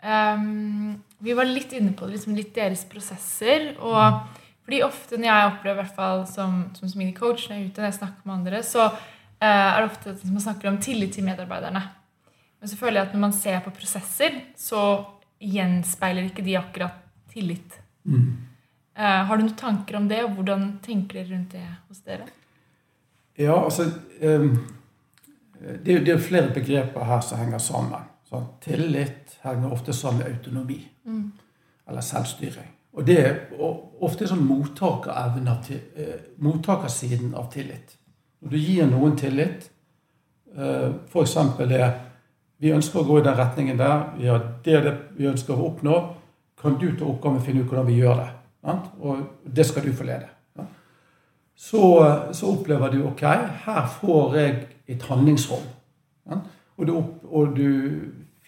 Um, 0.00 0.89
vi 1.20 1.36
var 1.36 1.48
litt 1.48 1.72
inne 1.76 1.92
på 1.96 2.06
det, 2.06 2.16
liksom 2.16 2.36
litt 2.38 2.52
deres 2.56 2.84
prosesser. 2.88 3.72
Og 3.78 4.36
fordi 4.66 4.82
ofte 4.86 5.18
når 5.20 5.30
jeg 5.30 5.52
opplever, 5.52 5.78
i 5.78 5.82
hvert 5.82 5.96
fall 5.96 6.26
som, 6.30 6.62
som 6.76 6.90
smidig 6.90 7.16
coach, 7.18 7.48
når 7.48 7.56
jeg 7.56 7.62
er 7.62 7.70
ute 7.70 7.82
og 7.82 7.88
jeg 7.88 7.98
snakker 8.00 8.28
med 8.28 8.36
andre, 8.38 8.62
så 8.66 8.88
uh, 8.90 9.44
er 9.44 9.78
det 9.78 9.88
ofte 9.90 10.14
at 10.14 10.26
man 10.28 10.44
snakker 10.46 10.70
om 10.70 10.80
tillit 10.82 11.16
til 11.16 11.26
medarbeiderne. 11.26 11.84
Men 12.60 12.68
så 12.68 12.76
føler 12.76 13.00
jeg 13.00 13.08
at 13.08 13.16
når 13.16 13.24
man 13.28 13.36
ser 13.36 13.62
på 13.64 13.72
prosesser, 13.72 14.36
så 14.60 14.82
gjenspeiler 15.40 16.28
ikke 16.28 16.44
de 16.44 16.58
akkurat 16.60 16.98
tillit. 17.32 17.78
Eh, 19.00 19.22
har 19.24 19.36
du 19.36 19.46
noen 19.46 19.56
tanker 19.56 19.96
om 19.96 20.08
det, 20.10 20.20
og 20.26 20.34
hvordan 20.36 20.66
tenker 20.84 21.20
dere 21.20 21.32
rundt 21.32 21.54
det 21.56 21.64
hos 21.88 22.02
dere? 22.04 22.26
Ja, 23.40 23.54
altså 23.56 23.86
um, 24.20 24.58
Det 25.60 25.94
er 25.94 26.04
det 26.04 26.12
er 26.12 26.20
flere 26.20 26.52
begreper 26.52 27.04
her 27.08 27.20
som 27.24 27.40
henger 27.40 27.58
sammen. 27.58 28.08
Sånn, 28.30 28.46
tillit 28.62 29.38
henger 29.42 29.72
ofte 29.74 29.92
sammen 29.96 30.22
med 30.22 30.30
autonomi. 30.30 30.78
Eller 31.90 32.04
selvstyring. 32.06 32.68
Og 32.94 33.06
det 33.06 33.18
er 33.18 33.34
ofte 34.02 34.26
sånn 34.26 34.46
eh, 34.46 36.14
mottakersiden 36.38 37.34
av 37.34 37.50
tillit. 37.52 37.96
Når 38.40 38.50
du 38.50 38.56
gir 38.58 38.86
noen 38.86 39.16
tillit, 39.16 39.70
eh, 40.56 40.90
f.eks. 41.10 41.36
det 41.58 41.90
Vi 42.60 42.72
ønsker 42.72 43.00
å 43.00 43.04
gå 43.08 43.18
i 43.18 43.24
den 43.24 43.36
retningen 43.36 43.78
der. 43.78 44.02
Vi 44.18 44.26
har 44.28 44.42
det, 44.64 44.80
det 44.84 44.96
vi 45.16 45.26
ønsker 45.26 45.54
å 45.54 45.70
oppnå. 45.70 45.94
Kan 46.60 46.76
du 46.78 46.90
ta 46.92 47.06
oppgaven 47.08 47.38
og 47.38 47.44
finne 47.44 47.62
ut 47.62 47.70
hvordan 47.70 47.86
vi 47.86 47.96
gjør 48.02 48.18
det? 48.20 48.30
Og 49.00 49.22
det 49.44 49.64
skal 49.66 49.86
du 49.86 49.92
få 49.92 50.04
lede. 50.04 50.28
så, 51.56 51.80
så 52.32 52.52
opplever 52.52 52.90
du 52.92 53.06
ok, 53.06 53.22
her 53.64 53.86
får 54.00 54.36
jeg 54.36 54.66
et 54.88 55.02
handlingsrom. 55.02 55.64
Og, 56.76 56.86
du 56.86 56.92
og 57.24 57.56
du 57.56 57.68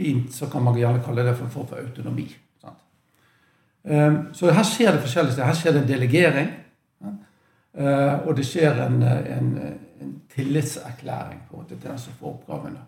Fint 0.02 0.34
så 0.34 0.48
kan 0.50 0.64
man 0.66 0.78
gjerne 0.78 1.02
kalle 1.04 1.22
det 1.22 1.36
for 1.36 1.46
en 1.46 1.50
form 1.54 1.66
for 1.70 1.78
autonomi. 1.78 2.26
sant? 2.60 2.78
Um, 3.82 4.16
så 4.34 4.50
her 4.50 4.66
skjer 4.66 4.96
det 4.96 5.02
forskjellige 5.04 5.36
steder. 5.36 5.46
Her 5.46 5.58
skjer 5.60 5.76
det 5.76 5.82
en 5.82 5.88
delegering. 5.88 6.48
Uh, 7.72 8.26
og 8.26 8.34
det 8.36 8.44
skjer 8.44 8.82
en, 8.84 9.02
en, 9.02 9.52
en 10.02 10.16
tillitserklæring 10.34 11.44
på 11.46 11.54
en 11.54 11.62
måte 11.62 11.76
til 11.76 11.88
den 11.88 11.98
som 11.98 12.18
får 12.18 12.34
oppgavene. 12.34 12.82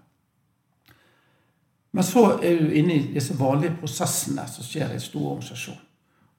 Men 1.94 2.02
så 2.02 2.24
er 2.42 2.58
du 2.58 2.72
inne 2.74 2.96
i 2.96 3.12
disse 3.14 3.36
vanlige 3.38 3.76
prosessene 3.78 4.48
som 4.50 4.66
skjer 4.66 4.90
i 4.90 4.98
en 4.98 5.04
stor 5.04 5.28
organisasjon. 5.36 5.78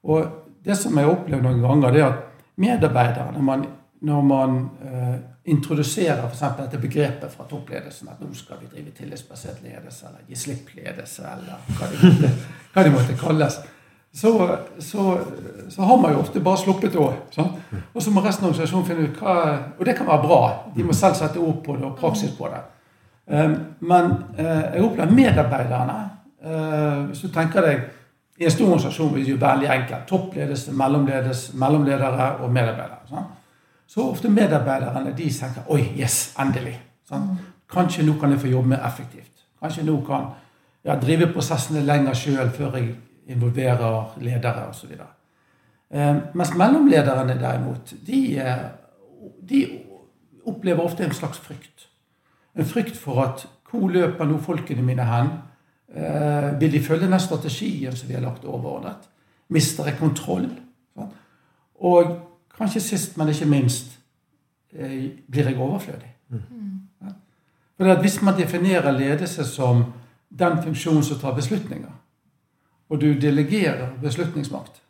Og 0.04 0.26
det 0.64 0.76
som 0.76 0.98
jeg 0.98 1.08
har 1.08 1.14
opplevd 1.14 1.46
noen 1.46 1.62
ganger, 1.64 1.94
det 1.94 2.02
er 2.02 2.10
at 2.10 2.44
medarbeidere, 2.60 3.32
når 3.32 3.46
man, 3.48 3.64
når 4.04 4.26
man 4.28 4.58
eh, 4.84 5.14
introduserer 5.46 6.24
eksempel 6.26 6.66
dette 6.66 6.80
begrepet 6.82 7.30
fra 7.30 7.46
toppledelsen, 7.46 8.08
at 8.10 8.20
nå 8.20 8.34
skal 8.34 8.58
vi 8.60 8.70
drive 8.72 8.90
tillitsbasert 8.96 9.62
ledelse, 9.62 10.08
eller 10.08 10.26
gi 10.26 10.38
slipp-ledelse, 10.38 11.22
eller 11.22 11.72
hva 11.78 11.90
de 11.92 12.00
måtte, 12.02 12.30
hva 12.74 12.84
det 12.86 12.94
måtte 12.94 13.18
kalles, 13.20 13.60
så, 14.16 14.56
så, 14.78 15.18
så 15.68 15.82
har 15.82 15.96
man 16.00 16.12
jo 16.12 16.22
ofte 16.22 16.40
bare 16.40 16.56
sluppet 16.56 16.94
òg. 16.96 17.36
Og 17.92 18.02
så 18.02 18.10
må 18.10 18.22
resten 18.24 18.46
av 18.46 18.54
organisasjonen 18.54 18.86
finne 18.88 19.08
ut 19.10 19.18
hva 19.20 19.34
Og 19.76 19.82
det 19.84 19.92
kan 19.98 20.08
være 20.08 20.22
bra. 20.22 20.38
De 20.72 20.86
må 20.86 20.96
selv 20.96 21.18
sette 21.18 21.42
ord 21.42 21.58
på 21.66 21.76
det 21.76 21.84
og 21.84 21.98
praksis 22.00 22.32
på 22.38 22.48
det. 22.48 22.62
Um, 23.26 23.56
Men 23.80 24.12
uh, 24.38 24.62
jeg 24.72 24.84
opplever 24.86 25.12
medarbeiderne 25.12 25.96
uh, 26.46 27.04
Hvis 27.10 27.24
du 27.26 27.28
tenker 27.34 27.64
deg 27.66 27.80
I 28.38 28.46
en 28.46 28.54
stor 28.54 28.70
organisasjon 28.70 29.10
er 29.12 29.24
det 29.24 29.34
jo 29.34 29.40
veldig 29.42 29.68
enkelt. 29.74 30.06
Toppledelse, 30.08 30.72
mellomledelse, 30.72 31.56
mellomledere 31.58 32.30
og 32.40 32.52
medarbeidere. 32.52 33.02
Sånn. 33.10 33.28
Så 33.86 34.10
ofte 34.10 34.28
medarbeiderne 34.28 35.14
de 35.16 35.30
tenker 35.30 35.70
oi, 35.72 35.82
yes, 35.98 36.34
endelig. 36.42 36.74
Sånn. 37.08 37.36
Kanskje 37.70 38.04
nå 38.06 38.16
kan 38.20 38.32
jeg 38.34 38.42
få 38.42 38.50
jobbe 38.50 38.74
mer 38.74 38.86
effektivt. 38.86 39.46
Kanskje 39.62 39.84
nå 39.86 39.96
kan 40.06 40.30
jeg 40.86 41.02
drive 41.02 41.30
prosessene 41.32 41.82
lenger 41.86 42.14
sjøl 42.14 42.50
før 42.54 42.78
jeg 42.78 42.94
involverer 43.30 44.18
ledere 44.22 44.68
osv. 44.70 44.92
Eh, 45.90 46.16
mens 46.34 46.54
mellomlederne 46.54 47.38
derimot, 47.40 47.94
de, 48.06 48.20
eh, 48.38 48.64
de 49.48 49.62
opplever 50.46 50.82
ofte 50.82 51.04
en 51.04 51.14
slags 51.14 51.38
frykt. 51.38 51.88
En 52.54 52.64
frykt 52.64 52.96
for 52.96 53.22
at 53.22 53.46
hvor 53.70 53.90
løper 53.90 54.24
nå 54.24 54.38
folkene 54.38 54.82
mine 54.82 55.04
hen? 55.04 55.30
Eh, 55.94 56.60
vil 56.60 56.72
de 56.72 56.82
følge 56.82 57.10
den 57.10 57.20
strategien 57.20 57.96
som 57.96 58.08
vi 58.08 58.14
har 58.14 58.22
lagt 58.22 58.44
overordnet? 58.44 59.08
Mister 59.48 59.84
jeg 59.84 59.98
kontroll? 59.98 60.48
Sånn? 60.94 61.12
Og 61.76 62.16
kanskje 62.58 62.80
sist, 62.80 63.16
men 63.16 63.28
ikke 63.28 63.46
minst, 63.46 63.98
eh, 64.72 65.10
blir 65.30 65.48
jeg 65.48 65.58
overflødig? 65.58 66.12
Mm. 66.28 66.80
Ja. 67.78 67.94
Hvis 68.00 68.22
man 68.22 68.38
definerer 68.38 68.90
ledelse 68.92 69.44
som 69.44 69.84
den 70.38 70.62
funksjonen 70.62 71.02
som 71.02 71.18
tar 71.18 71.34
beslutninger, 71.34 71.92
og 72.88 73.00
du 73.00 73.12
delegerer 73.20 73.88
beslutningsmakt, 74.02 74.82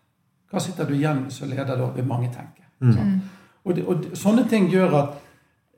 hva 0.50 0.60
sitter 0.60 0.86
du 0.86 0.94
igjen 0.94 1.26
som 1.30 1.48
leder 1.50 1.76
da? 1.76 1.90
Vil 1.96 2.06
mange 2.06 2.28
tenke. 2.32 2.66
Mm. 2.80 2.92
Sånn? 2.92 3.14
Og, 3.66 3.78
og, 3.90 4.04
sånne 4.14 4.46
ting 4.48 4.68
gjør 4.70 4.94
at 5.00 5.14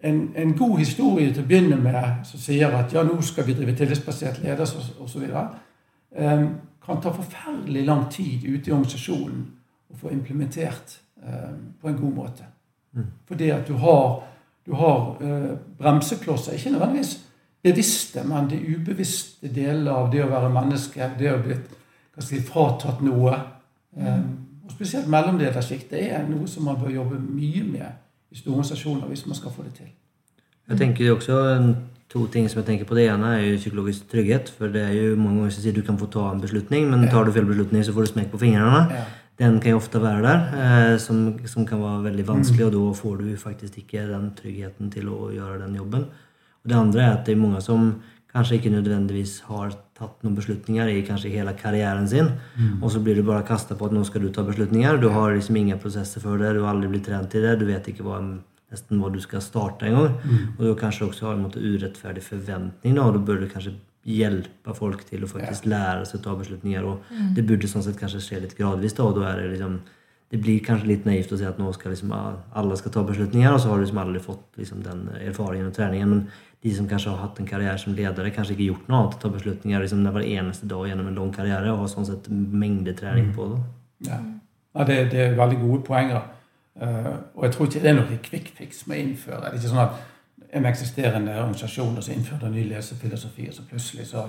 en, 0.02 0.28
en, 0.36 0.52
god 0.58 0.78
historie 0.78 1.32
til 1.32 1.42
å 1.42 1.48
begynne 1.48 1.78
med, 1.80 2.26
som 2.28 2.40
sier 2.40 2.74
at 2.76 2.92
ja, 2.94 3.02
nå 3.02 3.16
skal 3.24 3.46
vi 3.48 3.56
drive 3.58 3.74
tillitsbasert 3.78 4.42
ledelse 4.44 4.82
osv., 5.02 5.24
um, 5.24 6.48
kan 6.84 7.00
ta 7.02 7.12
forferdelig 7.12 7.84
lang 7.86 8.06
tid 8.12 8.44
ute 8.46 8.70
i 8.70 8.74
organisasjonen 8.74 9.40
å 9.92 9.98
få 9.98 10.12
implementert 10.12 10.98
på 11.80 11.88
en 11.88 11.96
god 11.98 12.12
måte. 12.14 12.44
Mm. 12.92 13.06
Fordi 13.28 13.50
at 13.50 13.68
du 13.68 13.74
har, 13.74 14.22
du 14.66 14.74
har 14.74 15.16
uh, 15.22 15.58
bremseklosser, 15.78 16.52
ikke 16.52 16.70
nødvendigvis 16.70 17.18
bevisste, 17.62 18.24
men 18.24 18.50
de 18.50 18.60
ubevisste 18.76 19.50
deler 19.54 19.92
av 19.92 20.12
det 20.12 20.22
å 20.24 20.30
være 20.30 20.50
menneske, 20.54 21.10
det 21.18 21.32
å 21.32 21.40
bli 21.42 21.58
si, 22.22 22.40
fratatt 22.42 23.02
noe. 23.04 23.34
Um, 23.98 24.30
og 24.64 24.72
Spesielt 24.74 25.08
mellomledersjiktet 25.10 26.00
er 26.12 26.26
noe 26.28 26.48
som 26.48 26.68
man 26.68 26.78
bør 26.80 26.94
jobbe 26.94 27.20
mye 27.20 27.64
med 27.66 28.30
i 28.30 28.38
store 28.38 28.58
organisasjoner 28.58 29.08
hvis 29.08 29.26
man 29.26 29.38
skal 29.38 29.54
få 29.54 29.66
det 29.66 29.74
til. 29.80 29.92
Jeg 30.68 30.78
tenker 30.78 31.12
også 31.14 31.38
To 32.08 32.22
ting 32.32 32.46
som 32.48 32.62
jeg 32.62 32.66
tenker 32.70 32.86
på. 32.88 32.96
Det 32.96 33.04
ene 33.12 33.34
er 33.36 33.42
jo 33.44 33.56
psykologisk 33.60 34.06
trygghet. 34.08 34.48
For 34.56 34.72
det 34.72 34.80
er 34.80 34.94
jo 34.96 35.16
mange 35.20 35.42
ganger 35.42 35.52
som 35.52 35.64
sier 35.64 35.74
du 35.76 35.82
kan 35.84 35.98
få 36.00 36.06
ta 36.08 36.30
en 36.32 36.40
beslutning, 36.40 36.86
men 36.88 37.04
tar 37.12 37.26
du 37.28 37.34
feil 37.34 37.44
beslutning, 37.44 37.84
så 37.84 37.92
får 37.92 38.06
du 38.06 38.12
smekk 38.14 38.30
på 38.32 38.40
fingrene. 38.40 38.78
Ja. 38.96 39.02
Den 39.38 39.60
kan 39.62 39.70
jo 39.70 39.78
ofte 39.78 40.00
være 40.02 40.22
der, 40.24 40.46
eh, 40.58 40.94
som, 40.98 41.18
som, 41.46 41.66
kan 41.66 41.78
være 41.78 42.08
veldig 42.08 42.26
vanskelig, 42.26 42.64
og 42.66 42.72
da 42.74 42.94
får 43.00 43.18
du 43.20 43.26
faktisk 43.38 43.78
ikke 43.78 44.08
den 44.08 44.32
tryggheten 44.38 44.90
til 44.90 45.10
å 45.14 45.28
gjøre 45.30 45.60
den 45.62 45.76
jobben. 45.78 46.08
Og 46.64 46.72
Det 46.72 46.78
andre 46.78 47.04
er 47.04 47.12
at 47.12 47.28
det 47.28 47.36
er 47.36 47.44
mange 47.44 47.60
som 47.62 47.92
kanskje 48.34 48.58
ikke 48.58 48.72
nødvendigvis 48.74 49.38
har 49.46 49.72
tatt 49.98 50.18
noen 50.22 50.36
beslutninger 50.36 50.90
i 50.90 51.04
kanskje 51.06 51.32
hele 51.32 51.54
karrieren 51.58 52.06
sin. 52.10 52.32
Mm. 52.58 52.82
Og 52.82 52.92
så 52.92 53.00
blir 53.02 53.18
du 53.18 53.24
bare 53.26 53.46
kasta 53.46 53.78
på 53.78 53.88
at 53.88 53.94
nå 53.94 54.02
skal 54.06 54.26
du 54.26 54.32
ta 54.34 54.44
beslutninger. 54.46 54.98
Du 54.98 55.08
har 55.14 55.32
liksom 55.34 55.56
ingen 55.56 55.80
prosesser 55.80 56.22
for 56.22 56.38
det, 56.38 56.56
du 56.56 56.64
har 56.64 56.74
aldri 56.74 56.90
blitt 56.92 57.06
trent 57.08 57.34
i 57.34 57.42
det, 57.44 57.56
du 57.60 57.66
vet 57.70 57.88
ikke 57.90 58.06
hva, 58.06 58.20
nesten 58.74 59.00
hva 59.00 59.10
du 59.14 59.20
skal 59.22 59.42
starte 59.44 59.86
engang. 59.86 60.18
Mm. 60.22 60.54
Og 60.56 60.64
du 60.66 60.74
kanskje 60.82 61.08
også 61.08 61.30
har 61.30 61.38
en 61.38 61.46
måte 61.46 61.62
urettferdig 61.62 62.26
forventning, 62.26 62.98
og 62.98 63.14
da 63.16 63.22
bør 63.30 63.42
du 63.42 63.52
kanskje 63.54 63.78
hjelpe 64.08 64.74
folk 64.76 65.04
til 65.08 65.24
å 65.24 65.30
faktisk 65.30 65.68
ja. 65.68 65.74
lære 65.74 66.08
seg 66.08 66.20
å 66.20 66.24
ta 66.24 66.34
beslutninger. 66.38 66.88
Og 66.88 67.12
mm. 67.12 67.30
det 67.36 67.44
burde 67.48 67.70
sånn 67.70 67.84
sett 67.84 68.00
kanskje 68.00 68.24
skje 68.24 68.42
litt 68.46 68.56
gradvis, 68.58 68.96
da, 68.96 69.08
og 69.08 69.20
da 69.20 69.30
er 69.32 69.42
det 69.42 69.54
liksom 69.54 69.80
det 70.28 70.42
blir 70.44 70.58
kanskje 70.60 70.90
litt 70.90 71.06
naivt 71.08 71.30
å 71.32 71.38
si 71.40 71.46
at 71.48 71.56
nå 71.56 71.70
skal 71.72 71.94
liksom 71.94 72.10
alle 72.12 72.76
skal 72.76 72.92
ta 72.92 73.02
beslutninger, 73.08 73.48
og 73.48 73.62
så 73.62 73.70
har 73.70 73.78
du 73.78 73.84
liksom 73.86 74.00
aldri 74.02 74.20
fått 74.20 74.58
liksom 74.60 74.82
den 74.84 75.06
erfaringen 75.22 75.70
og 75.70 75.76
treningen. 75.76 76.10
Men 76.12 76.58
de 76.64 76.72
som 76.76 76.88
kanskje 76.90 77.14
har 77.14 77.22
hatt 77.22 77.38
en 77.40 77.48
karriere 77.48 77.78
som 77.80 77.94
ledere, 77.96 78.32
kanskje 78.34 78.56
ikke 78.56 78.66
gjort 78.66 78.90
noe 78.90 78.98
annet 78.98 79.16
å 79.16 79.22
ta 79.22 79.30
beslutninger 79.32 79.84
liksom 79.84 80.02
hver 80.04 80.26
eneste 80.26 80.68
dag 80.68 80.84
gjennom 80.90 81.08
en 81.08 81.16
lang 81.16 81.30
karriere 81.32 81.72
og 81.72 81.84
har 81.84 81.92
sånn 81.94 82.08
sett 82.10 82.28
mengdetrening 82.28 83.30
på 83.36 83.48
det. 83.54 83.62
Ja, 84.10 84.20
ja 84.76 84.88
det, 84.90 84.98
det, 85.14 85.24
er 85.24 85.38
veldig 85.38 85.60
gode 85.62 85.80
poenger. 85.88 86.28
Uh, 86.78 87.14
og 87.34 87.46
jeg 87.46 87.54
tror 87.54 87.70
ikke 87.70 87.82
det 87.86 87.90
er 87.90 87.98
noe 88.02 88.20
quick 88.28 88.52
fix 88.58 88.84
med 88.86 88.98
å 88.98 89.04
innføre. 89.06 89.40
Det 89.46 89.48
er 89.54 89.60
ikke 89.62 89.72
sånn 89.72 89.84
at 89.86 90.02
en 90.52 90.66
eksisterende 90.66 91.34
organisasjon 91.40 91.96
og 91.96 92.04
så 92.04 92.12
innførte 92.12 92.50
ny 92.50 92.68
lesefilosofi, 92.68 93.48
og 93.48 93.54
så 93.54 93.62
plutselig 93.70 94.06
så 94.06 94.24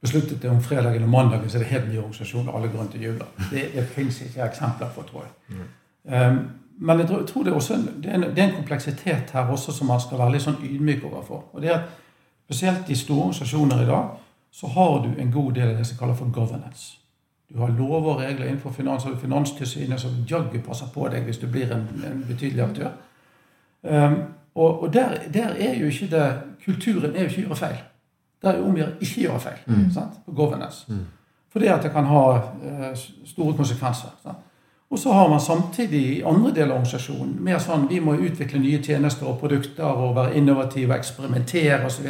besluttet 0.00 0.42
det 0.42 0.50
om 0.50 0.62
fredag 0.62 0.94
eller 0.94 1.06
mandag 1.06 1.50
så 1.50 1.58
er 1.58 1.62
det 1.62 1.72
helt 1.72 1.88
ny 1.88 1.96
organisasjon, 1.98 2.48
og 2.48 2.56
alle 2.56 2.68
går 2.68 2.78
rundt 2.78 2.94
og 2.94 3.04
jubler. 3.04 3.26
Det, 3.50 3.70
det 3.74 3.86
fins 3.86 4.20
ikke 4.22 4.42
eksempler 4.42 4.88
på, 4.94 5.02
tror 5.02 5.24
jeg. 5.26 5.56
Mm. 5.58 5.66
Um, 6.14 6.50
men 6.80 6.98
jeg 6.98 7.08
tror 7.08 7.42
det 7.42 7.50
er, 7.50 7.54
også, 7.54 7.74
det, 8.02 8.10
er 8.10 8.14
en, 8.14 8.22
det 8.22 8.38
er, 8.38 8.48
en, 8.48 8.54
kompleksitet 8.54 9.30
her 9.32 9.40
også 9.40 9.72
som 9.72 9.86
man 9.86 10.00
skal 10.00 10.18
være 10.18 10.36
litt 10.36 10.44
sånn 10.44 10.60
ydmyk 10.62 11.02
overfor. 11.10 11.48
Og 11.52 11.62
det 11.62 11.72
er 11.72 11.80
at 11.80 11.96
Spesielt 12.48 12.88
i 12.88 12.94
store 12.96 13.20
organisasjoner 13.20 13.82
i 13.82 13.86
dag 13.86 14.04
så 14.50 14.66
har 14.66 15.02
du 15.04 15.20
en 15.20 15.32
god 15.32 15.52
del 15.52 15.68
av 15.68 15.76
det 15.76 15.86
som 15.86 15.98
kalles 15.98 16.18
for 16.18 16.30
governance. 16.32 16.94
Du 17.52 17.58
har 17.60 17.68
lover 17.68 18.14
og 18.14 18.20
regler 18.22 18.46
innenfor 18.46 18.72
finans, 18.72 19.04
og 19.04 19.18
Finanstilsynet 19.20 20.00
som 20.00 20.24
jaggu 20.30 20.56
passer 20.64 20.88
på 20.94 21.08
deg 21.12 21.28
hvis 21.28 21.42
du 21.42 21.46
blir 21.46 21.68
en, 21.76 21.84
en 22.08 22.24
betydelig 22.28 22.64
aktør. 22.64 22.94
Um, 23.82 24.16
og, 24.58 24.82
og 24.82 24.92
der, 24.92 25.14
der, 25.34 25.54
er 25.58 25.76
jo 25.78 25.86
ikke 25.86 26.10
det 26.10 26.26
Kulturen 26.64 27.14
er 27.14 27.22
jo 27.22 27.28
ikke 27.30 27.42
å 27.42 27.46
gjøre 27.46 27.56
feil. 27.56 27.78
Der 28.42 28.50
er 28.50 28.58
jo 28.58 28.66
om 28.66 28.74
å 28.74 28.80
gjøre 28.80 28.96
ikke 29.00 29.22
gjøre 29.22 29.40
feil 29.40 29.60
mm. 29.66 29.84
sant, 29.94 30.18
på 30.26 30.34
governance. 30.34 30.84
Mm. 30.90 31.04
Fordi 31.52 31.70
at 31.72 31.86
det 31.86 31.92
kan 31.94 32.08
ha 32.10 32.24
uh, 32.34 33.04
store 33.24 33.54
konsekvenser. 33.56 34.16
Sant? 34.22 34.44
Og 34.90 34.98
så 34.98 35.12
har 35.12 35.28
man 35.28 35.40
samtidig 35.40 36.02
i 36.16 36.22
andre 36.26 36.50
deler 36.50 36.72
av 36.72 36.80
organisasjonen 36.80 37.36
mer 37.44 37.60
sånn 37.60 37.86
vi 37.90 38.00
må 38.00 38.16
utvikle 38.16 38.60
nye 38.62 38.80
tjenester 38.82 39.28
og 39.28 39.38
produkter 39.40 39.84
og 39.84 40.14
være 40.16 40.36
innovative 40.40 40.94
og 40.94 40.98
eksperimentere 40.98 41.82
osv. 41.86 42.06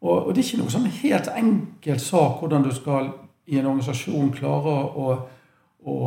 Og, 0.00 0.16
og 0.26 0.32
det 0.34 0.42
er 0.42 0.46
ikke 0.48 0.62
noe 0.62 0.74
sånn 0.74 0.88
helt 1.00 1.30
enkelt 1.32 2.02
sak 2.02 2.40
hvordan 2.42 2.66
du 2.66 2.72
skal 2.74 3.12
i 3.48 3.60
en 3.60 3.70
organisasjon 3.70 4.34
klare 4.34 4.74
å, 4.90 5.12
å 5.86 5.98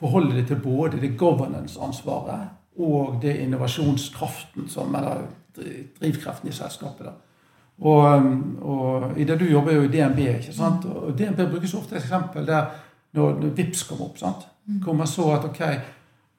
forholde 0.00 0.36
deg 0.36 0.50
til 0.50 0.60
både 0.64 1.00
det 1.00 1.14
governance-ansvaret 1.18 2.58
og 2.78 3.18
det 3.22 3.36
innovasjonskraften 3.42 4.68
som, 4.68 4.94
eller 4.94 5.26
drivkraften 6.00 6.48
i 6.48 6.52
selskapet. 6.52 7.06
da. 7.06 7.12
Og, 7.82 8.22
og 8.62 9.18
i 9.18 9.24
det 9.24 9.40
du 9.40 9.44
jobber 9.50 9.72
jo 9.72 9.82
i 9.82 9.90
DNB, 9.90 10.18
ikke 10.18 10.54
sant? 10.54 10.84
og 10.84 11.18
DNB 11.18 11.40
brukes 11.50 11.74
ofte 11.74 11.96
et 11.96 12.02
eksempel 12.02 12.46
der 12.46 12.70
når, 13.12 13.40
når 13.40 13.54
VIPS 13.56 13.82
kom 13.88 14.02
opp. 14.02 14.18
sant? 14.18 14.46
Hvor 14.84 14.92
man 14.92 15.06
så 15.06 15.26
at 15.34 15.44
ok, 15.48 15.62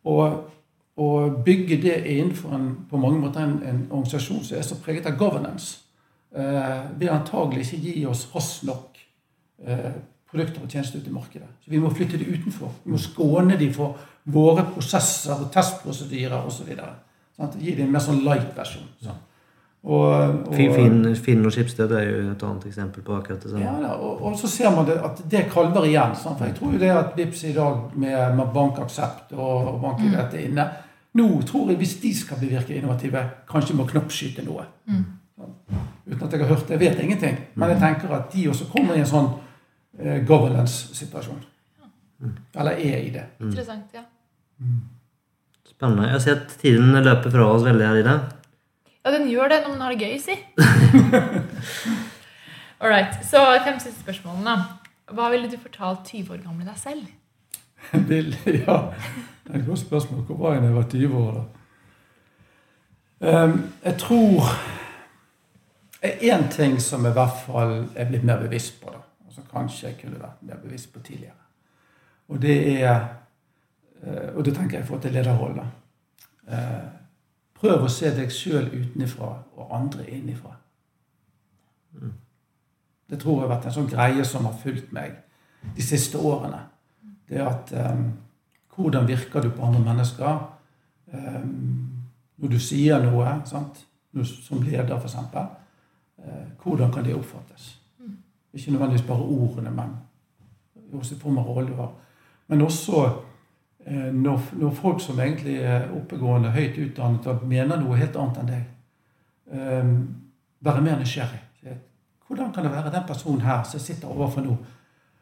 å, 0.03 1.07
bygge 1.45 1.79
det 1.81 1.97
innenfor 2.05 2.55
en, 2.55 2.67
på 2.89 2.99
mange 3.01 3.19
måter 3.19 3.43
en, 3.43 3.57
en, 3.67 3.83
organisasjon 3.91 4.43
som 4.45 4.57
er 4.57 4.65
så 4.65 4.77
preget 4.79 5.09
av 5.09 5.17
governance, 5.19 5.81
eh, 6.35 6.85
vil 6.99 7.11
antagelig 7.11 7.67
ikke 7.67 7.81
gi 7.83 8.05
oss 8.07 8.27
raskt 8.35 8.67
nok 8.69 8.99
eh, 9.65 9.91
produkter 10.33 10.65
og 10.65 10.71
tjenester 10.73 10.99
ut 10.99 11.07
i 11.07 11.13
markedet. 11.13 11.49
Så 11.61 11.71
vi 11.71 11.81
må 11.81 11.91
flytte 11.93 12.17
det 12.17 12.29
utenfor. 12.31 12.71
Vi 12.83 12.93
må 12.95 13.01
skåne 13.01 13.57
de 13.59 13.69
for 13.73 13.99
våre 14.33 14.65
prosesser 14.73 15.37
og 15.37 15.51
testprosedyrer 15.53 16.47
osv. 16.47 16.73
Gi 17.59 17.75
dem 17.75 17.85
en 17.87 17.93
mer 17.93 18.03
sånn 18.03 18.23
light 18.25 18.51
versjon. 18.57 18.89
Sånn. 19.03 19.21
Og, 19.83 20.13
og, 20.47 20.53
Finn, 20.55 21.09
Finn 21.19 21.43
og 21.43 21.51
Skipsted 21.51 21.91
er 21.91 22.05
jo 22.07 22.19
et 22.31 22.43
annet 22.47 22.69
eksempel 22.69 23.03
på 23.03 23.17
akkurat 23.17 23.41
det 23.43 23.49
samme. 23.51 23.65
Ja, 23.65 23.97
og, 23.97 24.21
og, 24.23 24.37
så 24.39 24.47
ser 24.47 24.71
man 24.71 24.87
det, 24.87 24.95
at 25.03 25.19
det 25.31 25.41
kalver 25.51 25.83
igjen. 25.89 26.15
Sant? 26.15 26.39
For 26.39 26.47
jeg 26.47 26.55
tror 26.55 26.71
jo 26.71 26.79
det 26.79 26.91
at 26.95 27.17
Vipps 27.17 27.43
i 27.49 27.51
dag 27.57 27.97
med, 27.99 28.21
med 28.37 28.53
bankaksept 28.55 29.35
og 29.35 29.73
og 29.73 29.81
bankidrett 29.83 30.39
er 30.39 30.47
inne 30.47 30.69
Nå 31.13 31.27
tror 31.45 31.67
jeg, 31.69 31.77
hvis 31.77 31.99
de 32.01 32.09
skal 32.17 32.39
bli 32.41 32.47
virke 32.49 32.73
innovative, 32.73 33.19
kanskje 33.45 33.75
må 33.77 33.83
knoppskyte 33.85 34.41
noe. 34.47 34.63
Mm. 34.89 35.03
Uten 36.07 36.23
at 36.25 36.33
jeg 36.33 36.41
har 36.41 36.49
hørt 36.49 36.63
det. 36.65 36.73
Jeg 36.73 36.81
vet 36.81 37.03
ingenting. 37.03 37.35
Men 37.53 37.69
jeg 37.69 37.81
tenker 37.83 38.15
at 38.17 38.31
de 38.33 38.47
også 38.49 38.65
kommer 38.71 38.97
i 38.97 39.03
en 39.03 39.11
sånn 39.11 39.29
governance-situasjon. 40.27 41.43
Mm. 42.19 42.37
Eller 42.59 42.71
er 42.71 42.97
i 42.97 43.09
det. 43.13 43.23
Mm. 43.39 43.49
Interessant, 43.49 43.85
ja. 43.93 44.01
Spennende. 45.67 46.03
Jeg 46.07 46.15
har 46.15 46.23
sett 46.23 46.55
tiden 46.61 47.03
løper 47.03 47.29
fra 47.33 47.45
oss 47.53 47.65
veldig 47.65 47.87
her 47.87 47.95
i 47.99 48.05
det. 48.07 48.19
Ja, 49.03 49.11
den 49.11 49.27
gjør 49.29 49.47
det 49.51 49.59
når 49.63 49.69
man 49.73 49.81
har 49.81 49.89
det 49.91 50.01
gøy, 50.07 50.17
si. 50.21 50.35
All 52.81 52.91
right. 52.91 53.25
Så 53.25 53.37
fem 53.65 53.79
siste 53.79 54.01
spørsmålene. 54.01 54.55
Hva 55.13 55.29
ville 55.33 55.51
du 55.51 55.57
fortalt 55.59 56.07
20 56.07 56.33
år 56.33 56.37
gamle 56.45 56.65
deg 56.67 56.77
selv? 56.79 57.03
ja, 57.93 58.77
det 59.43 59.51
er 59.51 59.59
et 59.59 59.67
godt 59.67 59.83
spørsmål. 59.83 60.23
Hvor 60.23 60.37
var 60.39 60.49
jeg 60.55 60.63
da 60.63 60.67
jeg 60.67 60.75
var 60.75 60.89
20 60.89 61.17
år? 61.17 61.33
da? 61.33 61.43
Um, 63.23 63.71
jeg 63.83 63.95
tror 63.99 64.43
Én 66.03 66.49
ting 66.51 66.81
som 66.81 67.05
i 67.05 67.11
hvert 67.15 67.37
fall 67.45 67.85
er 67.95 68.09
blitt 68.09 68.25
mer 68.27 68.41
bevisst 68.41 68.81
på, 68.81 68.91
da, 68.91 68.99
som 69.33 69.47
kanskje 69.49 69.87
jeg 69.89 69.99
kunne 70.01 70.21
vært 70.21 70.41
mer 70.45 70.61
bevisst 70.61 70.93
på 70.93 71.01
tidligere, 71.03 71.39
og 72.31 72.41
det 72.41 72.57
er 72.81 72.97
eh, 74.03 74.35
Og 74.35 74.45
det 74.45 74.55
tenker 74.55 74.77
jeg 74.77 74.83
i 74.83 74.87
forhold 74.87 75.01
til 75.01 75.13
lederroller. 75.13 75.67
Uh, 76.47 77.03
Prøv 77.63 77.85
å 77.85 77.91
se 77.91 78.09
deg 78.11 78.31
sjøl 78.33 78.65
utenfra 78.73 79.29
og 79.55 79.69
andre 79.71 80.03
innifra. 80.11 80.49
Det 83.07 83.19
tror 83.21 83.37
jeg 83.37 83.45
har 83.45 83.51
vært 83.53 83.67
en 83.69 83.75
sånn 83.77 83.87
greie 83.87 84.25
som 84.27 84.49
har 84.49 84.57
fulgt 84.59 84.91
meg 84.91 85.13
de 85.77 85.85
siste 85.85 86.19
årene. 86.19 86.59
Det 87.29 87.39
at 87.39 87.71
um, 87.93 88.09
Hvordan 88.73 89.05
virker 89.05 89.43
du 89.45 89.51
på 89.53 89.63
andre 89.63 89.79
mennesker? 89.85 90.39
Um, 91.13 92.03
når 92.41 92.55
du 92.55 92.59
sier 92.59 93.03
noe, 93.05 93.37
sant? 93.45 93.83
som 94.13 94.61
leder, 94.65 94.97
f.eks. 94.97 95.15
Uh, 96.17 96.47
hvordan 96.63 96.91
kan 96.91 97.05
det 97.05 97.15
oppfattes? 97.15 97.69
Ikke 98.53 98.71
nødvendigvis 98.71 99.07
bare 99.07 99.21
ordene, 99.21 99.71
men 99.71 99.95
også 100.93 101.15
i 101.15 101.19
form 101.19 101.37
av 101.37 101.47
roller. 101.49 101.87
Men 102.47 102.61
også 102.61 103.05
uh, 103.05 104.09
når, 104.13 104.41
når, 104.53 104.75
folk 104.77 105.01
som 105.01 105.19
egentlig 105.19 105.55
er 105.61 105.89
oppegående, 105.91 106.51
høyt 106.51 106.77
utdannet 106.77 107.27
og 107.27 107.47
mener 107.47 107.81
noe 107.81 107.97
helt 107.97 108.15
annet 108.15 108.41
enn 108.41 108.51
deg, 108.51 108.69
um, 109.53 109.97
være 110.63 110.81
mer 110.81 110.99
nysgjerrig. 110.99 111.41
Hvordan 112.27 112.53
kan 112.53 112.63
det 112.63 112.71
være 112.71 112.91
den 112.91 113.03
personen 113.07 113.41
her 113.41 113.63
som 113.63 113.79
sitter 113.79 114.07
overfor 114.07 114.41
nå, 114.41 114.55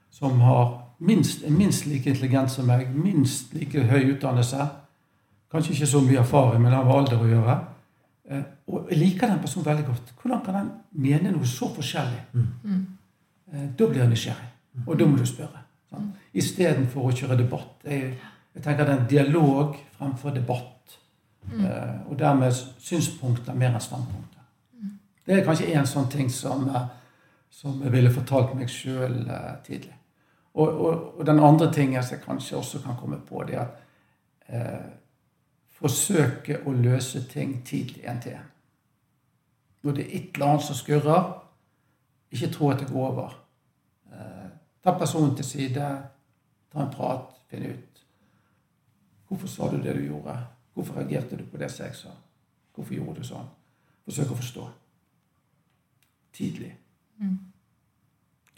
som 0.09 0.39
har 0.39 0.77
minst, 0.99 1.43
er 1.43 1.51
minst 1.51 1.85
like 1.85 2.09
intelligent 2.09 2.51
som 2.51 2.67
meg, 2.69 2.87
minst 2.95 3.53
like 3.53 3.83
høy 3.83 4.13
utdannelse, 4.13 4.67
kanskje 5.51 5.73
ikke 5.73 5.89
så 5.91 6.01
mye 6.05 6.21
erfaring, 6.21 6.61
men 6.61 6.73
har 6.73 6.85
med 6.85 6.95
alder 6.95 7.19
å 7.19 7.27
gjøre, 7.27 7.57
eh, 8.29 8.43
og 8.67 8.91
jeg 8.91 8.99
liker 9.01 9.27
den 9.27 9.41
personen 9.43 9.65
veldig 9.65 9.85
godt. 9.85 10.13
Hvordan 10.21 10.43
kan 10.45 10.59
den 10.59 10.69
mene 10.91 11.33
noe 11.33 11.47
så 11.49 11.67
forskjellig? 11.75 12.21
Mm. 12.33 12.85
Eh, 13.51 13.69
da 13.77 13.87
blir 13.87 14.03
jeg 14.03 14.11
nysgjerrig, 14.11 14.51
og 14.85 14.99
da 14.99 15.07
må 15.07 15.17
du 15.19 15.25
spørre. 15.27 15.63
Sånn. 15.91 16.11
Istedenfor 16.33 17.09
å 17.09 17.15
kjøre 17.15 17.39
debatt. 17.43 17.81
Jeg, 17.83 18.13
jeg 18.55 18.63
tenker 18.63 18.87
det 18.87 18.93
er 18.93 19.01
en 19.01 19.09
dialog 19.11 19.75
fremfor 19.97 20.35
debatt. 20.35 20.67
Mm. 21.51 21.65
Og 22.05 22.13
dermed 22.19 22.53
synspunkter 22.53 23.55
mer 23.57 23.73
enn 23.73 23.81
standpunkter. 23.83 24.41
Det 25.25 25.39
er 25.39 25.45
kanskje 25.45 25.71
en 25.77 25.87
sånn 25.87 26.09
ting 26.11 26.29
som, 26.33 26.67
eh, 26.69 26.87
som 27.49 27.81
jeg 27.83 27.93
ville 27.93 28.13
fortalt 28.13 28.55
meg 28.57 28.69
sjøl 28.71 29.21
eh, 29.27 29.51
tidlig. 29.65 29.93
Og, 30.53 30.67
og, 30.67 31.03
og, 31.17 31.25
den 31.25 31.39
andre 31.39 31.69
tingen 31.73 32.03
som 32.03 32.17
jeg 32.17 32.25
kanskje 32.25 32.57
også 32.57 32.81
kan 32.83 32.97
komme 32.99 33.19
på, 33.27 33.43
det 33.47 33.55
er 33.55 33.61
at 33.61 33.77
eh, 34.47 34.89
forsøke 35.79 36.61
å 36.67 36.73
løse 36.75 37.23
ting 37.31 37.61
tidlig 37.65 38.03
en 38.09 38.19
til 38.21 38.35
en. 38.35 38.49
Når 39.81 39.95
det 39.97 40.03
er 40.05 40.17
et 40.17 40.35
eller 40.35 40.49
annet 40.49 40.65
som 40.65 40.77
skurrer, 40.77 41.29
ikke 42.31 42.51
tro 42.53 42.69
at 42.69 42.83
det 42.83 42.91
går 42.91 43.07
over. 43.07 43.37
Eh, 44.11 44.49
ta 44.83 44.95
personen 44.97 45.35
til 45.35 45.45
side, 45.45 45.87
ta 46.71 46.83
en 46.83 46.93
prat, 46.93 47.31
finn 47.49 47.69
ut 47.71 47.87
Hvorfor 49.31 49.47
sa 49.47 49.67
du 49.71 49.77
det 49.79 49.93
du 49.95 50.01
gjorde? 50.03 50.33
Hvorfor 50.73 50.97
reagerte 50.99 51.37
du 51.39 51.45
på 51.47 51.57
det 51.57 51.69
som 51.71 51.85
jeg 51.85 51.95
sa? 51.95 52.09
Hvorfor 52.75 52.93
gjorde 52.97 53.21
du 53.21 53.27
sånn? 53.27 53.47
Forsøk 54.03 54.33
å 54.33 54.35
forstå 54.35 54.65
tidlig. 56.35 56.73
Mm. 57.21 57.37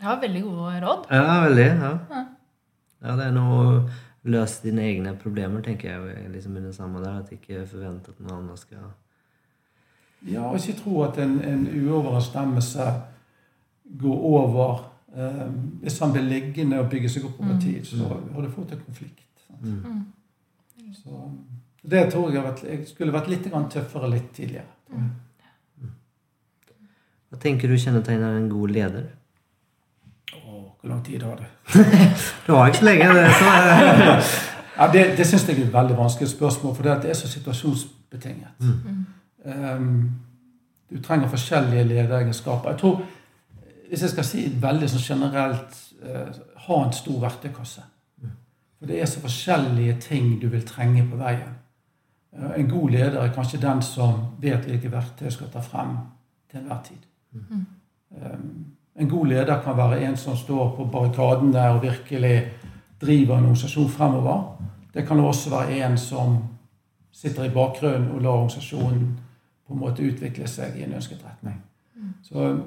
Ja, 0.01 0.15
veldig 0.21 0.41
gode 0.41 0.79
råd. 0.81 1.05
Ja, 1.11 1.43
veldig. 1.43 1.65
Ja. 1.65 1.91
ja. 2.09 2.23
ja 3.05 3.15
det 3.19 3.27
er 3.27 3.35
noe 3.37 3.59
å 3.59 3.75
løse 4.33 4.63
dine 4.63 4.85
egne 4.87 5.13
problemer, 5.19 5.61
tenker 5.61 5.91
jeg. 5.91 6.29
liksom 6.31 6.57
under 6.57 6.71
samme 6.71 7.03
der, 7.03 7.19
At 7.21 7.31
ikke 7.31 7.65
forvente 7.67 8.11
at 8.11 8.19
noen 8.19 8.37
andre 8.41 8.57
skal 8.57 8.89
Ja, 10.25 10.47
og 10.47 10.55
ikke 10.55 10.79
tro 10.79 11.01
at 11.03 11.17
en, 11.19 11.41
en 11.43 11.67
uoverensstemmelse 11.67 12.85
går 13.99 14.21
over 14.39 14.92
eh, 15.15 15.47
Hvis 15.81 15.99
han 15.99 16.11
blir 16.11 16.23
liggende 16.27 16.79
og 16.79 16.89
bygger 16.89 17.09
seg 17.09 17.25
opp 17.25 17.39
over 17.39 17.53
mm. 17.53 17.61
tid, 17.61 17.85
så 17.85 18.07
har 18.07 18.41
du 18.41 18.51
fått 18.51 18.71
en 18.71 18.85
konflikt. 18.85 19.27
Mm. 19.59 19.79
mm. 19.83 20.03
Så 20.93 21.09
det 21.83 22.11
tror 22.11 22.31
jeg, 22.31 22.53
jeg 22.63 22.87
skulle 22.87 23.11
vært 23.11 23.27
litt 23.27 23.47
tøffere 23.71 24.09
litt 24.09 24.31
tidligere. 24.35 24.69
Tror. 24.87 25.09
Hva 27.33 27.39
tenker 27.41 27.67
du 27.67 27.77
kjennetegner 27.77 28.37
en 28.37 28.49
god 28.49 28.69
leder? 28.69 29.07
Åh, 30.35 30.65
hvor 30.79 30.89
lang 30.89 31.01
tid 31.05 31.23
har 31.23 31.39
det? 31.41 31.49
du 32.45 32.53
har 32.53 32.67
ikke 32.67 32.77
så 32.77 32.85
lenge. 32.85 33.07
Det, 33.17 33.25
så 33.39 33.45
ja, 34.77 34.87
det, 34.93 35.03
det 35.17 35.27
syns 35.27 35.47
jeg 35.49 35.57
er 35.57 35.65
et 35.65 35.73
veldig 35.73 35.97
vanskelig 35.97 36.29
spørsmål, 36.29 36.75
for 36.75 36.87
det 36.87 37.09
er 37.09 37.17
så 37.17 37.27
situasjonsbetinget. 37.27 38.53
Mm. 38.59 39.05
Um, 39.45 40.11
du 40.93 41.01
trenger 41.01 41.27
forskjellige 41.27 41.83
lederegenskaper. 41.83 42.69
Jeg 42.69 42.79
tror, 42.79 43.01
Hvis 43.93 44.01
jeg 44.01 44.09
skal 44.09 44.25
si 44.25 44.43
veldig 44.57 44.87
sånn 44.89 45.03
generelt 45.05 45.75
uh, 46.01 46.37
ha 46.65 46.77
en 46.81 46.93
stor 46.97 47.19
verktøykasse. 47.21 47.83
For 48.79 48.89
det 48.89 48.97
er 48.97 49.05
så 49.11 49.21
forskjellige 49.21 49.99
ting 50.01 50.31
du 50.41 50.47
vil 50.49 50.63
trenge 50.65 51.03
på 51.11 51.19
veien. 51.19 51.51
Uh, 52.33 52.55
en 52.57 52.71
god 52.71 52.95
leder 52.95 53.19
er 53.21 53.35
kanskje 53.35 53.61
den 53.61 53.83
som 53.85 54.31
vet 54.41 54.65
hvilke 54.65 54.89
verktøy 54.89 55.29
skal 55.29 55.51
ta 55.53 55.61
frem 55.61 55.93
til 56.49 56.63
enhver 56.63 56.81
tid. 56.87 57.05
Mm. 57.37 57.67
En 58.95 59.09
god 59.09 59.29
leder 59.29 59.61
kan 59.61 59.77
være 59.77 60.01
en 60.07 60.17
som 60.17 60.35
står 60.37 60.75
på 60.75 60.89
barrikadene 60.89 61.69
og 61.75 61.81
virkelig 61.85 62.35
driver 63.01 63.37
en 63.37 63.45
organisasjon 63.51 63.89
fremover. 63.89 64.43
Det 64.93 65.05
kan 65.07 65.19
også 65.19 65.53
være 65.53 65.85
en 65.85 65.97
som 65.97 66.37
sitter 67.11 67.45
i 67.45 67.53
bakgrunnen 67.53 68.11
og 68.11 68.21
lar 68.21 68.41
organisasjonen 68.41 69.19
på 69.67 69.73
en 69.73 69.79
måte 69.79 70.05
utvikle 70.05 70.49
seg 70.49 70.77
i 70.77 70.83
en 70.83 70.97
ønsket 70.97 71.21
retning. 71.25 71.61
Så 72.25 72.47
eh, 72.49 72.59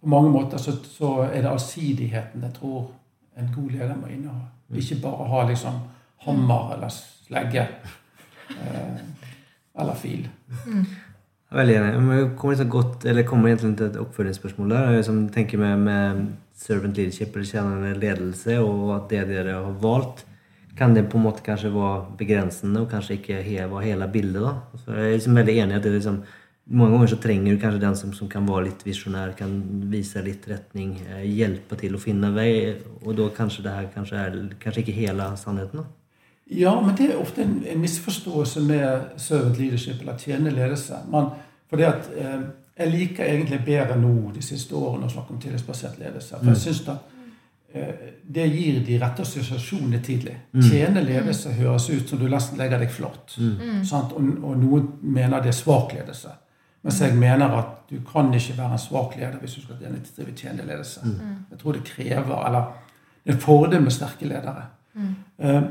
på 0.00 0.08
mange 0.08 0.30
måter 0.32 0.58
så, 0.58 0.72
så, 0.84 1.12
er 1.28 1.42
det 1.42 1.50
allsidigheten 1.50 2.42
jeg 2.42 2.54
tror 2.56 2.90
en 3.36 3.52
god 3.54 3.70
leder 3.70 3.96
må 3.96 4.08
inneha. 4.10 4.46
Mm. 4.68 4.78
Ikke 4.80 5.00
bare 5.02 5.28
ha 5.28 5.44
liksom 5.48 5.76
hammer 6.24 6.74
eller 6.74 6.92
slegge 6.92 7.66
eh, 8.50 8.98
eller 9.80 9.94
fil. 9.94 10.26
Mm. 10.66 10.84
Veldig 11.50 11.76
enig. 11.76 11.92
Vi 11.92 12.18
kommer, 12.38 12.54
liksom 12.54 12.70
godt, 12.70 13.04
eller 13.04 13.26
kommer 13.26 13.50
egentlig 13.50 13.76
til 13.76 13.86
et 13.86 13.96
oppfølgingsspørsmål 13.98 14.70
der. 14.70 15.02
Som 15.02 15.22
tenker 15.34 15.58
med, 15.58 15.78
med 15.78 16.26
servant 16.54 16.96
leadership 16.96 17.34
eller 17.34 17.48
tjenende 17.48 17.94
ledelse, 17.98 18.58
og 18.62 18.92
at 18.96 19.08
det 19.10 19.24
dere 19.32 19.56
har 19.56 19.78
valgt, 19.82 20.26
kan 20.78 20.94
det 20.94 21.08
på 21.10 21.18
en 21.18 21.26
måte 21.26 21.42
kanskje 21.44 21.72
være 21.74 22.04
begrensende 22.20 22.84
og 22.84 22.92
kanskje 22.92 23.18
ikke 23.18 23.40
heve 23.42 23.72
være 23.72 23.88
hele 23.88 24.08
bildet? 24.12 24.42
da? 24.46 24.78
Så 24.84 24.94
jeg 24.94 25.08
er 25.08 25.16
liksom 25.18 25.40
veldig 25.40 25.56
enig 25.58 25.74
i 25.74 25.80
at 25.80 25.88
det 25.88 25.92
liksom, 25.96 26.22
mange 26.64 26.92
ganger 26.94 27.06
så 27.10 27.16
trenger 27.22 27.54
du 27.54 27.60
kanskje 27.62 27.80
den 27.82 27.96
som, 27.96 28.12
som 28.14 28.28
kan 28.30 28.44
være 28.46 28.68
litt 28.68 28.82
visjonær, 28.86 29.32
kan 29.38 29.54
vise 29.90 30.22
litt 30.22 30.44
retning, 30.50 30.98
eh, 31.08 31.24
hjelpe 31.26 31.78
til 31.80 31.96
å 31.96 32.02
finne 32.02 32.30
vei. 32.34 32.76
Og 33.02 33.16
da 33.18 33.30
kanskje 33.34 33.64
det 33.66 33.74
her 33.74 33.88
kanskje 33.94 34.20
er 34.20 34.36
kanskje 34.62 34.84
ikke 34.84 34.98
hele 35.00 35.26
sannheten. 35.40 35.82
da? 35.82 35.96
Ja, 36.50 36.80
men 36.80 36.96
det 36.98 37.10
er 37.10 37.20
ofte 37.20 37.42
en, 37.42 37.60
en 37.66 37.80
misforståelse 37.80 38.60
med 38.66 39.20
servant 39.22 39.58
leadership, 39.58 40.00
eller 40.02 40.18
tjenende 40.18 40.50
ledelse. 40.50 40.98
Man, 41.10 41.30
fordi 41.70 41.86
at 41.90 42.10
eh, 42.16 42.40
Jeg 42.80 42.90
liker 42.90 43.24
egentlig 43.24 43.58
bedre 43.64 43.96
nå 44.00 44.30
de 44.32 44.40
siste 44.40 44.72
årene 44.72 45.04
å 45.04 45.12
snakke 45.12 45.34
om 45.34 45.40
tillitsbasert 45.42 45.98
ledelse. 46.00 46.38
For 46.38 46.48
jeg 46.48 46.60
syns 46.62 46.78
da 46.86 46.94
eh, 47.74 48.06
det 48.24 48.46
gir 48.48 48.78
de 48.86 48.96
rette 49.02 49.20
assosiasjonene 49.20 50.00
tidlig. 50.00 50.36
Mm. 50.54 50.62
Tjenende 50.64 51.02
ledelse 51.04 51.52
høres 51.58 51.90
ut 51.90 52.08
som 52.08 52.18
du 52.18 52.24
nesten 52.30 52.56
legger 52.56 52.80
deg 52.80 52.94
flott. 52.94 53.34
Mm. 53.36 53.50
mm. 53.58 53.82
Og, 53.98 54.30
og, 54.38 54.54
noen 54.62 54.86
mener 55.02 55.44
det 55.44 55.52
er 55.52 55.58
svak 55.58 55.92
ledelse. 55.98 56.32
Mens 56.82 57.00
jeg 57.00 57.16
mener 57.16 57.52
at 57.58 57.64
du 57.90 57.98
kan 58.12 58.34
ikke 58.34 58.58
være 58.58 58.72
en 58.72 58.78
svak 58.78 59.16
leder 59.16 59.38
hvis 59.40 59.54
du 59.54 59.62
skal 59.62 59.76
drive 60.16 60.36
tjenende 60.36 60.66
ledelse. 60.66 61.00
Mm. 61.04 61.36
Jeg 61.50 61.58
tror 61.58 61.72
det 61.72 61.84
krever 61.84 62.46
Eller 62.46 62.72
det 63.24 63.32
er 63.32 63.34
en 63.34 63.40
fordel 63.40 63.82
med 63.82 63.90
sterke 63.90 64.28
ledere. 64.28 64.62
Mm. 64.94 65.14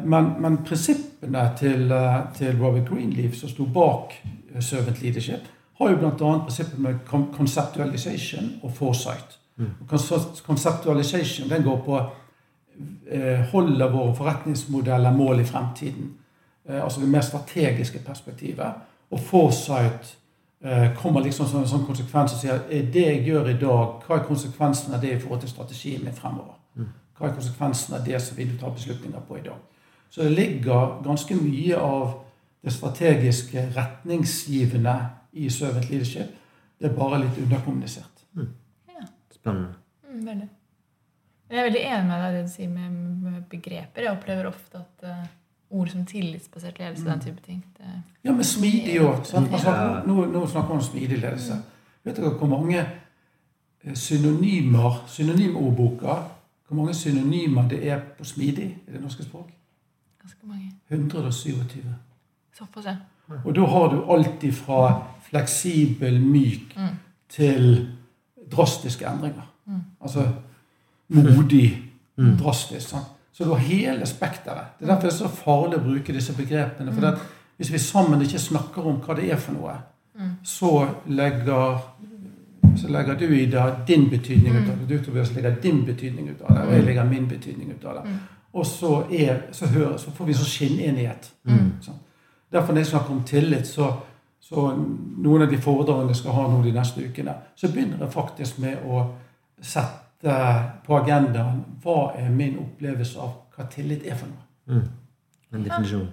Men, 0.05 0.41
men, 0.41 0.57
prinsippene 0.57 1.51
til, 1.57 1.91
eh, 1.91 2.16
til 2.36 2.62
Robert 2.62 2.89
Greenleaf, 2.89 3.34
som 3.36 3.49
sto 3.49 3.66
bak 3.66 4.14
eh, 4.55 4.62
Servant 4.62 5.01
Leadership, 5.01 5.49
har 5.78 5.89
jo 5.89 5.97
bl.a. 5.97 6.38
prinsippet 6.38 6.80
med 6.80 6.95
conceptualization 7.34 8.51
og 8.64 8.72
foresight. 8.74 9.39
Mm. 9.57 9.70
Conceptualization 10.45 11.49
den 11.49 11.64
går 11.64 11.82
på 11.86 11.99
eh, 13.12 13.39
holder 13.51 13.91
våre 13.91 14.16
forretningsmodeller 14.16 15.12
mål 15.12 15.39
i 15.39 15.43
fremtiden. 15.43 16.14
Eh, 16.70 16.84
altså 16.84 17.01
det 17.01 17.10
mer 17.10 17.22
strategiske 17.22 17.99
perspektivet. 18.05 18.74
Og 19.12 19.20
foresight 19.20 20.01
eh, 20.01 20.29
kommer 20.99 21.24
liksom 21.24 21.47
som 21.47 21.62
en 21.62 21.70
sånn 21.72 21.86
konsekvens 21.88 22.34
og 22.36 22.41
sier 22.41 22.66
er 22.68 22.88
det 22.91 23.05
jeg 23.05 23.22
gjør 23.30 23.45
i 23.47 23.60
dag, 23.62 24.01
hva 24.03 24.18
er 24.18 24.26
konsekvensen 24.28 24.93
av 24.93 24.99
det 24.99 25.14
i 25.14 25.20
forhold 25.22 25.39
til 25.45 25.51
strategien 25.53 26.03
min 26.03 26.16
fremover? 26.16 26.57
Hva 27.20 27.28
er 27.28 27.36
konsekvensen 27.36 27.95
av 27.95 28.03
det 28.03 28.20
som 28.24 28.38
vi 28.38 28.47
tar 28.60 28.72
beslutninger 28.76 29.24
på 29.28 29.38
i 29.38 29.45
dag? 29.45 29.60
Så 30.10 30.24
det 30.24 30.32
ligger 30.36 31.01
ganske 31.03 31.36
mye 31.36 31.80
av 31.80 32.14
det 32.62 32.74
strategiske 32.74 33.66
retningsgivende 33.76 34.95
i 35.32 35.49
servant 35.49 35.89
leadership. 35.89 36.32
Det 36.80 36.89
er 36.89 36.95
bare 36.95 37.20
litt 37.24 37.38
underkommunisert. 37.43 38.24
Mm. 38.36 38.47
Ja. 38.88 39.03
Spennende. 39.36 39.76
Mm, 40.07 40.24
veldig. 40.26 40.47
Jeg 41.49 41.60
er 41.60 41.68
veldig 41.68 41.84
enig 41.89 42.07
med 42.07 42.24
deg 42.24 42.38
det 42.38 42.41
du 42.45 42.51
sier 42.53 42.72
med, 42.72 42.95
med 43.26 43.43
begreper. 43.51 44.05
Jeg 44.05 44.16
opplever 44.16 44.49
ofte 44.49 44.82
at 44.82 45.05
uh, 45.05 45.28
ord 45.70 45.88
som 45.88 46.06
tillitsbasert 46.06 46.80
ledelse, 46.80 47.04
mm. 47.04 47.10
den 47.12 47.20
type 47.20 47.42
ting 47.46 47.66
det, 47.78 47.86
Ja, 48.24 48.32
men 48.32 48.44
smidig 48.44 49.00
òg. 49.02 49.26
Nå, 50.08 50.26
nå, 50.26 50.48
snakker 50.48 50.70
man 50.70 50.78
om 50.78 50.84
smidig 50.84 51.20
ledelse. 51.22 51.54
Mm. 51.54 51.62
Vet 52.04 52.18
dere 52.18 52.34
hvor 52.40 52.48
mange 52.48 52.80
eh, 53.84 53.96
synonymer, 53.96 55.04
synonymordboka 55.08 56.18
hvor 56.68 56.76
mange 56.76 56.94
synonymer 56.94 57.70
det 57.70 57.80
er 57.90 58.00
på 58.18 58.24
smidig 58.24 58.68
i 58.88 58.92
det 58.94 59.02
norske 59.02 59.24
språk? 59.24 59.50
Ganske 60.22 60.48
mange. 60.48 60.72
127. 60.90 61.82
Såpass, 62.58 62.86
ja. 62.86 62.96
Og 63.46 63.56
da 63.56 63.66
har 63.66 63.88
du 63.88 64.12
alt 64.12 64.44
ifra 64.44 65.06
fleksibel, 65.22 66.22
myk, 66.22 66.76
mm. 66.78 66.96
til 67.30 67.90
drastiske 68.52 69.06
endringer. 69.06 69.48
Mm. 69.66 69.82
Altså 70.02 70.28
modig, 71.08 71.84
drastisk. 72.18 72.90
Sant? 72.90 73.19
Så 73.40 73.46
du 73.46 73.54
har 73.54 73.62
hele 73.64 74.06
spekteret. 74.06 74.74
Det 74.80 74.84
er 74.84 74.90
derfor 74.90 75.08
det 75.08 75.14
er 75.14 75.18
så 75.18 75.30
farlig 75.32 75.78
å 75.80 75.84
bruke 75.86 76.14
disse 76.14 76.34
begrepene. 76.36 76.92
for 76.92 77.06
mm. 77.08 77.22
Hvis 77.56 77.72
vi 77.72 77.80
sammen 77.80 78.22
ikke 78.22 78.40
snakker 78.40 78.88
om 78.88 78.98
hva 79.00 79.16
det 79.16 79.30
er 79.32 79.40
for 79.40 79.56
noe, 79.56 79.76
så 80.44 80.88
legger 81.08 81.78
så 82.78 82.88
legger 82.88 83.16
du 83.16 83.40
i 83.40 83.46
det 83.46 83.64
din 83.88 84.10
betydning 84.10 84.56
ut 84.56 84.70
av 84.70 84.76
det. 84.80 84.98
Du 84.98 85.04
Tobias, 85.04 85.32
legger 85.36 85.56
din 85.62 85.86
betydning 85.86 86.30
ut 86.30 86.42
av 86.42 86.56
det, 86.56 86.66
og 86.66 86.74
jeg 86.74 86.84
legger 86.84 87.04
min 87.04 87.28
betydning 87.28 87.72
ut 87.72 87.86
av 87.86 87.96
det. 87.96 88.18
Og 88.54 88.66
så, 88.66 89.06
er, 89.12 89.42
så, 89.52 89.68
hører, 89.68 89.98
så 89.98 90.12
får 90.12 90.26
vi 90.26 90.34
så 90.34 90.46
skinnenighet. 90.46 91.32
Sånn. 91.82 92.04
Derfor 92.52 92.74
når 92.74 92.84
jeg 92.84 92.92
snakker 92.92 93.16
om 93.16 93.24
tillit, 93.24 93.68
så, 93.68 93.94
så 94.42 94.68
noen 94.76 95.46
av 95.46 95.52
de 95.52 95.62
foredragene 95.62 96.12
jeg 96.12 96.22
skal 96.22 96.38
ha 96.38 96.46
nå 96.50 96.62
de 96.64 96.76
neste 96.76 97.08
ukene, 97.08 97.36
så 97.56 97.72
begynner 97.72 98.04
jeg 98.04 98.14
faktisk 98.14 98.60
med 98.64 98.84
å 98.84 99.04
sette 99.62 99.99
på 100.86 100.98
agendaen 100.98 101.62
hva 101.84 102.12
er 102.20 102.30
min 102.30 102.58
opplevelse 102.60 103.20
av 103.20 103.30
hva 103.56 103.66
tillit 103.72 104.04
er 104.06 104.16
for 104.20 104.28
noe. 104.28 104.82
En 105.54 105.64
definisjon. 105.64 106.08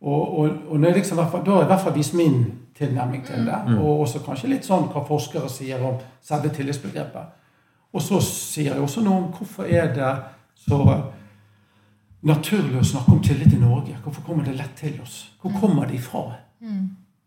Og, 0.00 0.38
og, 0.38 0.50
og 0.68 0.78
når 0.80 0.88
jeg 0.88 0.96
liksom, 1.00 1.16
da 1.16 1.24
har 1.24 1.42
jeg 1.62 1.64
i 1.64 1.70
hvert 1.72 1.80
fall 1.82 1.94
vist 1.96 2.14
min 2.14 2.44
tilnærming 2.78 3.24
til 3.26 3.46
det. 3.46 3.56
Og 3.82 4.00
også 4.04 4.20
kanskje 4.22 4.48
litt 4.52 4.64
sånn 4.64 4.86
hva 4.92 5.02
forskere 5.08 5.48
sier 5.50 5.82
om 5.82 5.96
selve 6.22 6.52
tillitsbegrepet. 6.54 7.34
Og 7.92 8.02
så 8.04 8.20
sier 8.22 8.74
jeg 8.74 8.82
også 8.84 9.00
noe 9.02 9.16
om 9.22 9.30
hvorfor 9.34 9.64
er 9.66 9.88
det 9.96 10.10
så 10.54 10.78
naturlig 12.28 12.78
å 12.80 12.84
snakke 12.84 13.12
om 13.14 13.22
tillit 13.22 13.52
i 13.54 13.58
Norge. 13.60 13.96
Hvorfor 14.04 14.22
kommer 14.26 14.44
det 14.44 14.56
lett 14.58 14.76
til 14.76 15.00
oss? 15.02 15.30
Hvor 15.40 15.54
kommer 15.60 15.86
det 15.86 15.94
ifra? 15.98 16.22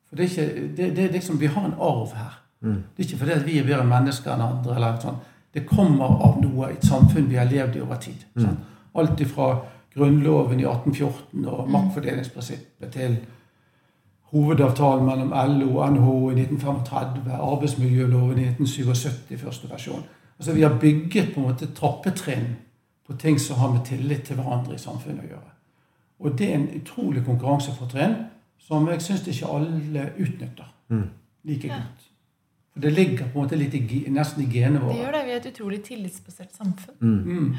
For 0.09 0.15
det 0.19 0.25
er 0.25 0.29
ikke, 0.29 0.67
det, 0.77 0.89
det 0.95 1.03
er 1.05 1.11
liksom, 1.13 1.39
Vi 1.39 1.47
har 1.47 1.65
en 1.65 1.75
arv 1.79 2.13
her. 2.15 2.37
Det 2.95 3.03
er 3.03 3.07
ikke 3.07 3.17
fordi 3.17 3.37
vi 3.45 3.57
er 3.59 3.65
bedre 3.67 3.83
mennesker 3.87 4.33
enn 4.35 4.41
andre. 4.45 4.75
eller 4.75 4.97
sånn. 5.01 5.19
Det 5.53 5.65
kommer 5.67 6.05
av 6.25 6.39
noe 6.41 6.71
et 6.71 6.85
samfunn 6.87 7.29
vi 7.29 7.39
har 7.39 7.49
levd 7.49 7.75
i 7.75 7.83
over 7.83 7.99
tid. 8.01 8.23
Sånn. 8.39 8.57
Alt 8.95 9.21
ifra 9.23 9.51
Grunnloven 9.91 10.59
i 10.59 10.65
1814 10.67 11.45
og 11.51 11.69
maktfordelingsprinsippet 11.71 12.93
til 12.93 13.17
hovedavtalen 14.31 15.05
mellom 15.05 15.33
LO 15.35 15.69
og 15.75 15.93
NHO 15.93 16.17
i 16.31 16.37
1935, 16.45 17.31
arbeidsmiljøloven 17.35 18.39
i 18.39 18.47
1977 18.53 19.33
i 19.35 19.39
første 19.41 19.69
versjon. 19.69 20.03
Altså 20.39 20.53
Vi 20.53 20.61
har 20.61 20.77
bygget 20.79 21.33
på 21.33 21.41
en 21.41 21.47
måte 21.47 21.67
trappetrinn 21.75 22.53
på 23.07 23.17
ting 23.19 23.39
som 23.39 23.59
har 23.59 23.73
med 23.73 23.83
tillit 23.85 24.23
til 24.23 24.39
hverandre 24.39 24.75
i 24.75 24.79
samfunnet 24.79 25.25
å 25.25 25.33
gjøre. 25.33 25.51
Og 26.21 26.37
det 26.37 26.47
er 26.49 26.55
en 26.55 26.69
utrolig 26.77 27.25
konkurransefortrinn 27.25 28.15
som 28.61 28.87
jeg 28.87 29.01
syns 29.01 29.27
ikke 29.27 29.51
alle 29.51 30.07
utnytter 30.17 30.71
like 31.43 31.67
godt. 31.67 32.07
For 32.73 32.83
det 32.83 32.89
ligger 32.95 33.29
på 33.29 33.39
en 33.39 33.45
måte 33.45 33.59
litt 33.59 33.75
i, 33.75 34.05
nesten 34.09 34.43
i 34.45 34.49
genene 34.51 34.87
Det 34.87 34.99
gjør 35.01 35.15
det. 35.17 35.23
Vi 35.27 35.31
er 35.31 35.39
et 35.41 35.47
utrolig 35.51 35.81
tillitsbasert 35.83 36.53
samfunn. 36.55 36.95
Mm. 37.01 37.55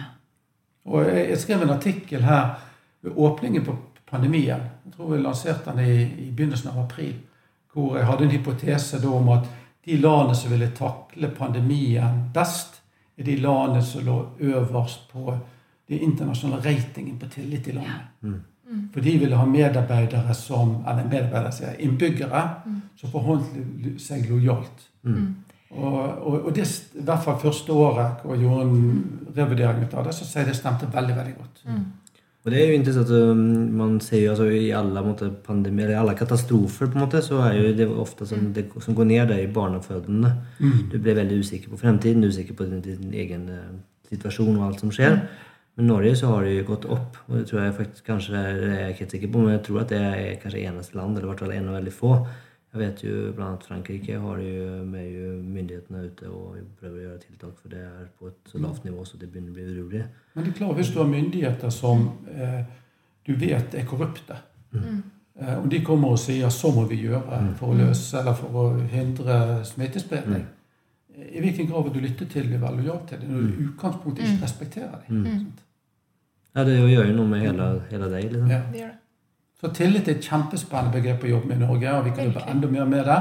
Og 0.88 1.04
jeg, 1.04 1.26
jeg 1.30 1.40
skrev 1.42 1.64
en 1.64 1.74
artikkel 1.74 2.24
her 2.24 2.54
ved 3.04 3.12
åpningen 3.16 3.64
på 3.66 3.76
pandemien. 4.08 4.62
Jeg 4.86 4.94
tror 4.96 5.14
jeg 5.14 5.24
lanserte 5.24 5.74
den 5.74 5.84
i, 5.84 5.98
i 6.26 6.30
begynnelsen 6.30 6.72
av 6.72 6.84
april. 6.86 7.14
Hvor 7.72 7.96
jeg 7.96 8.08
hadde 8.08 8.24
en 8.24 8.34
hypotese 8.36 9.00
da 9.00 9.10
om 9.12 9.28
at 9.32 9.50
de 9.84 9.96
landene 9.98 10.36
som 10.38 10.52
ville 10.52 10.70
takle 10.76 11.32
pandemien 11.36 12.28
best, 12.34 12.80
er 13.18 13.26
de 13.26 13.36
landene 13.36 13.82
som 13.84 14.04
lå 14.06 14.16
øverst 14.40 15.10
på 15.12 15.36
den 15.88 16.00
internasjonale 16.08 16.62
ratingen 16.64 17.18
på 17.18 17.28
tillit 17.28 17.68
i 17.68 17.76
landet. 17.76 18.40
For 18.92 19.00
de 19.04 19.18
ville 19.18 19.36
ha 19.36 19.46
medarbeidere 19.46 20.34
som 20.34 20.78
eller 20.88 21.04
medarbeidere, 21.04 21.52
sier 21.52 21.80
innbyggere 21.84 22.42
som 22.96 23.12
forholdt 23.12 24.00
seg 24.00 24.30
lojalt. 24.30 24.88
Og, 25.72 25.94
og, 25.96 26.34
og 26.46 26.55
det, 26.55 26.66
i 27.00 27.03
hvert 27.07 27.24
fall 27.24 27.38
første 27.40 27.72
året 27.72 28.22
hvor 28.22 28.36
jeg 28.36 28.44
gjorde 28.44 28.64
en 28.68 29.34
revurdering 29.36 29.86
ut 29.86 29.94
av 29.96 30.05
det, 30.05 30.14
så 30.14 30.26
sier 30.28 30.44
jeg 30.44 30.53
det 30.53 30.59
stemte 30.59 30.88
veldig 30.92 31.16
veldig 31.16 31.36
godt. 31.38 31.62
Og 32.42 32.50
det 32.50 32.59
er 32.59 32.72
jo 32.72 32.78
interessant 32.80 33.11
at 33.14 33.30
um, 33.30 33.42
man 33.78 34.00
ser 34.03 34.24
jo 34.24 34.32
altså, 34.32 34.48
i 34.50 34.72
alle 34.74 35.03
måte, 35.07 35.28
pandemier, 35.46 35.92
eller 35.92 36.00
alle 36.00 36.16
katastrofer 36.18 36.90
på 36.90 36.98
en 36.98 37.05
måte, 37.05 37.22
så 37.22 37.38
er 37.46 37.55
jo 37.55 37.70
det 37.78 37.86
ofte 37.86 38.26
som, 38.26 38.48
det 38.53 38.66
som 38.82 38.96
går 38.98 39.09
ned 39.12 39.30
det 39.30 39.38
i 39.44 39.53
barnefødende. 39.55 40.32
Du 40.90 40.98
blir 40.98 41.14
veldig 41.20 41.38
usikker 41.38 41.70
på 41.70 41.78
fremtiden, 41.84 42.26
usikker 42.26 42.59
på 42.59 42.66
din, 42.66 42.82
din 42.82 43.14
egen 43.14 43.48
eh, 43.48 43.70
situasjon 44.11 44.57
og 44.57 44.66
alt 44.66 44.82
som 44.82 44.90
skjer. 44.90 45.20
Men 45.76 45.86
i 45.86 45.88
Norge 45.88 46.16
så 46.18 46.32
har 46.34 46.42
det 46.42 46.57
jo 46.57 46.64
gått 46.74 46.88
opp, 46.90 47.20
og 47.28 47.38
det 47.38 47.46
tror 47.48 47.62
jeg 47.62 47.76
faktisk 47.78 48.11
kanskje 48.11 48.34
jeg 48.34 48.72
er 48.74 48.90
ikke 48.90 49.07
helt 49.07 49.14
sikker 49.16 49.30
på, 49.32 49.44
men 49.44 49.55
jeg 49.55 49.62
tror 49.68 49.84
at 49.84 49.94
det 49.94 50.00
er 50.03 50.40
kanskje 50.42 50.66
eneste 50.66 50.98
land, 50.98 51.14
eller 51.14 51.28
i 51.28 51.30
hvert 51.30 51.44
fall 51.46 51.55
en 51.55 51.70
av 51.70 51.78
veldig 51.78 51.94
få. 51.94 52.16
Jeg 52.73 52.81
vet 52.81 53.03
jo 53.05 53.14
annet 53.37 53.64
Frankrike 53.68 54.18
har 54.18 54.39
jo 54.41 54.85
med 54.89 55.09
jo 55.12 55.33
myndighetene 55.45 56.07
ute 56.09 56.29
og 56.33 56.55
prøver 56.81 56.95
å 56.95 57.03
gjøre 57.03 57.18
tiltak, 57.20 57.59
for 57.61 57.68
det 57.68 57.83
er 57.85 58.07
på 58.16 58.31
et 58.31 58.49
så 58.49 58.61
lavt 58.64 58.87
nivå 58.87 59.05
så 59.05 59.20
det 59.20 59.29
begynner 59.29 59.53
å 59.53 59.57
bli 59.59 59.66
urolig. 59.66 60.05
Men 60.33 60.47
det 60.47 60.53
er 60.55 60.57
klart, 60.57 60.79
hvis 60.79 60.93
du 60.95 61.03
har 61.03 61.11
myndigheter 61.11 61.75
som 61.75 62.07
eh, 62.33 62.62
du 63.29 63.35
vet 63.37 63.77
er 63.77 63.85
korrupte, 63.89 64.39
eh, 64.73 65.59
og 65.59 65.68
de 65.68 65.83
kommer 65.85 66.16
og 66.16 66.23
sier 66.23 66.49
'så 66.49 66.73
må 66.73 66.87
vi 66.89 67.03
gjøre 67.03 67.43
for 67.61 67.75
å 67.75 67.77
løse 67.77 68.18
eller 68.18 68.35
for 68.41 68.49
å 68.62 68.64
hindre 68.89 69.64
smittespredning', 69.64 70.49
i 71.12 71.41
hvilken 71.41 71.68
grad 71.68 71.85
vil 71.85 71.95
du 71.95 72.01
lytte 72.01 72.25
til 72.25 72.49
dem, 72.53 72.62
være 72.62 72.77
lojal 72.77 73.05
til 73.09 73.20
dem, 73.20 73.31
når 73.31 73.41
du 73.41 73.49
i 73.49 73.66
utgangspunktet 73.68 74.25
ikke 74.25 74.45
respekterer 74.45 74.99
dem? 75.09 75.23
Mm. 75.23 75.53
Ja, 76.57 76.64
det 76.64 76.79
gjør 76.91 77.05
jo 77.05 77.16
noe 77.16 77.29
med 77.29 77.41
hele, 77.41 77.83
hele 77.91 78.09
deg, 78.12 78.33
liksom. 78.33 78.51
Ja. 78.51 78.62
Det 78.73 78.81
gjør 78.81 78.89
det. 78.89 79.01
Så 79.62 79.70
tillit 79.70 80.08
er 80.08 80.16
et 80.16 80.24
kjempespennende 80.26 80.90
begrep 80.96 81.22
å 81.22 81.28
jobbe 81.36 81.52
med 81.52 81.60
i 81.60 81.62
Norge, 81.62 81.90
og 81.94 82.06
vi 82.08 82.12
kan 82.16 82.26
jobbe 82.26 82.42
enda 82.50 82.70
mer 82.70 82.88
med 82.90 83.04
det. 83.06 83.18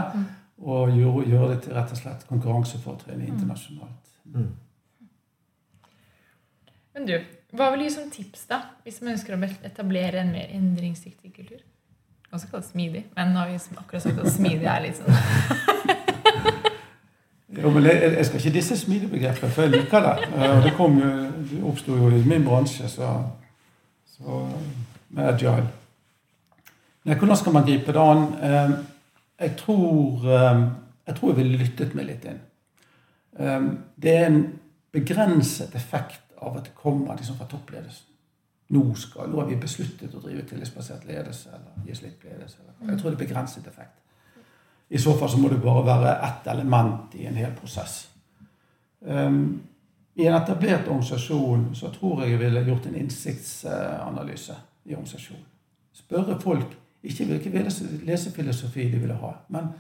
Og 0.62 0.94
gjøre, 0.96 1.26
gjøre 1.30 1.50
det 1.52 1.58
til 1.66 1.76
rett 1.78 1.92
og 1.94 2.00
slett 2.00 2.24
konkurransefortrinn 2.30 3.22
internasjonalt. 3.28 4.08
Men 6.96 7.06
du, 7.06 7.14
hva 7.54 7.70
vil 7.72 7.84
du 7.84 7.86
gi 7.86 7.94
som 7.94 8.10
tips 8.14 8.48
da, 8.50 8.58
hvis 8.86 8.98
man 9.04 9.14
ønsker 9.14 9.38
å 9.38 9.50
etablere 9.70 10.24
en 10.24 10.32
mer 10.34 10.50
endringsdyktig 10.56 11.30
kultur? 11.36 11.62
Også 12.32 12.50
kalt 12.50 12.66
smidig, 12.66 13.04
men 13.16 13.34
nå 13.36 13.44
har 13.44 13.52
vi 13.52 13.60
akkurat 13.78 14.06
sagt 14.06 14.22
at 14.24 14.34
smidig 14.34 14.66
er 14.72 14.86
litt 14.86 14.98
sånn 14.98 15.12
Jo, 17.52 17.68
men 17.76 17.84
jeg, 17.84 18.14
jeg 18.16 18.26
skal 18.26 18.40
ikke 18.40 18.54
disse 18.56 18.78
smidebegrepet, 18.80 19.52
for 19.52 19.66
jeg 19.66 19.74
liker 19.74 20.06
det. 20.06 20.30
Eh, 20.32 20.58
det, 20.64 20.72
kom 20.78 20.96
jo, 21.02 21.10
det 21.50 21.60
oppsto 21.68 21.98
jo 22.00 22.08
i 22.16 22.22
min 22.24 22.46
bransje, 22.48 22.88
så, 22.90 23.10
så 24.08 24.46
med 25.12 25.28
agile. 25.34 25.68
Nei, 27.04 27.18
hvordan 27.18 27.38
skal 27.38 27.54
man 27.54 27.66
gripe 27.66 27.94
det 27.94 28.02
an? 28.02 28.28
Eh, 28.44 28.72
Jeg 29.42 29.56
tror, 29.58 30.22
eh, 30.30 30.68
jeg 31.08 31.16
tror 31.16 31.30
jeg 31.30 31.38
ville 31.38 31.58
lyttet 31.58 31.96
meg 31.96 32.06
litt 32.06 32.26
inn. 32.26 32.40
Eh, 33.40 33.62
Det 34.00 34.16
er 34.18 34.26
en 34.26 34.60
begrenset 34.92 35.76
effekt 35.76 36.22
av 36.42 36.58
at 36.58 36.64
det 36.64 36.76
kommer 36.76 37.16
liksom 37.16 37.38
fra 37.38 37.46
toppledelsen. 37.46 38.06
Nå, 38.70 38.96
skal, 38.96 39.30
nå 39.30 39.40
har 39.40 39.48
vi 39.48 39.56
besluttet 39.56 40.14
å 40.16 40.22
drive 40.22 40.46
tillitsbasert 40.48 41.06
ledelse 41.06 41.50
eller 41.50 41.88
gi 41.88 41.96
slipp 41.96 42.24
ledelse. 42.24 42.58
Eller. 42.62 42.94
Jeg 42.94 43.00
tror 43.02 43.10
det 43.12 43.22
er 43.22 43.28
begrenset 43.28 43.68
effekt. 43.68 43.98
I 44.90 44.98
så 44.98 45.14
fall 45.20 45.30
så 45.30 45.38
må 45.38 45.50
det 45.50 45.62
bare 45.62 45.86
være 45.86 46.14
ett 46.28 46.48
element 46.48 47.16
i 47.16 47.26
en 47.26 47.36
hel 47.36 47.52
prosess. 47.52 48.08
Um, 49.02 49.62
I 50.16 50.28
en 50.28 50.36
etablert 50.36 50.88
organisasjon 50.88 51.76
så 51.76 51.92
tror 51.92 52.22
jeg 52.22 52.32
jeg 52.32 52.40
ville 52.40 52.64
gjort 52.66 52.86
en 52.86 52.96
innsiktsanalyse 52.96 54.56
i 54.86 54.94
organisasjonen. 54.94 55.46
Spørre 55.94 56.40
folk 56.40 56.78
ikke 57.04 57.26
hvilken 57.26 57.70
lesefilosofi 58.06 58.92
de 58.92 59.00
ville 59.00 59.14
ha, 59.18 59.32
men 59.50 59.72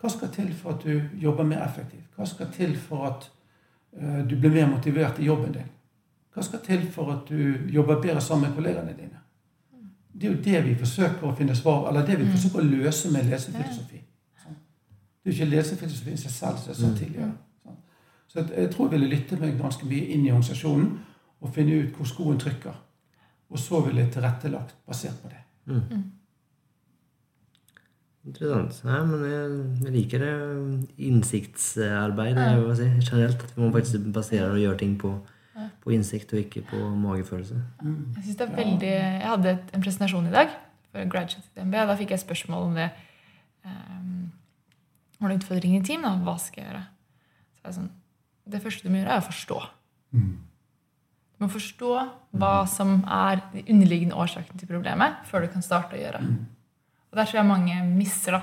hva 0.00 0.10
skal 0.10 0.28
til 0.28 0.54
for 0.54 0.74
at 0.74 0.82
du 0.84 1.20
jobber 1.22 1.46
mer 1.48 1.62
effektivt? 1.64 2.10
Hva 2.16 2.26
skal 2.28 2.50
til 2.52 2.76
for 2.76 3.06
at 3.06 3.30
eh, 3.96 4.30
du 4.30 4.36
blir 4.36 4.50
mer 4.50 4.66
motivert 4.70 5.18
i 5.18 5.24
jobben 5.24 5.52
din? 5.52 5.70
Hva 6.34 6.42
skal 6.42 6.60
til 6.66 6.82
for 6.92 7.12
at 7.12 7.28
du 7.28 7.70
jobber 7.72 8.02
bedre 8.02 8.20
sammen 8.20 8.48
med 8.48 8.56
kollegene 8.56 8.96
dine? 8.98 9.22
Det 10.12 10.28
er 10.28 10.34
jo 10.34 10.42
det 10.42 10.64
vi 10.66 10.74
forsøker 10.78 11.24
å 11.26 11.34
finne 11.34 11.54
svar 11.56 11.88
eller 11.88 12.06
det 12.06 12.18
vi 12.20 12.26
forsøker 12.30 12.60
å 12.60 12.66
løse 12.66 13.10
med 13.10 13.30
lesefilosofi. 13.30 14.02
Det 14.44 15.30
er 15.30 15.32
jo 15.32 15.34
ikke 15.38 15.50
lesefilosofien 15.50 16.18
seg 16.20 16.30
selv 16.30 16.58
som 16.58 16.72
jeg 16.72 16.76
sa 16.80 16.90
tidligere. 16.98 17.32
Så 18.28 18.38
jeg, 18.40 18.50
jeg 18.56 18.70
tror 18.74 18.90
jeg 18.90 18.98
ville 18.98 19.14
lytte 19.14 19.38
meg 19.40 19.56
ganske 19.60 19.86
mye 19.88 20.10
inn 20.12 20.26
i 20.26 20.30
organisasjonen 20.34 20.90
og 21.40 21.54
finne 21.54 21.78
ut 21.80 21.96
hvor 21.96 22.10
skoen 22.10 22.38
trykker. 22.38 22.76
Og 23.48 23.58
så 23.58 23.80
ville 23.86 24.04
jeg 24.04 24.12
tilrettelagt 24.12 24.76
basert 24.86 25.16
på 25.22 25.32
det. 25.32 25.40
Interessant. 28.24 28.78
Nei, 28.88 29.00
men 29.04 29.24
jeg, 29.28 29.92
liker 29.92 30.22
det 30.24 30.32
innsiktsarbeid 31.10 32.38
jeg 32.40 32.76
si, 32.78 32.86
generelt. 33.10 33.42
At 33.44 33.56
man 33.60 33.74
faktisk 33.74 34.06
baserer 34.14 34.54
og 34.54 34.62
gjør 34.62 34.78
ting 34.80 34.94
på, 35.00 35.12
på 35.84 35.92
innsikt 35.92 36.32
og 36.32 36.40
ikke 36.40 36.64
på 36.70 36.80
magefølelse. 37.02 37.58
Jeg 37.84 38.22
synes 38.22 38.38
det 38.40 38.46
er 38.46 38.54
veldig 38.56 38.94
Jeg 38.94 39.28
hadde 39.28 39.58
en 39.76 39.84
presentasjon 39.84 40.30
i 40.30 40.32
dag 40.32 40.54
for 40.94 41.10
Graduate 41.10 41.50
DNB, 41.58 41.76
da 41.90 41.98
fikk 41.98 42.14
jeg 42.14 42.22
spørsmål 42.22 42.70
om 42.70 42.78
det 42.78 42.88
um, 43.66 44.32
var 45.18 45.32
du 45.32 45.38
utfordringer 45.40 45.82
i 45.82 45.86
team? 45.86 46.04
da? 46.06 46.14
Hva 46.24 46.38
skal 46.40 46.62
jeg 46.62 46.70
gjøre? 46.70 46.82
Så 47.54 47.62
er 47.62 47.70
jeg 47.70 47.78
sånn, 47.78 47.92
det 48.54 48.60
første 48.64 48.86
du 48.86 48.92
må 48.92 49.00
gjøre, 49.00 49.14
er 49.14 49.22
å 49.22 49.28
forstå. 49.28 49.60
Du 51.34 51.44
må 51.44 51.50
forstå 51.50 51.92
hva 52.38 52.54
som 52.70 52.98
er 53.10 53.42
de 53.52 53.64
underliggende 53.66 54.18
årsakene 54.20 54.60
til 54.60 54.70
problemet, 54.70 55.24
før 55.28 55.44
du 55.44 55.52
kan 55.52 55.64
starte 55.66 55.98
å 55.98 56.00
gjøre. 56.00 56.20
Og 57.14 57.18
der 57.20 57.30
tror 57.30 57.38
jeg 57.38 57.46
mange 57.46 57.74
misser. 57.94 58.32
da. 58.32 58.40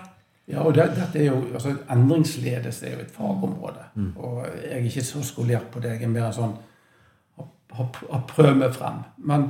Ja, 0.48 0.62
og 0.64 0.76
det, 0.76 0.86
dette 0.96 1.20
er 1.20 1.26
jo, 1.26 1.42
altså 1.54 1.74
Endringsledelse 1.92 2.88
er 2.88 2.94
jo 2.96 3.04
et 3.04 3.12
fagområde. 3.12 3.84
Og 4.16 4.46
jeg 4.48 4.72
er 4.72 4.86
ikke 4.88 5.04
så 5.04 5.24
skolert 5.24 5.68
på 5.72 5.80
det. 5.84 5.98
Jeg 5.98 6.08
er 6.08 6.14
mer 6.14 6.32
sånn 6.32 6.56
har, 7.76 7.90
prøve 7.92 8.22
prøvd 8.32 8.58
meg 8.64 8.74
frem. 8.76 9.04
Men 9.18 9.46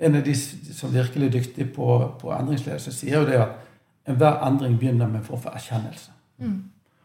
en 0.00 0.16
av 0.16 0.24
de 0.24 0.34
som 0.34 0.92
virkelig 0.92 1.28
er 1.28 1.36
dyktig 1.36 1.68
på, 1.76 1.86
på 2.20 2.32
endringsledelse, 2.32 2.92
sier 2.96 3.20
jo 3.20 3.28
det 3.28 3.38
at 3.44 4.08
enhver 4.08 4.40
endring 4.48 4.78
begynner 4.80 5.06
med 5.06 5.20
en 5.20 5.28
form 5.28 5.44
for 5.44 5.56
erkjennelse. 5.56 6.10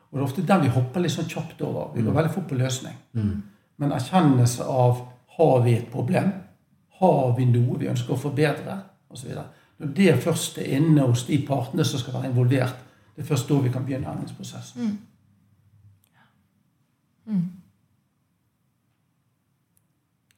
Og 0.08 0.18
det 0.18 0.24
er 0.24 0.26
ofte 0.30 0.48
den 0.48 0.64
vi 0.64 0.74
hopper 0.74 1.04
litt 1.04 1.14
sånn 1.14 1.30
kjapt 1.30 1.62
over. 1.62 1.92
Vi 1.94 2.02
går 2.08 2.16
veldig 2.16 2.34
fort 2.34 2.48
på 2.50 2.56
løsning. 2.64 2.96
Men 3.78 3.92
erkjennelse 3.92 4.64
av 4.64 5.04
har 5.38 5.62
vi 5.68 5.76
et 5.78 5.92
problem, 5.92 6.32
har 7.00 7.36
vi 7.38 7.46
noe 7.46 7.78
vi 7.78 7.92
ønsker 7.92 8.16
å 8.16 8.18
forbedre, 8.20 8.80
osv. 9.14 9.36
Når 9.78 9.94
det 9.98 10.16
først 10.24 10.58
er 10.58 10.78
inne 10.80 11.06
hos 11.06 11.28
de 11.28 11.38
partene 11.48 11.86
som 11.86 12.02
skal 12.02 12.18
være 12.18 12.32
involvert, 12.32 12.80
det 13.16 13.24
er 13.24 13.28
først 13.28 13.50
da 13.50 13.60
vi 13.62 13.74
kan 13.74 13.86
begynne 13.86 14.10
endringsprosessen. 14.10 14.96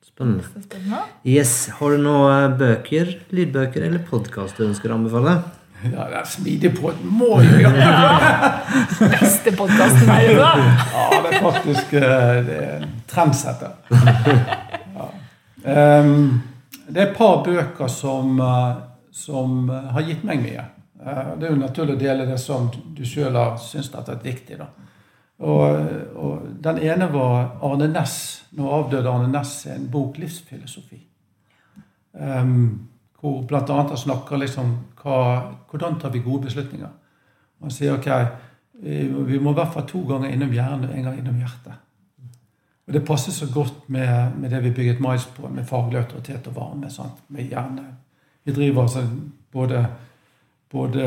Spennende. 0.03 0.43
Neste 0.43 0.63
spørsmål. 0.63 1.07
Yes, 1.27 1.53
Har 1.77 1.95
du 1.95 2.03
noen 2.03 2.57
bøker, 2.59 3.13
lydbøker 3.31 3.85
eller 3.87 4.03
podkast 4.09 4.57
du 4.59 4.65
ønsker 4.67 4.91
å 4.91 4.97
anbefale? 4.99 5.37
Ja, 5.83 6.09
det 6.09 6.17
er 6.19 6.25
smidig 6.27 6.73
på 6.75 6.89
et 6.91 7.03
må 7.07 7.37
jo 7.39 7.61
gjøre! 7.61 7.85
Beste 9.13 9.53
podkasten 9.55 10.09
her 10.11 10.33
da! 10.35 10.49
Ja, 10.91 11.05
det 11.23 11.29
er 11.31 11.45
faktisk 11.45 11.93
eh, 11.95 12.33
det 12.49 12.57
er 12.57 12.73
en 12.81 12.97
trendsetter. 13.07 13.77
Ja. 14.99 15.07
Um, 15.63 16.41
det 16.89 16.99
er 16.99 17.05
et 17.05 17.15
par 17.15 17.39
bøker 17.45 17.87
som, 17.91 18.35
eh, 18.43 18.75
som 19.19 19.69
eh, 19.69 19.89
har 19.93 20.07
gitt 20.07 20.23
meg 20.27 20.43
mye. 20.43 20.65
Eh, 21.05 21.31
Det 21.39 21.47
er 21.47 21.53
jo 21.53 21.61
naturlig 21.61 21.97
å 21.97 22.03
dele 22.03 22.27
det 22.29 22.39
som 22.41 22.69
du 22.95 23.03
sjøl 23.05 23.35
har 23.35 23.57
syntes 23.61 23.93
har 23.95 24.07
vært 24.07 24.27
viktig. 24.27 24.59
Og, 25.39 25.89
og 26.19 26.47
Den 26.63 26.81
ene 26.83 27.07
var 27.13 27.57
Arne 27.63 27.87
Næss. 27.91 28.17
Nå 28.57 28.69
avdøde 28.75 29.09
Arne 29.09 29.31
Næss 29.31 29.65
en 29.71 29.89
bok 29.91 30.17
'Livsfilosofi'. 30.17 31.05
Um, 32.11 32.89
hvor 33.19 33.43
bl.a. 33.47 33.61
han 33.67 33.97
snakker 33.97 34.37
liksom 34.37 34.71
hva, 35.01 35.19
hvordan 35.69 35.99
tar 35.99 36.11
vi 36.11 36.23
gode 36.23 36.47
beslutninger. 36.47 36.89
Han 37.61 37.71
sier 37.71 37.97
ok, 37.97 38.07
eh, 38.07 39.11
vi 39.27 39.39
må 39.39 39.51
i 39.51 39.59
hvert 39.59 39.73
fall 39.73 39.87
to 39.87 40.03
ganger 40.07 40.31
innom 40.31 40.51
hjernen 40.55 40.89
og 40.89 40.95
en 40.95 41.07
gang 41.07 41.19
innom 41.19 41.39
hjertet. 41.39 41.85
Og 42.87 42.93
Det 42.93 43.05
passer 43.05 43.31
så 43.31 43.45
godt 43.53 43.89
med, 43.89 44.37
med 44.39 44.49
det 44.49 44.63
vi 44.63 44.71
bygget 44.71 44.99
mais 44.99 45.25
på, 45.25 45.47
med 45.47 45.67
faglig 45.67 45.99
autoritet 45.99 46.47
og 46.47 46.55
varme. 46.55 46.89
Sant? 46.89 47.19
Med 47.27 47.45
hjerne. 47.45 47.83
Vi 48.43 48.53
driver 48.53 48.81
altså 48.81 49.07
både, 49.51 49.87
både 50.69 51.03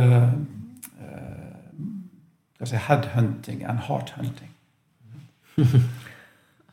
eh, 1.00 2.66
si, 2.66 2.76
headhunting 2.76 3.64
and 3.64 3.78
hearthunting. 3.78 4.50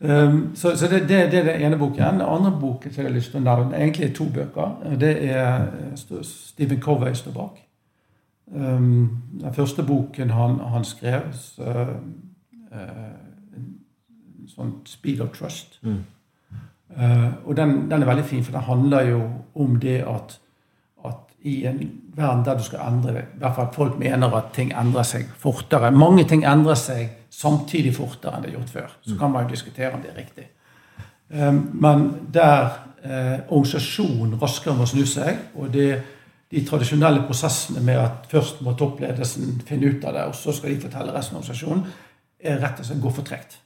Um, 0.01 0.51
så 0.55 0.77
så 0.77 0.87
det, 0.87 1.01
det, 1.01 1.31
det 1.31 1.39
er 1.39 1.43
den 1.43 1.61
ene 1.61 1.77
boken. 1.77 2.03
Den 2.03 2.21
andre 2.21 2.57
boken 2.61 2.93
som 2.93 3.03
jeg 3.03 3.11
har 3.11 3.15
lyst 3.15 3.31
til 3.31 3.41
å 3.41 3.43
nevne, 3.43 3.75
egentlig 3.75 4.05
er 4.05 4.13
to 4.15 4.29
bøker. 4.31 4.95
Det 4.99 5.09
er 5.27 5.65
eh, 5.91 6.21
Stephen 6.23 6.79
Covey 6.79 7.13
står 7.13 7.31
bak. 7.35 7.57
Um, 8.47 9.17
den 9.41 9.53
første 9.53 9.83
boken 9.83 10.29
han, 10.29 10.59
han 10.59 10.87
skrev, 10.87 11.27
så, 11.35 11.85
uh, 12.71 13.11
sånn 14.47 14.71
Speed 14.87 15.19
of 15.19 15.35
Trust. 15.35 15.81
Eh, 16.97 17.31
og 17.45 17.57
den, 17.57 17.91
den 17.91 18.01
er 18.01 18.05
veldig 18.05 18.25
fin, 18.25 18.43
for 18.43 18.51
den 18.51 18.65
handler 18.65 19.01
jo 19.01 19.21
om 19.55 19.75
det 19.79 19.99
at 20.07 20.39
i 21.43 21.65
en 21.65 21.79
verden 22.15 22.43
der 22.45 22.57
du 22.57 22.63
skal 22.63 22.79
endre 22.83 23.21
I 23.21 23.39
hvert 23.39 23.55
fall 23.55 23.73
folk 23.73 23.99
mener 23.99 24.33
at 24.35 24.51
ting 24.55 24.73
endrer 24.75 25.03
seg 25.07 25.29
fortere. 25.39 25.91
Mange 25.91 26.25
ting 26.27 26.43
endrer 26.45 26.75
seg 26.75 27.09
samtidig 27.31 27.93
fortere 27.95 28.35
enn 28.35 28.43
det 28.43 28.51
er 28.51 28.57
gjort 28.57 28.73
før. 28.73 28.95
Så 29.07 29.17
kan 29.19 29.31
man 29.31 29.45
jo 29.45 29.53
diskutere 29.53 29.93
om 29.93 30.01
det 30.03 30.11
er 30.11 30.19
riktig. 30.19 30.47
Eh, 31.29 31.53
Men 31.53 32.09
der 32.33 32.69
eh, 33.03 33.39
organisasjonen 33.47 34.41
raskere 34.41 34.75
må 34.75 34.85
snu 34.85 35.05
seg, 35.05 35.37
og 35.55 35.71
det, 35.73 36.01
de 36.51 36.65
tradisjonelle 36.65 37.23
prosessene 37.27 37.83
med 37.85 38.01
at 38.01 38.27
først 38.31 38.61
må 38.65 38.73
toppledelsen 38.73 39.61
finne 39.65 39.93
ut 39.93 40.05
av 40.05 40.13
det, 40.13 40.23
og 40.23 40.35
så 40.35 40.51
skal 40.51 40.73
de 40.73 40.81
fortelle 40.81 41.13
resten 41.15 41.37
av 41.37 41.43
organisasjonen, 41.43 41.85
er 42.39 42.59
rett 42.59 42.79
og 42.79 42.87
slett 42.87 43.01
går 43.03 43.15
for 43.15 43.27
tregt. 43.27 43.59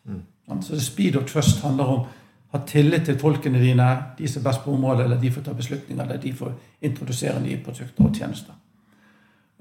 Sant? 0.48 0.66
Så 0.66 0.76
det 0.76 0.84
speed 0.84 1.16
of 1.16 1.26
trust 1.30 1.62
handler 1.64 1.96
om 1.96 2.06
ha 2.54 2.60
tillit 2.70 3.06
til 3.06 3.18
folkene 3.20 3.62
dine, 3.62 3.88
de 4.18 4.28
som 4.30 4.42
er 4.42 4.50
best 4.50 4.62
på 4.64 4.74
området, 4.76 5.08
eller 5.08 5.22
de 5.22 5.32
får 5.34 5.42
ta 5.42 5.54
beslutninger, 5.58 6.04
eller 6.04 6.22
de 6.22 6.34
får 6.38 6.52
introdusere 6.86 7.42
nye 7.42 7.58
produkter 7.66 8.06
og 8.06 8.14
tjenester. 8.14 8.54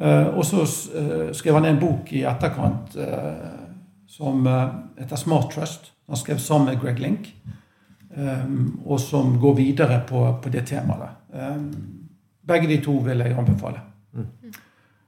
Eh, 0.02 0.28
og 0.36 0.44
så 0.44 0.64
eh, 0.98 1.30
skrev 1.36 1.56
han 1.56 1.68
en 1.68 1.80
bok 1.80 2.12
i 2.12 2.24
etterkant 2.28 2.96
eh, 3.00 3.60
som 4.10 4.44
heter 4.98 5.16
Smart 5.16 5.52
Trust. 5.54 5.92
Han 6.08 6.20
skrev 6.20 6.40
sammen 6.42 6.68
med 6.68 6.82
Greg 6.82 6.98
Link, 7.00 7.30
og 8.84 9.00
som 9.00 9.38
går 9.40 9.54
videre 9.56 10.02
på, 10.04 10.20
på 10.42 10.50
det 10.52 10.66
temaet. 10.68 11.14
Begge 12.44 12.68
de 12.68 12.76
to 12.84 12.98
vil 13.06 13.22
jeg 13.24 13.32
anbefale. 13.32 13.80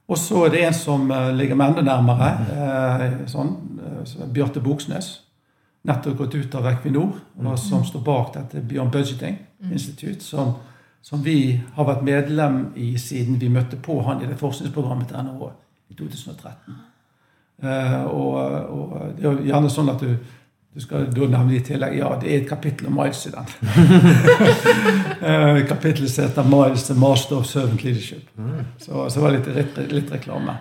Og 0.07 0.17
så 0.17 0.47
er 0.47 0.55
det 0.55 0.63
en 0.65 0.73
som 0.73 1.05
ligger 1.37 1.59
meg 1.59 1.75
enda 1.75 1.83
nærmere, 1.85 3.27
sånn, 3.29 3.53
Bjarte 4.33 4.63
Boksnes. 4.65 5.11
Nettopp 5.85 6.17
gått 6.17 6.35
ut 6.35 6.55
av 6.55 6.65
Equinor, 6.71 7.11
og 7.37 7.59
som 7.61 7.83
står 7.85 8.01
bak 8.05 8.33
dette 8.33 8.61
Beyond 8.65 8.91
Budgeting 8.91 9.37
Institute, 9.71 10.23
som, 10.23 10.55
som 11.01 11.21
vi 11.23 11.59
har 11.75 11.85
vært 11.85 12.05
medlem 12.05 12.57
i 12.75 12.95
siden 12.97 13.37
vi 13.41 13.51
møtte 13.53 13.77
på 13.77 13.99
han 14.07 14.23
i 14.23 14.29
det 14.29 14.39
forskningsprogrammet 14.39 15.11
til 15.11 15.27
NHO 15.27 15.51
i 15.91 15.97
2013. 15.99 16.79
Eh, 17.63 18.01
og, 18.03 18.33
og 18.69 18.95
det 19.15 19.29
er 19.29 19.45
gjerne 19.47 19.69
sånn 19.71 19.93
at 19.93 20.01
du, 20.01 20.17
du 20.75 20.83
skal 20.83 21.05
da 21.07 21.29
nevne 21.31 21.55
i 21.55 21.61
tillegg 21.63 21.93
Ja, 21.95 22.09
det 22.19 22.27
er 22.27 22.41
et 22.41 22.49
kapittel 22.49 22.89
om 22.89 22.97
Miles 22.99 23.25
i 23.29 23.35
den. 23.35 23.51
Eh, 25.25 25.65
Kapittelet 25.65 26.17
heter 26.19 26.43
'Miles 26.43 26.83
the 26.87 26.93
Master 26.93 27.37
of 27.37 27.45
Servant 27.49 27.83
Leadership'. 27.83 28.27
Så, 28.77 29.09
så 29.09 29.21
var 29.21 29.31
det 29.31 29.37
litt, 29.37 29.55
litt, 29.77 29.91
litt 29.91 30.11
reklame. 30.11 30.57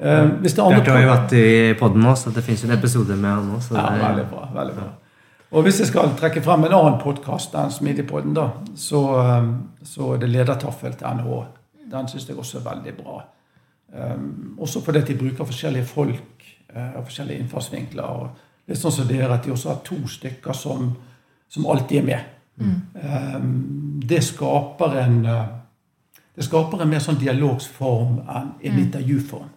Hvis 0.00 0.54
det 0.56 0.64
er 0.64 0.80
har 0.94 1.02
jo 1.02 1.08
vært 1.10 1.32
i 1.36 1.48
podden 1.76 2.00
nå, 2.06 2.14
så 2.16 2.32
det 2.32 2.40
fins 2.46 2.62
en 2.64 2.72
episode 2.72 3.16
med 3.20 3.30
han 3.30 3.50
òg. 3.52 3.66
ja, 3.76 3.86
veldig 4.00 4.26
bra. 4.30 4.46
veldig 4.54 4.76
bra. 4.78 4.88
Og 5.50 5.66
hvis 5.66 5.80
jeg 5.82 5.90
skal 5.90 6.12
trekke 6.18 6.42
frem 6.44 6.64
en 6.64 6.76
annen 6.76 6.98
podkast 7.00 7.56
enn 7.58 7.72
Smidigpodden, 7.74 8.36
da, 8.36 8.46
så, 8.78 9.00
eh, 9.18 9.48
så 9.82 10.14
er 10.14 10.22
det 10.22 10.30
Ledertaffel 10.30 10.94
til 10.94 11.18
NH 11.18 11.40
Den 11.90 12.08
syns 12.08 12.28
jeg 12.28 12.38
også 12.38 12.60
er 12.60 12.68
veldig 12.68 12.92
bra. 13.02 13.20
Um, 13.90 14.58
også 14.62 14.80
fordi 14.80 15.00
de 15.00 15.16
bruker 15.18 15.44
forskjellige 15.44 15.84
folk 15.84 16.44
uh, 16.76 16.92
og 17.00 17.08
forskjellige 17.08 17.42
innfallsvinkler. 17.42 18.02
og 18.02 18.68
Litt 18.70 18.78
sånn 18.78 18.94
som 18.94 19.08
dere, 19.08 19.32
at 19.34 19.42
de 19.42 19.50
også 19.50 19.72
har 19.72 19.80
to 19.82 19.98
stykker 20.06 20.54
som, 20.54 20.92
som 21.50 21.66
alltid 21.66 21.98
er 21.98 22.06
med. 22.06 22.28
Um, 22.60 23.98
det 24.06 24.22
skaper 24.22 24.94
en 25.02 25.18
uh, 25.26 25.40
det 26.36 26.46
skaper 26.46 26.84
en 26.84 26.92
mer 26.92 27.02
sånn 27.02 27.18
dialogsform 27.18 28.20
enn 28.22 28.52
en 28.62 28.78
intervjuform. 28.84 29.50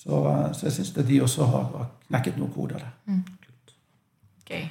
Så, 0.00 0.20
eh, 0.30 0.52
så 0.56 0.66
jeg 0.66 0.72
syns 0.78 0.92
de 0.96 1.22
også 1.22 1.46
har, 1.52 1.86
knekket 2.08 2.38
noen 2.40 2.52
koder 2.54 2.80
der. 2.80 3.20
Gøy. 4.50 4.64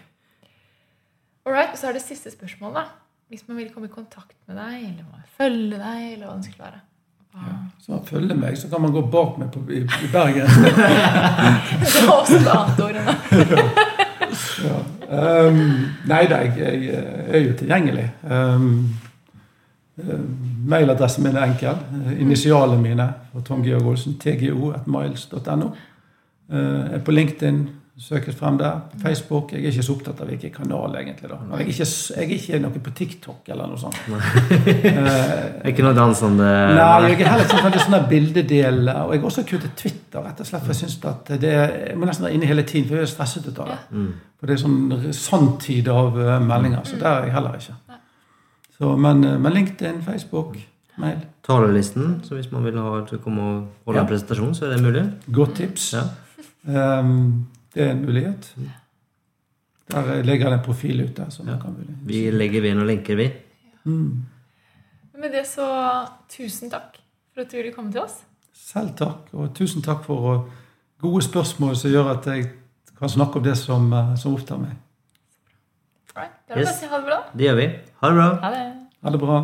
All 1.45 1.53
right, 1.55 1.77
så 1.79 1.89
er 1.89 1.97
det 1.97 2.03
siste 2.03 2.31
spørsmål, 2.31 2.73
da. 2.75 2.85
Hvis 3.29 3.45
man 3.47 3.57
vil 3.57 3.69
komme 3.73 3.87
i 3.87 3.93
kontakt 3.93 4.35
med 4.47 4.57
deg, 4.57 4.75
eller 4.89 5.03
må 5.05 5.19
følge 5.37 5.77
deg, 5.77 6.13
eller 6.13 6.27
hva 6.27 6.35
det 6.37 6.45
skulle 6.49 6.65
være. 6.65 6.81
Ja. 7.35 7.55
Så 7.79 7.99
følger 8.05 8.35
meg, 8.35 8.57
så 8.57 8.69
kan 8.69 8.81
man 8.81 8.91
gå 8.91 9.03
bak 9.05 9.37
meg 9.37 9.51
på, 9.53 9.61
i, 9.69 9.83
i 9.85 10.09
Bergen. 10.11 10.49
Det 11.83 12.07
var 12.07 12.15
også 12.15 12.39
et 12.39 12.49
annet 12.55 12.81
ord 12.85 12.99
enn 12.99 13.05
det. 13.09 13.87
Um, 15.09 15.61
nei 16.09 16.23
da, 16.29 16.41
jeg, 16.45 16.81
jeg 16.85 17.03
er 17.33 17.45
jo 17.47 17.53
tilgjengelig. 17.57 18.07
Um, 18.29 18.65
eh, 18.85 19.08
mailadressen 20.69 21.23
min 21.23 21.35
er 21.35 21.47
enkel. 21.49 21.75
Eh, 22.05 22.21
Initialene 22.21 22.81
mine 22.81 23.09
for 23.31 23.41
Tom 23.41 23.63
Georg 23.65 23.87
Olsen. 23.93 24.17
tgo.miles.no. 24.21 25.71
Uh, 26.49 26.93
er 26.95 26.99
på 27.05 27.11
LinkedIn. 27.13 27.67
Søkes 27.99 28.35
frem 28.39 28.55
der. 28.57 28.77
Facebook. 29.01 29.51
Jeg 29.51 29.59
er 29.65 29.73
ikke 29.73 29.83
så 29.83 29.91
opptatt 29.91 30.21
av 30.23 30.29
hvilken 30.31 30.53
kanal, 30.55 30.93
egentlig. 30.95 31.27
da. 31.29 31.35
Jeg 31.57 31.65
er 31.65 31.71
ikke, 31.73 31.87
jeg 32.15 32.23
er 32.23 32.31
ikke 32.37 32.59
noe 32.63 32.79
på 32.85 32.93
TikTok 32.95 33.49
eller 33.51 33.67
noe 33.67 33.77
sånt. 33.81 33.97
Eh, 34.87 35.67
Ikke 35.73 35.83
noe 35.83 35.91
dansende 35.97 36.47
Nei, 36.77 37.09
jeg 37.09 37.17
er 37.19 37.33
heller 37.33 37.43
ikke 37.43 37.59
sånn 37.59 37.75
sånne 37.83 37.99
bildedel. 38.07 38.79
Og 38.87 39.11
jeg 39.13 39.19
har 39.19 39.27
også 39.33 39.43
kuttet 39.51 39.75
Twitter, 39.77 40.23
rett 40.23 40.39
og 40.39 40.47
slett. 40.47 40.63
For 40.63 40.71
jeg 40.71 40.79
synes 40.85 40.95
at 41.11 41.33
det 41.43 41.51
Jeg 41.51 41.97
må 41.99 42.07
nesten 42.07 42.29
være 42.29 42.39
inne 42.39 42.47
hele 42.47 42.63
tiden, 42.63 42.87
for 42.87 43.01
jeg 43.01 43.09
er 43.09 43.11
stresset 43.11 43.51
ut 43.51 43.59
av 43.65 43.73
det. 43.73 43.79
For 44.39 44.47
det 44.47 44.55
er 44.55 44.63
sånn 44.63 45.13
sanntid 45.19 45.91
av 45.91 46.15
eh, 46.23 46.37
meldinger. 46.39 46.87
Så 46.87 46.95
der 47.03 47.11
er 47.17 47.27
jeg 47.27 47.35
heller 47.35 47.59
ikke. 47.59 47.75
Så, 48.79 48.95
men, 48.97 49.23
eh, 49.23 49.39
men 49.39 49.53
LinkedIn, 49.53 50.03
Facebook, 50.03 50.57
mail. 50.97 51.17
Talerlisten, 51.43 52.21
så 52.23 52.35
hvis 52.35 52.51
man 52.51 52.63
vil 52.63 52.77
ha 52.79 53.05
til 53.05 53.17
å 53.17 53.21
komme 53.21 53.41
og 53.41 53.67
holde 53.85 53.99
Ja. 53.99 54.05
en 54.05 54.07
presentasjon, 54.07 54.55
så 54.55 54.65
er 54.65 54.75
det 54.75 54.83
mulig. 54.83 55.03
Godt 55.31 55.55
tips. 55.55 55.93
Ja. 55.93 56.03
Um, 56.99 57.47
det 57.73 57.83
er 57.83 57.91
en 57.91 58.05
mulighet. 58.05 58.55
Der 59.91 60.23
ligger 60.23 60.49
det 60.49 60.59
en 60.59 60.65
profil 60.65 61.01
ute. 61.01 61.13
der. 61.15 61.43
man 61.43 61.61
kan 61.61 61.75
velge. 61.77 61.95
Vi 62.05 62.31
legger 62.31 62.61
ved 62.61 62.75
noen 62.75 62.87
lenker, 62.87 63.15
vi. 63.15 63.31
Mm. 63.85 64.25
Med 65.19 65.31
det 65.31 65.47
så 65.47 65.67
tusen 66.29 66.69
takk 66.69 66.99
for 67.33 67.41
at 67.41 67.51
du 67.51 67.57
ville 67.57 67.73
komme 67.73 67.91
til 67.91 68.01
oss. 68.01 68.23
Selv 68.53 68.95
takk, 68.95 69.33
og 69.33 69.55
tusen 69.55 69.81
takk 69.81 70.03
for 70.03 70.35
uh, 70.35 70.45
gode 71.01 71.23
spørsmål 71.23 71.75
som 71.75 71.91
gjør 71.91 72.11
at 72.17 72.25
jeg 72.25 72.49
kan 72.99 73.09
snakke 73.09 73.35
om 73.35 73.43
det 73.43 73.57
som, 73.57 73.93
uh, 73.93 74.15
som 74.15 74.33
opptar 74.33 74.57
meg. 74.57 74.77
Right. 76.19 76.35
Det 76.47 76.57
Yes. 76.59 76.79
si 76.79 76.85
ha 76.91 76.99
det 76.99 77.05
bra. 77.07 77.19
Det 77.33 77.45
gjør 77.47 77.57
vi. 77.59 77.67
Ha 78.01 78.09
det 78.11 78.15
bra. 78.19 78.27
Ha 78.43 78.49
det. 78.51 78.65
Ha 79.03 79.09
det 79.15 79.19
bra. 79.21 79.39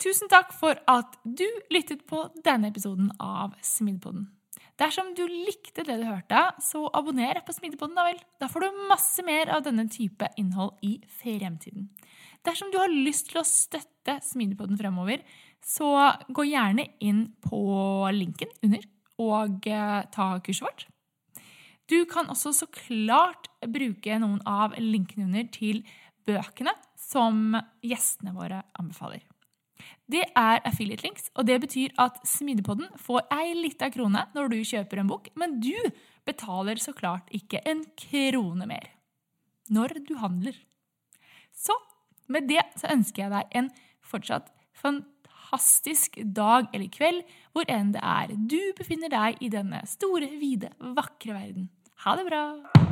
Tusen 0.00 0.30
takk 0.32 0.52
for 0.56 0.78
at 0.88 1.16
du 1.24 1.44
lyttet 1.74 2.06
på 2.08 2.22
denne 2.44 2.70
episoden 2.72 3.10
av 3.20 3.54
Smidepodden. 3.60 4.28
Dersom 4.78 5.10
du 5.18 5.24
likte 5.26 5.82
det 5.84 5.96
du 5.98 6.04
hørte, 6.06 6.40
så 6.62 6.84
abonner 6.94 7.40
på 7.44 7.52
Smidepodden, 7.52 7.96
da 7.98 8.04
vel. 8.06 8.20
Da 8.40 8.46
får 8.46 8.60
du 8.64 8.84
masse 8.88 9.24
mer 9.26 9.50
av 9.50 9.64
denne 9.66 9.88
type 9.90 10.28
innhold 10.38 10.78
i 10.86 11.00
fremtiden. 11.18 11.88
Dersom 12.46 12.70
du 12.70 12.78
har 12.78 12.88
lyst 12.88 13.32
til 13.32 13.40
å 13.42 13.44
støtte 13.44 14.20
Smidepodden 14.22 14.78
fremover, 14.78 15.24
så 15.66 15.90
gå 16.30 16.46
gjerne 16.46 16.86
inn 17.02 17.24
på 17.42 17.58
linken 18.14 18.54
under 18.62 18.86
og 19.18 19.66
eh, 19.66 20.04
ta 20.14 20.38
kurset 20.38 20.62
vårt. 20.62 20.86
Du 21.88 22.02
kan 22.08 22.28
også 22.28 22.52
så 22.52 22.68
klart 22.68 23.48
bruke 23.64 24.20
noen 24.20 24.42
av 24.48 24.76
linkene 24.76 25.28
under 25.28 25.48
til 25.52 25.82
bøkene 26.28 26.74
som 27.00 27.56
gjestene 27.84 28.34
våre 28.36 28.62
anbefaler. 28.78 29.24
Det 30.08 30.24
er 30.36 30.62
affiliate 30.68 31.04
links, 31.04 31.28
og 31.36 31.46
det 31.48 31.58
betyr 31.62 31.94
at 32.00 32.18
Smidepodden 32.26 32.88
får 33.00 33.26
ei 33.32 33.52
lita 33.56 33.90
krone 33.92 34.24
når 34.34 34.52
du 34.52 34.58
kjøper 34.66 35.02
en 35.02 35.10
bok, 35.10 35.28
men 35.38 35.58
du 35.64 35.76
betaler 36.28 36.80
så 36.80 36.94
klart 36.96 37.28
ikke 37.36 37.62
en 37.68 37.84
krone 37.96 38.68
mer 38.68 38.92
når 39.72 39.98
du 40.08 40.14
handler. 40.20 40.56
Så 41.52 41.76
med 42.28 42.48
det 42.48 42.62
så 42.80 42.88
ønsker 42.92 43.24
jeg 43.24 43.34
deg 43.34 43.56
en 43.60 43.70
fortsatt 44.04 44.48
fantastisk 44.76 46.16
dag 46.24 46.68
eller 46.72 46.88
kveld, 46.92 47.20
hvor 47.52 47.68
enn 47.72 47.92
det 47.92 48.04
er 48.04 48.32
du 48.32 48.60
befinner 48.78 49.12
deg 49.12 49.42
i 49.44 49.52
denne 49.52 49.82
store, 49.88 50.30
vide, 50.40 50.72
vakre 50.96 51.36
verden. 51.36 51.68
Ha 51.98 52.16
det 52.16 52.24
bra! 52.24 52.87